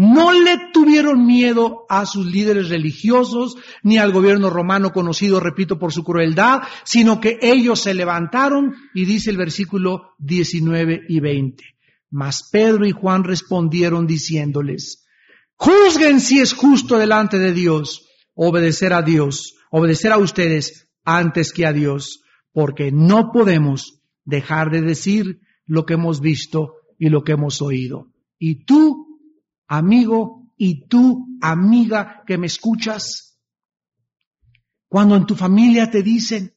No 0.03 0.31
le 0.31 0.57
tuvieron 0.73 1.27
miedo 1.27 1.85
a 1.87 2.07
sus 2.07 2.25
líderes 2.25 2.69
religiosos 2.69 3.55
ni 3.83 3.99
al 3.99 4.11
gobierno 4.11 4.49
romano 4.49 4.93
conocido, 4.93 5.39
repito, 5.39 5.77
por 5.77 5.93
su 5.93 6.03
crueldad, 6.03 6.63
sino 6.83 7.21
que 7.21 7.37
ellos 7.39 7.81
se 7.81 7.93
levantaron 7.93 8.73
y 8.95 9.05
dice 9.05 9.29
el 9.29 9.37
versículo 9.37 10.15
19 10.17 11.01
y 11.07 11.19
20. 11.19 11.63
Mas 12.09 12.49
Pedro 12.51 12.87
y 12.87 12.91
Juan 12.93 13.23
respondieron 13.23 14.07
diciéndoles, 14.07 15.05
juzguen 15.53 16.19
si 16.19 16.39
es 16.39 16.53
justo 16.53 16.97
delante 16.97 17.37
de 17.37 17.53
Dios 17.53 18.07
obedecer 18.33 18.93
a 18.93 19.03
Dios, 19.03 19.53
obedecer 19.69 20.13
a 20.13 20.17
ustedes 20.17 20.89
antes 21.05 21.53
que 21.53 21.67
a 21.67 21.73
Dios, 21.73 22.23
porque 22.53 22.91
no 22.91 23.31
podemos 23.31 24.01
dejar 24.25 24.71
de 24.71 24.81
decir 24.81 25.41
lo 25.67 25.85
que 25.85 25.93
hemos 25.93 26.21
visto 26.21 26.73
y 26.97 27.09
lo 27.09 27.23
que 27.23 27.33
hemos 27.33 27.61
oído. 27.61 28.07
Y 28.39 28.65
tú, 28.65 29.10
amigo, 29.71 30.53
y 30.57 30.87
tú, 30.87 31.39
amiga 31.41 32.23
que 32.27 32.37
me 32.37 32.47
escuchas, 32.47 33.39
cuando 34.89 35.15
en 35.15 35.25
tu 35.25 35.35
familia 35.35 35.89
te 35.89 36.03
dicen, 36.03 36.53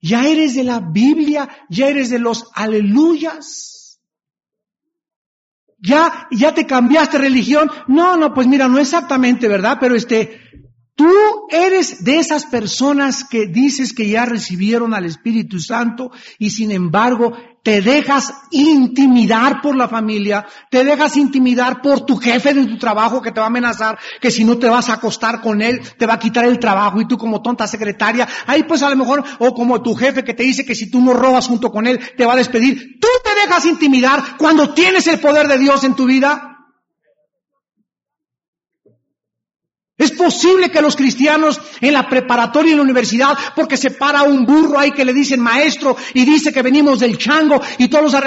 ya 0.00 0.26
eres 0.26 0.56
de 0.56 0.64
la 0.64 0.80
Biblia, 0.80 1.48
ya 1.70 1.86
eres 1.86 2.10
de 2.10 2.18
los 2.18 2.50
aleluyas, 2.54 4.00
ya, 5.78 6.26
ya 6.32 6.52
te 6.52 6.66
cambiaste 6.66 7.18
religión. 7.18 7.70
No, 7.86 8.16
no, 8.16 8.34
pues 8.34 8.48
mira, 8.48 8.66
no 8.66 8.78
exactamente, 8.78 9.46
¿verdad? 9.46 9.78
Pero 9.80 9.94
este, 9.94 10.40
tú 10.94 11.08
eres 11.50 12.04
de 12.04 12.18
esas 12.18 12.46
personas 12.46 13.24
que 13.24 13.46
dices 13.46 13.92
que 13.92 14.08
ya 14.08 14.24
recibieron 14.26 14.94
al 14.94 15.04
Espíritu 15.04 15.58
Santo 15.58 16.10
y 16.38 16.50
sin 16.50 16.70
embargo 16.70 17.36
te 17.62 17.80
dejas 17.80 18.32
intimidar 18.50 19.60
por 19.62 19.76
la 19.76 19.88
familia, 19.88 20.46
te 20.70 20.84
dejas 20.84 21.16
intimidar 21.16 21.80
por 21.80 22.04
tu 22.04 22.16
jefe 22.16 22.52
de 22.54 22.66
tu 22.66 22.76
trabajo 22.76 23.22
que 23.22 23.30
te 23.30 23.38
va 23.38 23.46
a 23.46 23.48
amenazar, 23.48 23.98
que 24.20 24.32
si 24.32 24.44
no 24.44 24.58
te 24.58 24.68
vas 24.68 24.88
a 24.88 24.94
acostar 24.94 25.40
con 25.40 25.62
él, 25.62 25.80
te 25.96 26.06
va 26.06 26.14
a 26.14 26.18
quitar 26.18 26.44
el 26.44 26.58
trabajo 26.58 27.00
y 27.00 27.06
tú 27.06 27.16
como 27.16 27.40
tonta 27.40 27.68
secretaria, 27.68 28.26
ahí 28.46 28.64
pues 28.64 28.82
a 28.82 28.90
lo 28.90 28.96
mejor, 28.96 29.22
o 29.38 29.54
como 29.54 29.80
tu 29.80 29.94
jefe 29.94 30.24
que 30.24 30.34
te 30.34 30.42
dice 30.42 30.64
que 30.64 30.74
si 30.74 30.90
tú 30.90 31.00
no 31.00 31.14
robas 31.14 31.46
junto 31.46 31.70
con 31.70 31.86
él, 31.86 32.00
te 32.16 32.26
va 32.26 32.32
a 32.32 32.36
despedir. 32.36 32.98
Tú 33.00 33.08
te 33.22 33.46
dejas 33.46 33.64
intimidar 33.66 34.36
cuando 34.38 34.74
tienes 34.74 35.06
el 35.06 35.20
poder 35.20 35.46
de 35.46 35.58
Dios 35.58 35.84
en 35.84 35.94
tu 35.94 36.06
vida. 36.06 36.51
Es 40.02 40.10
posible 40.10 40.68
que 40.68 40.82
los 40.82 40.96
cristianos 40.96 41.60
en 41.80 41.92
la 41.92 42.08
preparatoria 42.08 42.70
y 42.70 42.72
en 42.72 42.78
la 42.78 42.82
universidad, 42.82 43.38
porque 43.54 43.76
se 43.76 43.92
para 43.92 44.24
un 44.24 44.44
burro 44.44 44.76
ahí 44.76 44.90
que 44.90 45.04
le 45.04 45.12
dicen 45.12 45.38
maestro 45.38 45.96
y 46.12 46.24
dice 46.24 46.52
que 46.52 46.60
venimos 46.60 46.98
del 46.98 47.16
chango 47.16 47.62
y 47.78 47.86
todos 47.86 48.12
los, 48.12 48.22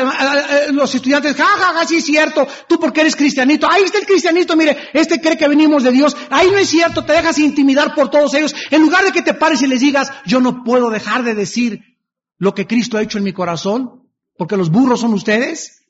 los 0.71 0.95
estudiantes, 0.95 1.35
ja, 1.35 1.43
ja, 1.43 1.85
sí 1.85 1.97
es 1.97 2.05
cierto, 2.05 2.47
tú 2.69 2.79
porque 2.79 3.01
eres 3.01 3.17
cristianito, 3.17 3.67
ahí 3.69 3.83
está 3.83 3.97
el 3.97 4.05
cristianito, 4.05 4.55
mire, 4.55 4.77
este 4.93 5.19
cree 5.19 5.37
que 5.37 5.49
venimos 5.49 5.83
de 5.83 5.91
Dios, 5.91 6.15
ahí 6.29 6.49
no 6.49 6.57
es 6.57 6.69
cierto, 6.69 7.03
te 7.03 7.11
dejas 7.11 7.39
intimidar 7.39 7.93
por 7.93 8.09
todos 8.09 8.33
ellos, 8.35 8.55
en 8.71 8.81
lugar 8.81 9.03
de 9.03 9.11
que 9.11 9.21
te 9.21 9.33
pares 9.33 9.61
y 9.61 9.67
les 9.67 9.81
digas, 9.81 10.13
yo 10.25 10.39
no 10.39 10.63
puedo 10.63 10.89
dejar 10.89 11.23
de 11.25 11.35
decir 11.35 11.81
lo 12.37 12.53
que 12.53 12.67
Cristo 12.67 12.97
ha 12.97 13.01
hecho 13.01 13.17
en 13.17 13.25
mi 13.25 13.33
corazón, 13.33 14.09
porque 14.37 14.55
los 14.55 14.71
burros 14.71 15.01
son 15.01 15.13
ustedes. 15.13 15.84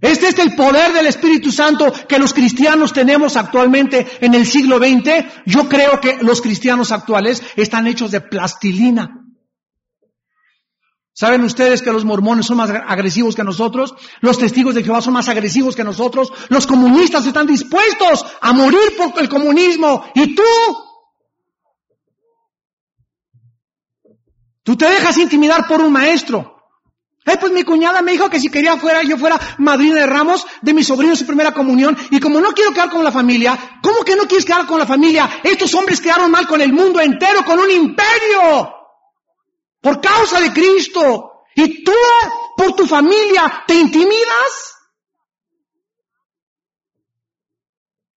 Este 0.00 0.28
es 0.28 0.38
el 0.38 0.54
poder 0.54 0.92
del 0.92 1.06
Espíritu 1.06 1.50
Santo 1.50 1.90
que 2.06 2.18
los 2.18 2.34
cristianos 2.34 2.92
tenemos 2.92 3.36
actualmente 3.36 4.06
en 4.20 4.34
el 4.34 4.46
siglo 4.46 4.78
XX. 4.78 5.24
Yo 5.46 5.68
creo 5.68 6.00
que 6.00 6.18
los 6.20 6.42
cristianos 6.42 6.92
actuales 6.92 7.42
están 7.56 7.86
hechos 7.86 8.10
de 8.10 8.20
plastilina. 8.20 9.22
¿Saben 11.14 11.44
ustedes 11.44 11.80
que 11.80 11.92
los 11.92 12.04
mormones 12.04 12.44
son 12.44 12.58
más 12.58 12.68
agresivos 12.68 13.34
que 13.34 13.42
nosotros? 13.42 13.94
Los 14.20 14.38
testigos 14.38 14.74
de 14.74 14.84
Jehová 14.84 15.00
son 15.00 15.14
más 15.14 15.30
agresivos 15.30 15.74
que 15.74 15.82
nosotros. 15.82 16.30
Los 16.50 16.66
comunistas 16.66 17.24
están 17.24 17.46
dispuestos 17.46 18.26
a 18.42 18.52
morir 18.52 18.94
por 18.98 19.18
el 19.18 19.30
comunismo. 19.30 20.04
¿Y 20.14 20.34
tú? 20.34 20.42
Tú 24.62 24.76
te 24.76 24.90
dejas 24.90 25.16
intimidar 25.16 25.66
por 25.66 25.80
un 25.80 25.90
maestro. 25.90 26.55
Eh, 27.26 27.36
pues 27.40 27.52
mi 27.52 27.64
cuñada 27.64 28.02
me 28.02 28.12
dijo 28.12 28.30
que 28.30 28.38
si 28.38 28.48
quería 28.48 28.76
fuera, 28.76 29.02
yo 29.02 29.18
fuera 29.18 29.38
madrina 29.58 29.96
de 29.96 30.06
ramos 30.06 30.46
de 30.62 30.72
mi 30.72 30.84
sobrino 30.84 31.12
en 31.12 31.18
su 31.18 31.26
primera 31.26 31.52
comunión. 31.52 31.96
Y 32.10 32.20
como 32.20 32.40
no 32.40 32.52
quiero 32.52 32.72
quedar 32.72 32.88
con 32.88 33.02
la 33.02 33.10
familia, 33.10 33.80
¿cómo 33.82 34.04
que 34.04 34.14
no 34.14 34.28
quieres 34.28 34.44
quedar 34.44 34.64
con 34.64 34.78
la 34.78 34.86
familia? 34.86 35.40
Estos 35.42 35.74
hombres 35.74 36.00
quedaron 36.00 36.30
mal 36.30 36.46
con 36.46 36.60
el 36.60 36.72
mundo 36.72 37.00
entero, 37.00 37.44
con 37.44 37.58
un 37.58 37.68
imperio. 37.68 38.72
Por 39.80 40.00
causa 40.00 40.40
de 40.40 40.52
Cristo. 40.52 41.42
Y 41.56 41.82
tú, 41.82 41.92
por 42.56 42.76
tu 42.76 42.86
familia, 42.86 43.64
¿te 43.66 43.74
intimidas? 43.74 44.74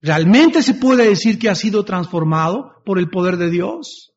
¿Realmente 0.00 0.62
se 0.62 0.74
puede 0.74 1.08
decir 1.08 1.36
que 1.36 1.48
ha 1.48 1.56
sido 1.56 1.84
transformado 1.84 2.80
por 2.84 3.00
el 3.00 3.10
poder 3.10 3.38
de 3.38 3.50
Dios? 3.50 4.12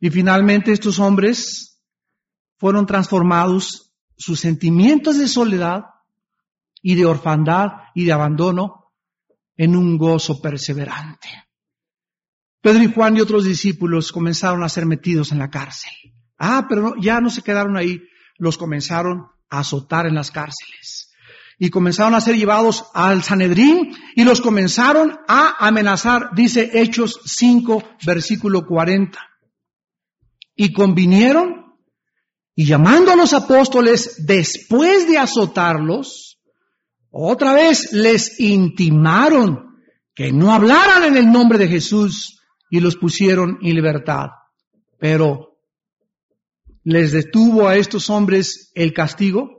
Y 0.00 0.10
finalmente 0.10 0.72
estos 0.72 0.98
hombres 0.98 1.75
fueron 2.58 2.86
transformados 2.86 3.92
sus 4.16 4.40
sentimientos 4.40 5.18
de 5.18 5.28
soledad 5.28 5.84
y 6.82 6.94
de 6.94 7.04
orfandad 7.04 7.68
y 7.94 8.04
de 8.04 8.12
abandono 8.12 8.92
en 9.56 9.76
un 9.76 9.98
gozo 9.98 10.40
perseverante. 10.40 11.28
Pedro 12.60 12.82
y 12.82 12.92
Juan 12.92 13.16
y 13.16 13.20
otros 13.20 13.44
discípulos 13.44 14.12
comenzaron 14.12 14.62
a 14.62 14.68
ser 14.68 14.86
metidos 14.86 15.32
en 15.32 15.38
la 15.38 15.50
cárcel. 15.50 15.92
Ah, 16.38 16.66
pero 16.68 16.94
ya 17.00 17.20
no 17.20 17.30
se 17.30 17.42
quedaron 17.42 17.76
ahí, 17.76 18.02
los 18.38 18.58
comenzaron 18.58 19.26
a 19.48 19.60
azotar 19.60 20.06
en 20.06 20.14
las 20.14 20.30
cárceles. 20.30 21.12
Y 21.58 21.70
comenzaron 21.70 22.14
a 22.14 22.20
ser 22.20 22.36
llevados 22.36 22.86
al 22.92 23.22
Sanedrín 23.22 23.94
y 24.14 24.24
los 24.24 24.40
comenzaron 24.40 25.18
a 25.26 25.66
amenazar, 25.66 26.30
dice 26.34 26.70
Hechos 26.74 27.20
5, 27.24 27.82
versículo 28.04 28.66
40. 28.66 29.18
Y 30.54 30.72
convinieron 30.72 31.65
y 32.58 32.64
llamando 32.64 33.12
a 33.12 33.16
los 33.16 33.34
apóstoles, 33.34 34.24
después 34.26 35.06
de 35.06 35.18
azotarlos, 35.18 36.40
otra 37.10 37.52
vez 37.52 37.92
les 37.92 38.40
intimaron 38.40 39.76
que 40.14 40.32
no 40.32 40.52
hablaran 40.52 41.04
en 41.04 41.18
el 41.18 41.30
nombre 41.30 41.58
de 41.58 41.68
Jesús 41.68 42.40
y 42.70 42.80
los 42.80 42.96
pusieron 42.96 43.58
en 43.60 43.74
libertad. 43.74 44.28
Pero, 44.98 45.58
¿les 46.82 47.12
detuvo 47.12 47.68
a 47.68 47.76
estos 47.76 48.08
hombres 48.08 48.72
el 48.74 48.94
castigo? 48.94 49.55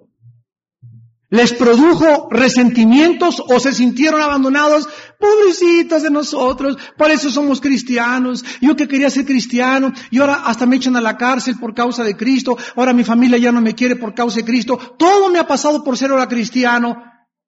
¿Les 1.29 1.51
produjo 1.51 2.29
resentimientos 2.31 3.43
o 3.49 3.59
se 3.59 3.73
sintieron 3.73 4.21
abandonados? 4.21 4.87
Pobrecitos 5.19 6.03
de 6.03 6.09
nosotros, 6.09 6.77
por 6.97 7.11
eso 7.11 7.29
somos 7.29 7.59
cristianos. 7.59 8.45
Yo 8.61 8.77
que 8.77 8.87
quería 8.87 9.09
ser 9.09 9.25
cristiano 9.25 9.91
y 10.09 10.19
ahora 10.19 10.43
hasta 10.45 10.65
me 10.65 10.77
echan 10.77 10.95
a 10.95 11.01
la 11.01 11.17
cárcel 11.17 11.57
por 11.59 11.73
causa 11.73 12.05
de 12.05 12.15
Cristo. 12.15 12.57
Ahora 12.77 12.93
mi 12.93 13.03
familia 13.03 13.37
ya 13.37 13.51
no 13.51 13.59
me 13.59 13.75
quiere 13.75 13.97
por 13.97 14.13
causa 14.13 14.37
de 14.37 14.45
Cristo. 14.45 14.77
Todo 14.97 15.29
me 15.29 15.39
ha 15.39 15.47
pasado 15.47 15.83
por 15.83 15.97
ser 15.97 16.11
ahora 16.11 16.29
cristiano. 16.29 17.03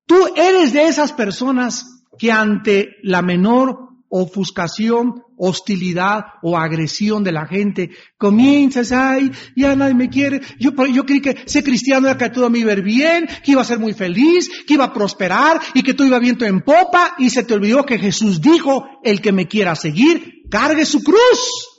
Tú 0.06 0.28
eres 0.36 0.74
de 0.74 0.88
esas 0.88 1.14
personas 1.14 2.04
que 2.18 2.34
ante 2.34 2.98
la 3.04 3.22
menor 3.22 3.89
ofuscación, 4.10 5.24
hostilidad 5.38 6.26
o 6.42 6.58
agresión 6.58 7.24
de 7.24 7.32
la 7.32 7.46
gente. 7.46 7.92
Comienzas, 8.18 8.92
ay, 8.92 9.32
ya 9.56 9.76
nadie 9.76 9.94
me 9.94 10.10
quiere. 10.10 10.42
Yo, 10.60 10.72
yo 10.88 11.06
creí 11.06 11.22
que 11.22 11.44
ser 11.46 11.64
cristiano 11.64 12.08
era 12.08 12.18
que 12.18 12.30
todo 12.30 12.50
me 12.50 12.60
iba 12.60 12.74
a 12.74 12.76
bien, 12.76 13.28
que 13.44 13.52
iba 13.52 13.62
a 13.62 13.66
ser 13.66 13.80
muy 13.80 13.94
feliz, 13.94 14.50
que 14.68 14.74
iba 14.74 14.86
a 14.86 14.94
prosperar 14.94 15.60
y 15.74 15.84
que 15.84 15.94
todo 15.94 16.08
iba 16.08 16.20
viento 16.20 16.46
en 16.46 16.62
popa 16.62 17.16
y 17.18 17.30
se 17.30 17.44
te 17.44 17.54
olvidó 17.54 17.86
que 17.86 18.00
Jesús 18.00 18.42
dijo, 18.42 18.86
el 19.04 19.22
que 19.22 19.32
me 19.32 19.48
quiera 19.48 19.76
seguir, 19.76 20.44
cargue 20.50 20.86
su 20.86 21.04
cruz. 21.04 21.70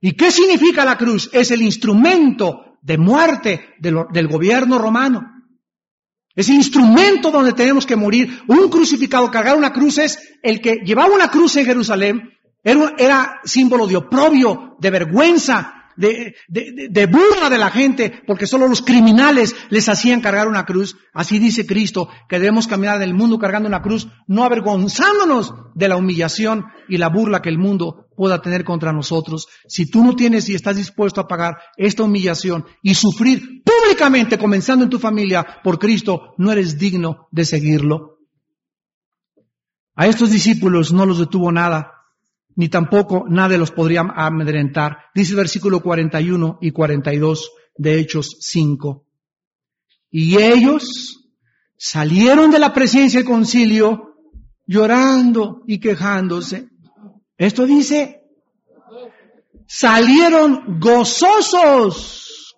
¿Y 0.00 0.12
qué 0.12 0.30
significa 0.30 0.84
la 0.84 0.96
cruz? 0.96 1.28
Es 1.32 1.50
el 1.50 1.62
instrumento 1.62 2.78
de 2.82 2.98
muerte 2.98 3.74
del 3.80 4.28
gobierno 4.28 4.78
romano. 4.78 5.37
Ese 6.38 6.54
instrumento 6.54 7.32
donde 7.32 7.52
tenemos 7.52 7.84
que 7.84 7.96
morir. 7.96 8.44
Un 8.46 8.68
crucificado, 8.68 9.28
cargar 9.28 9.56
una 9.56 9.72
cruz 9.72 9.98
es 9.98 10.20
el 10.40 10.60
que 10.60 10.76
llevaba 10.84 11.12
una 11.12 11.32
cruz 11.32 11.56
en 11.56 11.66
Jerusalén. 11.66 12.30
Era, 12.62 12.94
era 12.96 13.40
símbolo 13.42 13.88
de 13.88 13.96
oprobio, 13.96 14.76
de 14.78 14.88
vergüenza, 14.88 15.77
de, 15.98 16.36
de, 16.46 16.88
de, 16.90 17.06
burla 17.06 17.50
de 17.50 17.58
la 17.58 17.70
gente, 17.70 18.22
porque 18.26 18.46
solo 18.46 18.68
los 18.68 18.82
criminales 18.82 19.54
les 19.68 19.88
hacían 19.88 20.20
cargar 20.20 20.46
una 20.46 20.64
cruz. 20.64 20.96
Así 21.12 21.38
dice 21.40 21.66
Cristo, 21.66 22.08
que 22.28 22.38
debemos 22.38 22.68
caminar 22.68 23.00
del 23.00 23.14
mundo 23.14 23.38
cargando 23.38 23.68
una 23.68 23.82
cruz, 23.82 24.08
no 24.28 24.44
avergonzándonos 24.44 25.52
de 25.74 25.88
la 25.88 25.96
humillación 25.96 26.66
y 26.88 26.98
la 26.98 27.08
burla 27.08 27.42
que 27.42 27.48
el 27.48 27.58
mundo 27.58 28.06
pueda 28.16 28.40
tener 28.40 28.64
contra 28.64 28.92
nosotros. 28.92 29.48
Si 29.66 29.90
tú 29.90 30.04
no 30.04 30.14
tienes 30.14 30.48
y 30.48 30.54
estás 30.54 30.76
dispuesto 30.76 31.20
a 31.20 31.26
pagar 31.26 31.58
esta 31.76 32.04
humillación 32.04 32.64
y 32.80 32.94
sufrir 32.94 33.62
públicamente, 33.64 34.38
comenzando 34.38 34.84
en 34.84 34.90
tu 34.90 35.00
familia, 35.00 35.60
por 35.64 35.80
Cristo, 35.80 36.34
no 36.38 36.52
eres 36.52 36.78
digno 36.78 37.26
de 37.32 37.44
seguirlo. 37.44 38.18
A 39.96 40.06
estos 40.06 40.30
discípulos 40.30 40.92
no 40.92 41.06
los 41.06 41.18
detuvo 41.18 41.50
nada 41.50 41.97
ni 42.58 42.68
tampoco 42.68 43.24
nadie 43.28 43.56
los 43.56 43.70
podría 43.70 44.00
amedrentar. 44.00 44.98
Dice 45.14 45.30
el 45.30 45.36
versículo 45.36 45.80
41 45.80 46.58
y 46.60 46.72
42 46.72 47.52
de 47.76 48.00
Hechos 48.00 48.36
5. 48.40 49.06
Y 50.10 50.42
ellos 50.42 51.30
salieron 51.76 52.50
de 52.50 52.58
la 52.58 52.72
presencia 52.72 53.20
del 53.20 53.28
concilio 53.28 54.16
llorando 54.66 55.62
y 55.68 55.78
quejándose. 55.78 56.68
Esto 57.36 57.64
dice, 57.64 58.22
salieron 59.68 60.80
gozosos. 60.80 62.56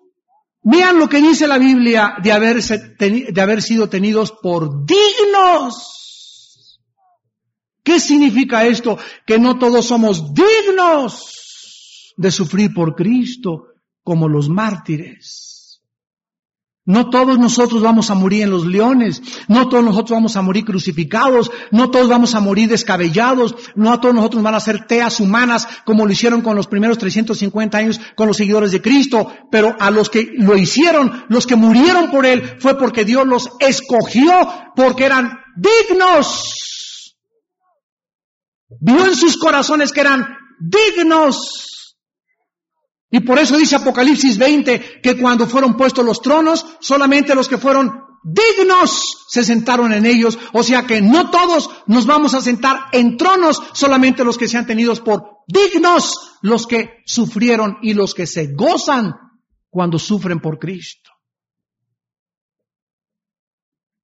Vean 0.63 0.99
lo 0.99 1.11
que 1.11 1.21
dice 1.21 1.47
la 1.47 1.59
Biblia 1.59 2.15
de, 2.23 3.27
de 3.31 3.41
haber 3.43 3.61
sido 3.61 3.91
tenidos 3.91 4.33
por 4.33 4.87
dignos 4.87 6.00
¿Qué 7.83 8.01
significa 8.01 8.65
esto? 8.65 8.99
Que 9.27 9.39
no 9.39 9.59
todos 9.59 9.87
somos 9.87 10.35
dignos 10.35 12.15
de 12.17 12.31
sufrir 12.31 12.75
por 12.75 12.95
Cristo 12.95 13.69
como 14.03 14.29
los 14.29 14.49
mártires. 14.49 15.51
No 16.87 17.09
todos 17.11 17.39
nosotros 17.39 17.83
vamos 17.83 18.11
a 18.11 18.15
morir 18.15 18.43
en 18.43 18.51
los 18.51 18.67
leones, 18.67 19.23
no 19.49 19.69
todos 19.69 19.85
nosotros 19.85 20.17
vamos 20.17 20.37
a 20.37 20.43
morir 20.43 20.65
crucificados, 20.65 21.51
no 21.71 21.91
todos 21.91 22.09
vamos 22.09 22.35
a 22.35 22.41
morir 22.41 22.69
descabellados, 22.69 23.55
no 23.77 23.93
a 23.93 24.01
todos 24.01 24.15
nosotros 24.15 24.43
van 24.43 24.55
a 24.55 24.61
ser 24.61 24.87
teas 24.87 25.21
humanas 25.21 25.69
como 25.85 26.05
lo 26.05 26.13
hicieron 26.13 26.41
con 26.41 26.57
los 26.57 26.67
primeros 26.67 26.99
350 26.99 27.79
años 27.79 28.01
con 28.17 28.27
los 28.27 28.39
seguidores 28.39 28.73
de 28.73 28.83
Cristo, 28.83 29.31
pero 29.53 29.77
a 29.79 29.91
los 29.91 30.09
que 30.11 30.33
lo 30.39 30.57
hicieron, 30.57 31.27
los 31.29 31.47
que 31.47 31.55
murieron 31.55 32.11
por 32.11 32.27
Él, 32.27 32.57
fue 32.59 32.77
porque 32.77 33.05
Dios 33.05 33.27
los 33.27 33.51
escogió, 33.61 34.33
porque 34.75 35.05
eran 35.05 35.39
dignos 35.57 36.80
Vio 38.79 39.07
en 39.07 39.17
sus 39.17 39.37
corazones 39.37 39.93
que 39.93 40.01
eran 40.01 40.37
dignos. 40.61 41.97
Y 43.11 43.21
por 43.21 43.39
eso 43.39 43.57
dice 43.57 43.77
Apocalipsis 43.77 44.39
20 44.39 45.01
que 45.03 45.19
cuando 45.19 45.49
fueron 45.49 45.77
puestos 45.77 46.05
los 46.05 46.23
tronos, 46.23 46.65
solamente 46.81 47.35
los 47.35 47.49
que 47.49 47.59
fueron 47.59 47.91
dignos 48.23 49.27
se 49.29 49.43
sentaron 49.43 49.93
en 49.93 50.07
ellos. 50.07 50.39
O 50.53 50.63
sea 50.63 50.87
que 50.87 51.01
no 51.01 51.31
todos 51.31 51.71
nos 51.87 52.07
vamos 52.07 52.35
a 52.35 52.41
sentar 52.41 52.87
en 52.93 53.17
tronos, 53.17 53.61
solamente 53.73 54.23
los 54.25 54.39
que 54.39 54.47
sean 54.47 54.67
tenidos 54.67 55.01
por 55.01 55.39
dignos, 55.49 56.39
los 56.43 56.67
que 56.69 57.03
sufrieron 57.05 57.79
y 57.83 57.95
los 57.95 58.15
que 58.15 58.29
se 58.29 58.55
gozan 58.55 59.15
cuando 59.71 59.99
sufren 59.99 60.39
por 60.39 60.61
Cristo. 60.61 61.11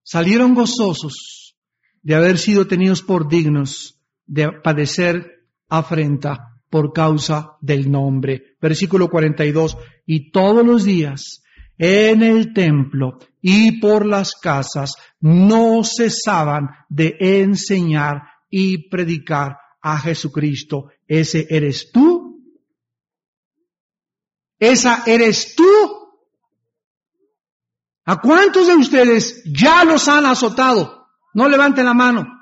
Salieron 0.03 0.55
gozosos 0.55 1.57
de 2.03 2.15
haber 2.15 2.39
sido 2.39 2.67
tenidos 2.67 3.03
por 3.03 3.29
dignos 3.29 3.96
de 4.27 4.53
padecer 4.63 5.47
afrenta 5.69 6.61
por 6.71 6.93
causa 6.93 7.57
del 7.61 7.91
nombre. 7.91 8.57
Versículo 8.61 9.09
42. 9.09 9.77
Y 10.07 10.31
todos 10.31 10.65
los 10.65 10.85
días 10.85 11.43
en 11.79 12.23
el 12.23 12.53
templo 12.53 13.19
y 13.41 13.81
por 13.81 14.07
las 14.07 14.35
casas 14.35 14.95
no 15.21 15.83
cesaban 15.85 16.69
de 16.89 17.17
enseñar 17.21 18.23
y 18.51 18.89
predicar 18.89 19.59
a 19.81 19.99
Jesucristo. 19.99 20.91
¿Ese 21.07 21.47
eres 21.49 21.91
tú? 21.93 22.43
¿Esa 24.59 25.03
eres 25.07 25.55
tú? 25.55 25.65
¿A 28.05 28.21
cuántos 28.21 28.69
de 28.69 28.77
ustedes 28.77 29.43
ya 29.45 29.85
los 29.85 30.09
han 30.09 30.27
azotado? 30.27 31.09
No 31.35 31.49
levanten 31.49 31.85
la 31.85 31.95
mano. 31.95 32.36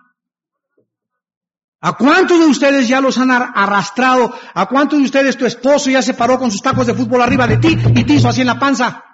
¿A 1.86 1.92
cuántos 1.98 2.38
de 2.38 2.46
ustedes 2.46 2.88
ya 2.88 2.98
los 2.98 3.18
han 3.18 3.30
arrastrado? 3.30 4.32
¿A 4.54 4.64
cuántos 4.64 4.98
de 4.98 5.04
ustedes 5.04 5.36
tu 5.36 5.44
esposo 5.44 5.90
ya 5.90 6.00
se 6.00 6.14
paró 6.14 6.38
con 6.38 6.50
sus 6.50 6.62
tacos 6.62 6.86
de 6.86 6.94
fútbol 6.94 7.20
arriba 7.20 7.46
de 7.46 7.58
ti 7.58 7.76
y 7.94 8.04
te 8.04 8.14
hizo 8.14 8.26
así 8.26 8.40
en 8.40 8.46
la 8.46 8.58
panza? 8.58 9.04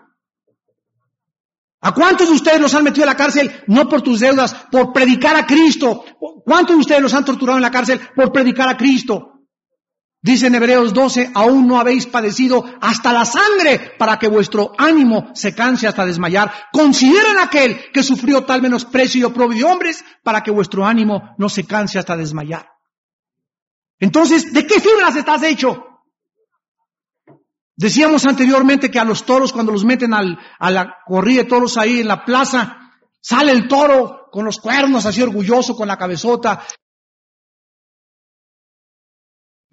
¿A 1.80 1.92
cuántos 1.92 2.28
de 2.28 2.34
ustedes 2.34 2.60
los 2.60 2.72
han 2.72 2.84
metido 2.84 3.02
a 3.02 3.06
la 3.06 3.16
cárcel 3.16 3.50
no 3.66 3.88
por 3.88 4.02
tus 4.02 4.20
deudas, 4.20 4.54
por 4.70 4.92
predicar 4.92 5.34
a 5.34 5.46
Cristo? 5.46 6.04
¿Cuántos 6.44 6.76
de 6.76 6.80
ustedes 6.80 7.02
los 7.02 7.12
han 7.12 7.24
torturado 7.24 7.58
en 7.58 7.62
la 7.62 7.72
cárcel 7.72 8.00
por 8.14 8.30
predicar 8.30 8.68
a 8.68 8.76
Cristo? 8.76 9.29
Dice 10.22 10.48
en 10.48 10.54
Hebreos 10.54 10.92
12, 10.92 11.30
aún 11.34 11.66
no 11.66 11.80
habéis 11.80 12.06
padecido 12.06 12.64
hasta 12.82 13.12
la 13.12 13.24
sangre 13.24 13.94
para 13.98 14.18
que 14.18 14.28
vuestro 14.28 14.72
ánimo 14.76 15.30
se 15.34 15.54
canse 15.54 15.88
hasta 15.88 16.04
desmayar. 16.04 16.52
Consideren 16.72 17.38
aquel 17.38 17.90
que 17.90 18.02
sufrió 18.02 18.44
tal 18.44 18.60
menosprecio 18.60 19.20
y 19.20 19.24
oprobio 19.24 19.56
de 19.56 19.64
hombres 19.64 20.04
para 20.22 20.42
que 20.42 20.50
vuestro 20.50 20.84
ánimo 20.84 21.34
no 21.38 21.48
se 21.48 21.64
canse 21.64 21.98
hasta 21.98 22.18
desmayar. 22.18 22.70
Entonces, 23.98 24.52
¿de 24.52 24.66
qué 24.66 24.78
fibras 24.78 25.16
estás 25.16 25.42
hecho? 25.42 25.86
Decíamos 27.74 28.26
anteriormente 28.26 28.90
que 28.90 28.98
a 28.98 29.04
los 29.04 29.24
toros 29.24 29.54
cuando 29.54 29.72
los 29.72 29.86
meten 29.86 30.12
al, 30.12 30.38
a 30.58 30.70
la 30.70 30.96
corrida 31.06 31.44
de 31.44 31.48
toros 31.48 31.78
ahí 31.78 32.00
en 32.00 32.08
la 32.08 32.26
plaza, 32.26 32.92
sale 33.22 33.52
el 33.52 33.68
toro 33.68 34.28
con 34.30 34.44
los 34.44 34.58
cuernos 34.58 35.06
así 35.06 35.22
orgulloso, 35.22 35.74
con 35.74 35.88
la 35.88 35.96
cabezota, 35.96 36.62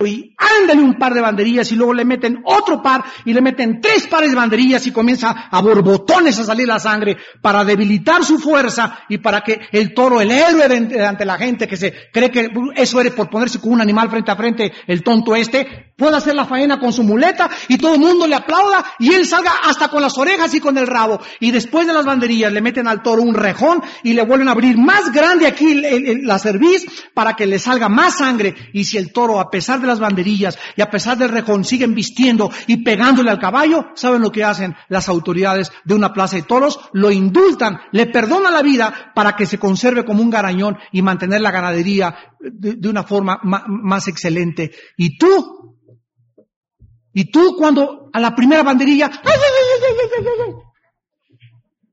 y 0.06 0.36
ándale 0.38 0.82
un 0.82 0.95
par 1.00 1.14
de 1.14 1.22
banderillas 1.22 1.72
y 1.72 1.76
luego 1.76 1.93
le 1.93 2.06
meten 2.06 2.41
otro 2.45 2.84
par 2.84 3.04
y 3.26 3.34
le 3.34 3.41
meten 3.41 3.82
tres 3.82 4.06
pares 4.08 4.30
de 4.30 4.36
banderillas 4.36 4.86
y 4.86 4.91
comienza 4.91 5.48
a 5.50 5.62
borbotones 5.62 6.38
a 6.38 6.43
salir 6.43 6.68
la 6.68 6.80
sangre 6.80 7.18
para 7.41 7.64
debilitar 7.64 8.24
su 8.24 8.38
fuerza 8.38 9.00
y 9.10 9.18
para 9.18 9.41
que 9.41 9.60
el 9.72 9.95
toro, 9.95 10.22
el 10.22 10.32
héroe 10.32 10.66
ante 11.04 11.26
la 11.26 11.38
gente 11.38 11.68
que 11.68 11.78
se 11.78 11.93
cree 12.14 12.30
que 12.30 12.50
eso 12.76 13.02
eres 13.02 13.14
por 13.14 13.30
ponerse 13.30 13.60
con 13.60 13.72
un 13.72 13.82
animal 13.82 14.10
frente 14.10 14.30
a 14.30 14.36
frente, 14.36 14.72
el 14.86 15.02
tonto 15.02 15.36
este, 15.36 15.87
pueda 15.98 16.18
hacer 16.18 16.36
la 16.36 16.45
faena 16.45 16.80
con 16.80 16.93
su 16.93 17.04
muleta 17.04 17.50
y 17.68 17.78
todo 17.78 17.95
el 17.95 18.00
mundo 18.00 18.28
le 18.28 18.36
aplauda 18.36 18.86
y 19.00 19.14
él 19.14 19.26
salga 19.26 19.52
hasta 19.64 19.89
con 19.89 20.02
las 20.02 20.18
orejas 20.18 20.54
y 20.54 20.60
con 20.60 20.78
el 20.78 20.86
rabo. 20.86 21.20
Y 21.39 21.50
después 21.52 21.88
de 21.88 21.93
las 21.93 22.06
banderillas 22.06 22.54
le 22.54 22.62
meten 22.62 22.88
al 22.88 23.02
toro 23.02 23.24
un 23.24 23.34
rejón 23.34 23.82
y 24.04 24.14
le 24.14 24.24
vuelven 24.24 24.48
a 24.48 24.52
abrir 24.52 24.78
más 24.78 25.12
grande 25.12 25.48
aquí 25.48 25.82
la 26.22 26.38
cerviz 26.38 26.86
para 27.16 27.34
que 27.34 27.48
le 27.48 27.58
salga 27.58 27.89
más 27.89 28.20
sangre. 28.20 28.54
Y 28.74 28.84
si 28.84 28.98
el 28.98 29.12
toro, 29.12 29.39
a 29.39 29.50
pesar 29.50 29.82
de 29.82 29.88
las 29.88 30.00
banderillas 30.00 30.60
y 30.76 30.82
a 30.82 30.89
pesar 30.89 31.18
del 31.18 31.30
rejón 31.30 31.66
siguen 31.66 31.95
vistiendo 31.95 32.52
y 32.68 32.84
pegándole 32.84 33.32
al 33.32 33.39
caballo, 33.39 33.88
¿saben 33.95 34.22
lo 34.22 34.32
que 34.32 34.43
hacen 34.43 34.76
las 34.89 35.10
autoridades 35.10 35.72
de 35.84 35.95
una 35.95 36.14
plaza 36.14 36.36
de 36.36 36.43
toros? 36.43 36.80
Lo 36.93 37.10
indultan, 37.10 37.80
le 37.91 38.06
perdonan 38.06 38.54
la 38.54 38.62
vida 38.62 39.12
para 39.16 39.36
que 39.36 39.48
se 39.48 39.58
conserve 39.58 40.06
como 40.06 40.22
un 40.22 40.30
garañón 40.30 40.78
y 40.91 41.02
mantener 41.02 41.41
la 41.41 41.50
ganadería 41.50 42.16
de, 42.39 42.88
una 42.88 43.04
forma 43.04 43.39
más 43.43 44.08
excelente. 44.08 44.72
Y 44.95 45.18
tú, 45.18 45.66
y 47.18 47.32
tú 47.32 47.55
cuando 47.57 48.11
a 48.13 48.20
la 48.20 48.36
primera 48.36 48.61
banderilla, 48.61 49.07
¡ay, 49.07 49.22
ay, 49.26 50.34
ay, 50.45 50.53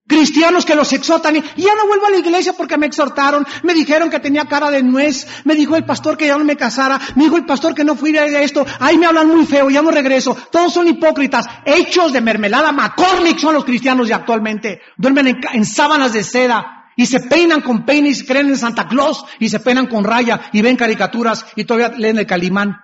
Cristianos 0.07 0.67
que 0.67 0.75
los 0.75 0.93
exhortan 0.93 1.37
y 1.37 1.63
ya 1.63 1.75
no 1.75 1.87
vuelvo 1.87 2.09
a 2.09 2.11
la 2.11 2.19
iglesia 2.19 2.53
porque 2.53 2.77
me 2.77 2.85
exhortaron, 2.85 3.47
me 3.63 3.73
dijeron 3.73 4.11
que 4.11 4.21
tenía 4.21 4.45
cara 4.45 4.71
de 4.71 4.83
nuez, 4.83 5.27
me 5.45 5.55
dijo 5.55 5.77
el 5.77 5.87
pastor 5.87 6.19
que 6.19 6.27
ya 6.27 6.37
no 6.37 6.45
me 6.45 6.59
casara, 6.59 7.01
me 7.15 7.25
dijo 7.25 7.39
el 7.39 7.47
pastor 7.47 7.75
que 7.75 7.85
no 7.85 7.97
fui 7.97 8.15
a 8.15 8.43
esto, 8.43 8.67
ahí 8.81 8.99
me 8.99 9.07
hablan 9.07 9.29
muy 9.29 9.47
feo, 9.47 9.71
ya 9.71 9.81
no 9.81 9.91
regreso, 9.91 10.37
todos 10.53 10.75
son 10.75 10.89
hipócritas, 10.89 11.47
hechos 11.65 12.13
de 12.13 12.21
mermelada, 12.21 12.71
McCormick 12.73 13.39
son 13.39 13.55
los 13.55 13.65
cristianos 13.65 14.09
de 14.09 14.15
actualmente, 14.15 14.83
duermen 14.99 15.41
en, 15.55 15.65
sábanas 15.65 16.13
de 16.13 16.23
seda 16.23 16.91
y 16.97 17.07
se 17.07 17.21
peinan 17.21 17.63
con 17.63 17.87
peines 17.87 18.25
creen 18.25 18.49
en 18.49 18.59
Santa 18.59 18.87
Claus 18.89 19.25
y 19.39 19.49
se 19.49 19.61
peinan 19.61 19.87
con 19.87 20.05
raya 20.05 20.51
y 20.53 20.61
ven 20.61 20.77
caricaturas 20.77 21.47
y 21.57 21.65
todavía 21.65 21.97
leen 21.97 22.19
el 22.19 22.27
Calimán. 22.27 22.77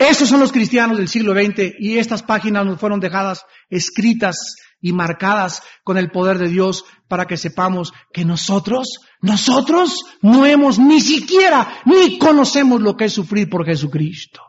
Esos 0.00 0.30
son 0.30 0.40
los 0.40 0.50
cristianos 0.50 0.96
del 0.96 1.08
siglo 1.08 1.34
XX 1.34 1.74
y 1.78 1.98
estas 1.98 2.22
páginas 2.22 2.64
nos 2.64 2.80
fueron 2.80 3.00
dejadas 3.00 3.44
escritas 3.68 4.56
y 4.80 4.94
marcadas 4.94 5.62
con 5.84 5.98
el 5.98 6.10
poder 6.10 6.38
de 6.38 6.48
Dios 6.48 6.86
para 7.06 7.26
que 7.26 7.36
sepamos 7.36 7.92
que 8.10 8.24
nosotros, 8.24 9.00
nosotros 9.20 10.06
no 10.22 10.46
hemos 10.46 10.78
ni 10.78 11.02
siquiera, 11.02 11.82
ni 11.84 12.16
conocemos 12.16 12.80
lo 12.80 12.96
que 12.96 13.04
es 13.04 13.12
sufrir 13.12 13.50
por 13.50 13.66
Jesucristo. 13.66 14.40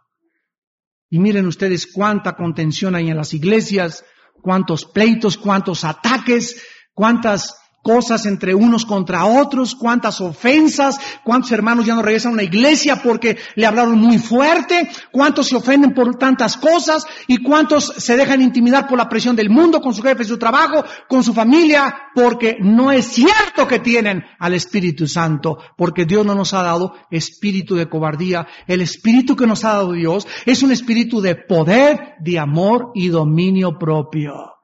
Y 1.09 1.19
miren 1.19 1.45
ustedes 1.47 1.85
cuánta 1.85 2.37
contención 2.37 2.95
hay 2.95 3.09
en 3.09 3.17
las 3.17 3.33
iglesias, 3.33 4.05
cuántos 4.41 4.85
pleitos, 4.85 5.37
cuántos 5.37 5.83
ataques, 5.83 6.63
cuántas 6.93 7.60
cosas 7.81 8.25
entre 8.25 8.53
unos 8.53 8.85
contra 8.85 9.25
otros, 9.25 9.75
cuántas 9.75 10.21
ofensas, 10.21 10.99
cuántos 11.23 11.51
hermanos 11.51 11.85
ya 11.85 11.95
no 11.95 12.01
regresan 12.01 12.31
a 12.31 12.33
una 12.33 12.43
iglesia 12.43 13.01
porque 13.01 13.37
le 13.55 13.65
hablaron 13.65 13.99
muy 13.99 14.17
fuerte, 14.17 14.89
cuántos 15.11 15.47
se 15.47 15.55
ofenden 15.55 15.93
por 15.93 16.15
tantas 16.17 16.57
cosas 16.57 17.05
y 17.27 17.37
cuántos 17.37 17.93
se 17.97 18.17
dejan 18.17 18.41
intimidar 18.41 18.87
por 18.87 18.97
la 18.97 19.09
presión 19.09 19.35
del 19.35 19.49
mundo 19.49 19.81
con 19.81 19.93
su 19.93 20.01
jefe, 20.01 20.23
su 20.23 20.37
trabajo, 20.37 20.83
con 21.07 21.23
su 21.23 21.33
familia, 21.33 21.93
porque 22.13 22.57
no 22.59 22.91
es 22.91 23.05
cierto 23.07 23.67
que 23.67 23.79
tienen 23.79 24.23
al 24.39 24.53
Espíritu 24.53 25.07
Santo, 25.07 25.57
porque 25.77 26.05
Dios 26.05 26.25
no 26.25 26.35
nos 26.35 26.53
ha 26.53 26.63
dado 26.63 26.93
espíritu 27.09 27.75
de 27.75 27.89
cobardía. 27.89 28.47
El 28.67 28.81
espíritu 28.81 29.35
que 29.35 29.47
nos 29.47 29.65
ha 29.65 29.73
dado 29.73 29.93
Dios 29.93 30.27
es 30.45 30.63
un 30.63 30.71
espíritu 30.71 31.21
de 31.21 31.35
poder, 31.35 32.15
de 32.19 32.39
amor 32.39 32.91
y 32.93 33.09
dominio 33.09 33.77
propio. 33.77 34.60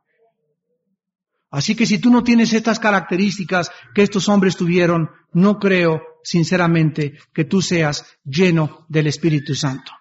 Así 1.49 1.75
que 1.75 1.85
si 1.85 1.99
tú 1.99 2.09
no 2.09 2.23
tienes 2.23 2.53
estas 2.53 2.79
características 2.79 3.71
que 3.93 4.03
estos 4.03 4.27
hombres 4.27 4.57
tuvieron, 4.57 5.09
no 5.31 5.59
creo 5.59 6.01
sinceramente 6.23 7.17
que 7.33 7.45
tú 7.45 7.61
seas 7.61 8.05
lleno 8.25 8.85
del 8.89 9.07
Espíritu 9.07 9.55
Santo. 9.55 9.91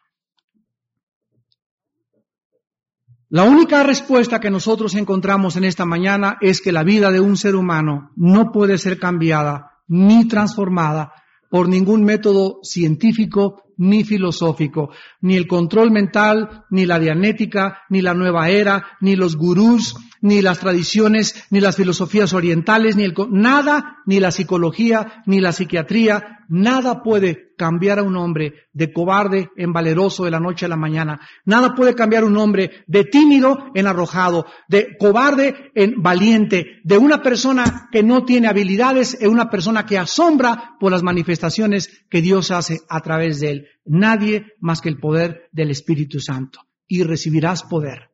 La 3.29 3.43
única 3.43 3.83
respuesta 3.83 4.41
que 4.41 4.51
nosotros 4.51 4.95
encontramos 4.95 5.57
en 5.57 5.65
esta 5.65 5.85
mañana 5.85 6.39
es 6.41 6.61
que 6.61 6.73
la 6.73 6.85
vida 6.85 7.11
de 7.11 7.21
un 7.21 7.37
ser 7.37 7.57
humano 7.57 8.11
no 8.17 8.53
puede 8.53 8.79
ser 8.79 8.99
cambiada 8.99 9.83
ni 9.89 10.29
transformada 10.29 11.13
por 11.57 11.71
ningún 11.71 12.05
método 12.05 12.61
científico 12.63 13.63
ni 13.79 14.05
filosófico, 14.05 14.91
ni 15.23 15.37
el 15.37 15.47
control 15.47 15.91
mental, 15.91 16.67
ni 16.69 16.85
la 16.85 16.99
dianética, 16.99 17.79
ni 17.89 18.03
la 18.03 18.13
nueva 18.13 18.51
era, 18.51 18.85
ni 19.01 19.17
los 19.17 19.37
gurús, 19.37 19.95
ni 20.21 20.43
las 20.43 20.59
tradiciones, 20.59 21.47
ni 21.49 21.61
las 21.61 21.77
filosofías 21.77 22.35
orientales, 22.35 22.95
ni 22.95 23.05
el, 23.05 23.15
nada, 23.31 24.03
ni 24.05 24.21
la 24.21 24.33
psicología, 24.33 25.23
ni 25.25 25.41
la 25.41 25.53
psiquiatría, 25.53 26.41
nada 26.51 27.03
puede 27.03 27.46
cambiar 27.57 27.99
a 27.99 28.03
un 28.03 28.17
hombre 28.17 28.69
de 28.73 28.93
cobarde 28.93 29.51
en 29.57 29.73
valeroso 29.73 30.25
de 30.25 30.31
la 30.31 30.41
noche 30.41 30.67
a 30.67 30.69
la 30.69 30.77
mañana. 30.77 31.21
Nada 31.45 31.75
puede 31.75 31.95
cambiar 31.95 32.23
a 32.23 32.27
un 32.27 32.37
hombre 32.37 32.85
de 32.87 33.05
tímido 33.05 33.71
en 33.75 33.87
arrojado, 33.87 34.47
de 34.69 34.97
cobarde 34.99 35.73
en 35.75 36.03
valiente, 36.03 36.81
de 36.85 36.99
una 36.99 37.23
persona 37.23 37.89
que 37.91 38.03
no 38.03 38.25
tiene 38.25 38.49
habilidades 38.49 39.17
en 39.21 39.31
una 39.31 39.51
persona 39.51 39.87
que 39.87 39.99
asombra 39.99 40.77
por 40.79 40.93
las 40.93 41.03
manifestaciones 41.03 42.05
que 42.11 42.23
Dios 42.23 42.51
hace 42.51 42.79
a 42.89 43.01
través 43.01 43.41
de 43.41 43.51
él. 43.51 43.69
Nadie 43.85 44.53
más 44.61 44.81
que 44.81 44.89
el 44.89 44.99
poder 44.99 45.49
del 45.53 45.71
Espíritu 45.71 46.21
Santo. 46.21 46.61
Y 46.89 47.03
recibirás 47.03 47.65
poder. 47.65 48.11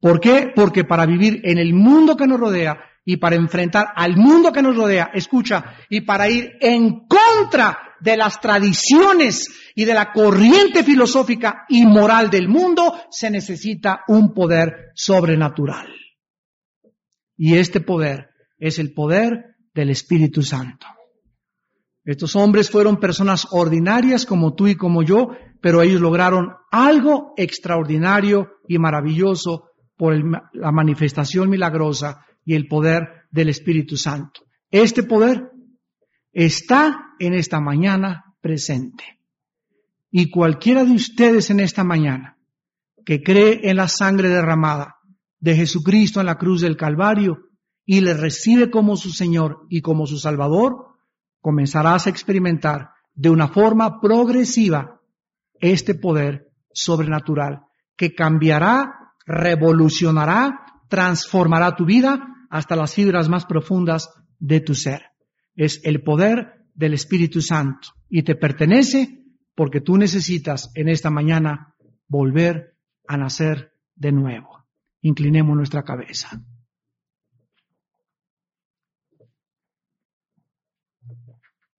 ¿Por 0.00 0.18
qué? 0.18 0.50
Porque 0.54 0.84
para 0.84 1.06
vivir 1.06 1.40
en 1.44 1.58
el 1.58 1.74
mundo 1.74 2.16
que 2.16 2.26
nos 2.26 2.40
rodea 2.40 2.89
y 3.04 3.16
para 3.16 3.36
enfrentar 3.36 3.88
al 3.94 4.16
mundo 4.16 4.52
que 4.52 4.62
nos 4.62 4.76
rodea, 4.76 5.10
escucha, 5.14 5.76
y 5.88 6.02
para 6.02 6.28
ir 6.28 6.52
en 6.60 7.06
contra 7.06 7.78
de 8.00 8.16
las 8.16 8.40
tradiciones 8.40 9.48
y 9.74 9.84
de 9.84 9.94
la 9.94 10.12
corriente 10.12 10.82
filosófica 10.82 11.64
y 11.68 11.86
moral 11.86 12.30
del 12.30 12.48
mundo, 12.48 12.94
se 13.10 13.30
necesita 13.30 14.02
un 14.08 14.32
poder 14.32 14.90
sobrenatural. 14.94 15.88
Y 17.36 17.56
este 17.56 17.80
poder 17.80 18.30
es 18.58 18.78
el 18.78 18.92
poder 18.92 19.56
del 19.74 19.90
Espíritu 19.90 20.42
Santo. 20.42 20.86
Estos 22.04 22.34
hombres 22.36 22.70
fueron 22.70 22.98
personas 22.98 23.46
ordinarias 23.50 24.26
como 24.26 24.54
tú 24.54 24.66
y 24.66 24.74
como 24.74 25.02
yo, 25.02 25.30
pero 25.60 25.82
ellos 25.82 26.00
lograron 26.00 26.54
algo 26.70 27.34
extraordinario 27.36 28.52
y 28.66 28.78
maravilloso 28.78 29.68
por 29.96 30.14
la 30.54 30.72
manifestación 30.72 31.50
milagrosa 31.50 32.24
y 32.44 32.54
el 32.54 32.66
poder 32.68 33.26
del 33.30 33.48
Espíritu 33.48 33.96
Santo. 33.96 34.42
Este 34.70 35.02
poder 35.02 35.50
está 36.32 37.14
en 37.18 37.34
esta 37.34 37.60
mañana 37.60 38.34
presente. 38.40 39.04
Y 40.10 40.30
cualquiera 40.30 40.84
de 40.84 40.92
ustedes 40.92 41.50
en 41.50 41.60
esta 41.60 41.84
mañana 41.84 42.36
que 43.04 43.22
cree 43.22 43.68
en 43.70 43.76
la 43.76 43.88
sangre 43.88 44.28
derramada 44.28 44.96
de 45.38 45.56
Jesucristo 45.56 46.20
en 46.20 46.26
la 46.26 46.38
cruz 46.38 46.60
del 46.60 46.76
Calvario 46.76 47.48
y 47.84 48.00
le 48.00 48.14
recibe 48.14 48.70
como 48.70 48.96
su 48.96 49.10
Señor 49.10 49.66
y 49.68 49.80
como 49.80 50.06
su 50.06 50.18
Salvador, 50.18 50.86
comenzarás 51.40 52.06
a 52.06 52.10
experimentar 52.10 52.90
de 53.14 53.30
una 53.30 53.48
forma 53.48 54.00
progresiva 54.00 55.00
este 55.54 55.94
poder 55.94 56.50
sobrenatural 56.72 57.62
que 57.96 58.14
cambiará 58.14 59.00
revolucionará, 59.30 60.66
transformará 60.90 61.74
tu 61.76 61.86
vida 61.86 62.46
hasta 62.50 62.76
las 62.76 62.92
fibras 62.92 63.30
más 63.30 63.46
profundas 63.46 64.10
de 64.38 64.60
tu 64.60 64.74
ser. 64.74 65.02
Es 65.54 65.80
el 65.84 66.02
poder 66.02 66.66
del 66.74 66.92
Espíritu 66.92 67.40
Santo 67.40 67.88
y 68.08 68.22
te 68.22 68.34
pertenece 68.34 69.24
porque 69.54 69.80
tú 69.80 69.96
necesitas 69.96 70.70
en 70.74 70.88
esta 70.88 71.10
mañana 71.10 71.74
volver 72.08 72.76
a 73.06 73.16
nacer 73.16 73.72
de 73.94 74.12
nuevo. 74.12 74.66
Inclinemos 75.00 75.56
nuestra 75.56 75.82
cabeza. 75.82 76.42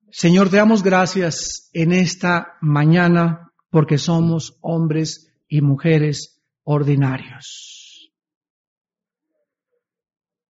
Señor, 0.09 0.49
te 0.49 0.57
damos 0.57 0.83
gracias 0.83 1.69
en 1.73 1.93
esta 1.93 2.57
mañana 2.61 3.51
porque 3.69 3.97
somos 3.97 4.57
hombres 4.61 5.33
y 5.47 5.61
mujeres 5.61 6.41
ordinarios. 6.63 7.70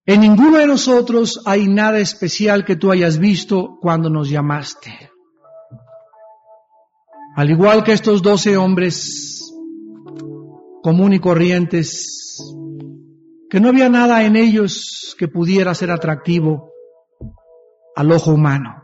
En 0.06 0.20
ninguno 0.22 0.58
de 0.58 0.66
nosotros 0.66 1.42
hay 1.44 1.68
nada 1.68 1.98
especial 1.98 2.64
que 2.64 2.76
tú 2.76 2.90
hayas 2.90 3.18
visto 3.18 3.78
cuando 3.80 4.08
nos 4.08 4.30
llamaste. 4.30 5.10
Al 7.36 7.50
igual 7.50 7.84
que 7.84 7.92
estos 7.92 8.22
doce 8.22 8.56
hombres 8.56 9.40
común 10.82 11.12
y 11.12 11.20
corrientes, 11.20 12.54
que 13.48 13.60
no 13.60 13.68
había 13.68 13.88
nada 13.88 14.24
en 14.24 14.36
ellos 14.36 15.14
que 15.18 15.28
pudiera 15.28 15.74
ser 15.74 15.90
atractivo 15.90 16.70
al 17.94 18.10
ojo 18.12 18.32
humano. 18.32 18.82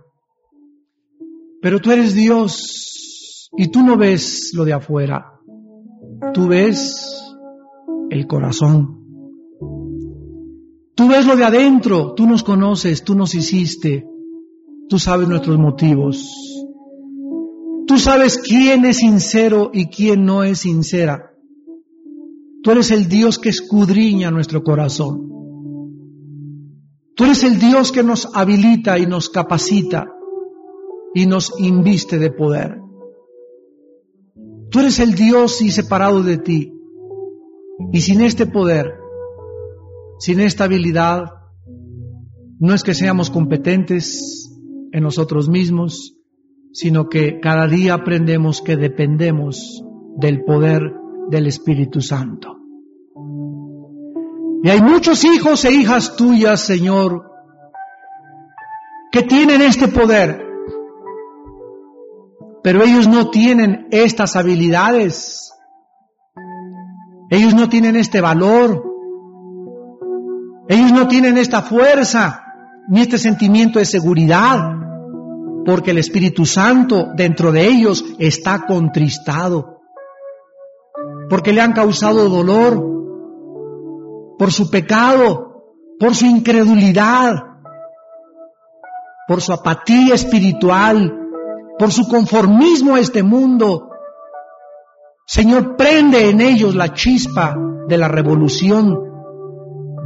Pero 1.62 1.80
tú 1.80 1.90
eres 1.90 2.14
Dios 2.14 3.50
y 3.56 3.68
tú 3.68 3.82
no 3.82 3.96
ves 3.96 4.52
lo 4.54 4.64
de 4.64 4.74
afuera, 4.74 5.32
tú 6.34 6.48
ves 6.48 7.34
el 8.10 8.26
corazón. 8.26 8.95
Tú 10.96 11.08
ves 11.08 11.26
lo 11.26 11.36
de 11.36 11.44
adentro, 11.44 12.14
tú 12.14 12.26
nos 12.26 12.42
conoces, 12.42 13.04
tú 13.04 13.14
nos 13.14 13.34
hiciste, 13.34 14.06
tú 14.88 14.98
sabes 14.98 15.28
nuestros 15.28 15.58
motivos. 15.58 16.34
Tú 17.86 17.98
sabes 17.98 18.38
quién 18.38 18.86
es 18.86 18.96
sincero 18.96 19.70
y 19.74 19.86
quién 19.86 20.24
no 20.24 20.42
es 20.42 20.60
sincera. 20.60 21.32
Tú 22.62 22.70
eres 22.70 22.90
el 22.90 23.08
Dios 23.08 23.38
que 23.38 23.50
escudriña 23.50 24.30
nuestro 24.30 24.64
corazón. 24.64 25.28
Tú 27.14 27.24
eres 27.24 27.44
el 27.44 27.58
Dios 27.58 27.92
que 27.92 28.02
nos 28.02 28.34
habilita 28.34 28.98
y 28.98 29.04
nos 29.04 29.28
capacita 29.28 30.08
y 31.14 31.26
nos 31.26 31.60
inviste 31.60 32.18
de 32.18 32.30
poder. 32.30 32.80
Tú 34.70 34.80
eres 34.80 34.98
el 34.98 35.14
Dios 35.14 35.60
y 35.60 35.70
separado 35.70 36.22
de 36.22 36.38
ti 36.38 36.72
y 37.92 38.00
sin 38.00 38.22
este 38.22 38.46
poder, 38.46 38.94
sin 40.18 40.40
esta 40.40 40.64
habilidad, 40.64 41.24
no 42.58 42.74
es 42.74 42.82
que 42.82 42.94
seamos 42.94 43.30
competentes 43.30 44.50
en 44.92 45.02
nosotros 45.02 45.48
mismos, 45.48 46.16
sino 46.72 47.08
que 47.08 47.40
cada 47.40 47.66
día 47.68 47.94
aprendemos 47.94 48.62
que 48.62 48.76
dependemos 48.76 49.82
del 50.16 50.44
poder 50.44 50.94
del 51.30 51.46
Espíritu 51.46 52.00
Santo. 52.00 52.56
Y 54.62 54.68
hay 54.68 54.80
muchos 54.80 55.24
hijos 55.24 55.64
e 55.64 55.72
hijas 55.72 56.16
tuyas, 56.16 56.60
Señor, 56.60 57.30
que 59.12 59.22
tienen 59.22 59.60
este 59.60 59.88
poder, 59.88 60.44
pero 62.62 62.82
ellos 62.82 63.06
no 63.06 63.30
tienen 63.30 63.86
estas 63.90 64.34
habilidades 64.34 65.46
ellos 67.28 67.54
no 67.54 67.68
tienen 67.68 67.96
este 67.96 68.20
valor. 68.20 68.84
Ellos 70.68 70.92
no 70.92 71.08
tienen 71.08 71.38
esta 71.38 71.62
fuerza 71.62 72.42
ni 72.88 73.00
este 73.00 73.18
sentimiento 73.18 73.78
de 73.78 73.84
seguridad, 73.84 74.72
porque 75.64 75.90
el 75.90 75.98
Espíritu 75.98 76.46
Santo 76.46 77.08
dentro 77.14 77.52
de 77.52 77.66
ellos 77.66 78.04
está 78.18 78.66
contristado, 78.66 79.80
porque 81.28 81.52
le 81.52 81.60
han 81.60 81.72
causado 81.72 82.28
dolor 82.28 82.82
por 84.38 84.52
su 84.52 84.70
pecado, 84.70 85.64
por 85.98 86.14
su 86.14 86.26
incredulidad, 86.26 87.34
por 89.26 89.40
su 89.40 89.52
apatía 89.52 90.14
espiritual, 90.14 91.12
por 91.78 91.90
su 91.90 92.06
conformismo 92.06 92.94
a 92.94 93.00
este 93.00 93.22
mundo, 93.22 93.90
Señor, 95.26 95.76
prende 95.76 96.30
en 96.30 96.40
ellos 96.40 96.76
la 96.76 96.94
chispa 96.94 97.56
de 97.88 97.98
la 97.98 98.06
revolución, 98.06 99.15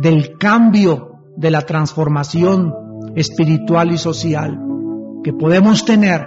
del 0.00 0.38
cambio, 0.38 1.20
de 1.36 1.50
la 1.50 1.62
transformación 1.62 2.74
espiritual 3.14 3.92
y 3.92 3.98
social 3.98 4.58
que 5.22 5.32
podemos 5.32 5.84
tener 5.84 6.26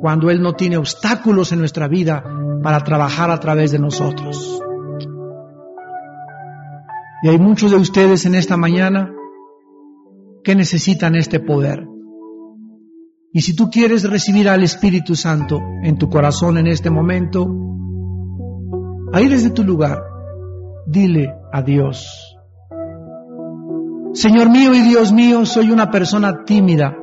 cuando 0.00 0.30
Él 0.30 0.42
no 0.42 0.54
tiene 0.54 0.76
obstáculos 0.76 1.52
en 1.52 1.60
nuestra 1.60 1.88
vida 1.88 2.22
para 2.62 2.80
trabajar 2.80 3.30
a 3.30 3.40
través 3.40 3.72
de 3.72 3.78
nosotros. 3.78 4.60
Y 7.22 7.28
hay 7.28 7.38
muchos 7.38 7.70
de 7.70 7.78
ustedes 7.78 8.26
en 8.26 8.34
esta 8.34 8.56
mañana 8.56 9.10
que 10.42 10.54
necesitan 10.54 11.14
este 11.14 11.40
poder. 11.40 11.86
Y 13.32 13.40
si 13.40 13.56
tú 13.56 13.70
quieres 13.70 14.08
recibir 14.08 14.48
al 14.48 14.62
Espíritu 14.62 15.16
Santo 15.16 15.58
en 15.82 15.96
tu 15.96 16.10
corazón 16.10 16.58
en 16.58 16.66
este 16.66 16.90
momento, 16.90 17.46
ahí 19.12 19.28
desde 19.28 19.50
tu 19.50 19.64
lugar, 19.64 20.02
dile 20.86 21.34
a 21.50 21.62
Dios, 21.62 22.33
Señor 24.14 24.48
mío 24.48 24.72
y 24.72 24.80
Dios 24.80 25.12
mío, 25.12 25.44
soy 25.44 25.72
una 25.72 25.90
persona 25.90 26.44
tímida, 26.44 26.96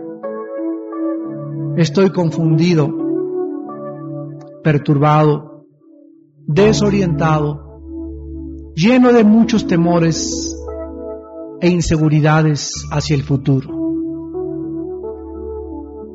estoy 1.76 2.10
confundido, 2.12 2.90
perturbado, 4.64 5.66
desorientado, 6.48 7.82
lleno 8.76 9.12
de 9.12 9.26
muchos 9.26 9.68
temores 9.68 10.56
e 11.60 11.70
inseguridades 11.70 12.72
hacia 12.92 13.18
el 13.18 13.24
futuro. 13.24 13.68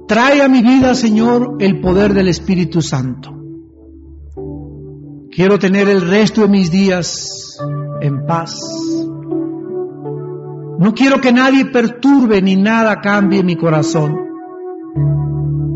Trae 0.08 0.40
a 0.40 0.48
mi 0.48 0.62
vida, 0.62 0.94
Señor, 0.94 1.56
el 1.60 1.82
poder 1.82 2.14
del 2.14 2.28
Espíritu 2.28 2.80
Santo. 2.80 3.34
Quiero 5.30 5.58
tener 5.58 5.90
el 5.90 6.08
resto 6.08 6.40
de 6.40 6.48
mis 6.48 6.70
días 6.70 7.58
en 8.00 8.24
paz. 8.24 8.58
No 10.78 10.92
quiero 10.92 11.20
que 11.20 11.32
nadie 11.32 11.64
perturbe 11.66 12.42
ni 12.42 12.56
nada 12.56 13.00
cambie 13.00 13.42
mi 13.42 13.56
corazón. 13.56 14.14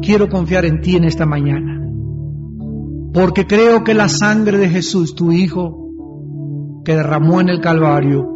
Quiero 0.02 0.28
confiar 0.28 0.64
en 0.66 0.80
ti 0.80 0.96
en 0.96 1.04
esta 1.04 1.24
mañana. 1.24 1.80
Porque 3.12 3.46
creo 3.46 3.82
que 3.82 3.94
la 3.94 4.08
sangre 4.08 4.58
de 4.58 4.68
Jesús, 4.68 5.14
tu 5.14 5.32
Hijo, 5.32 5.90
que 6.84 6.94
derramó 6.94 7.40
en 7.40 7.48
el 7.48 7.60
Calvario, 7.60 8.26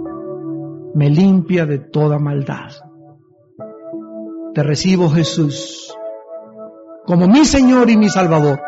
me 0.94 1.10
limpia 1.10 1.66
de 1.66 1.78
toda 1.78 2.18
maldad. 2.18 2.70
Te 4.54 4.62
recibo 4.62 5.10
Jesús 5.10 5.94
como 7.06 7.28
mi 7.28 7.44
Señor 7.44 7.90
y 7.90 7.96
mi 7.96 8.08
Salvador. 8.08 8.60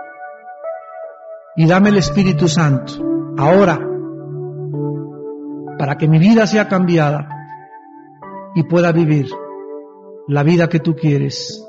Y 1.57 1.67
dame 1.67 1.89
el 1.89 1.97
Espíritu 1.97 2.49
Santo 2.49 2.93
ahora 3.39 3.81
para 5.79 5.97
que 5.97 6.09
mi 6.09 6.19
vida 6.19 6.47
sea 6.47 6.69
cambiada 6.69 7.36
y 8.57 8.65
pueda 8.65 8.91
vivir 8.91 9.27
la 10.27 10.43
vida 10.43 10.69
que 10.69 10.81
tú 10.81 10.97
quieres 10.97 11.63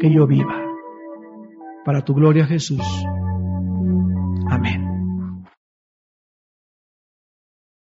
que 0.00 0.12
yo 0.12 0.26
viva. 0.26 0.60
Para 1.84 2.04
tu 2.04 2.12
gloria 2.12 2.44
Jesús. 2.44 2.82
Amén. 4.50 4.93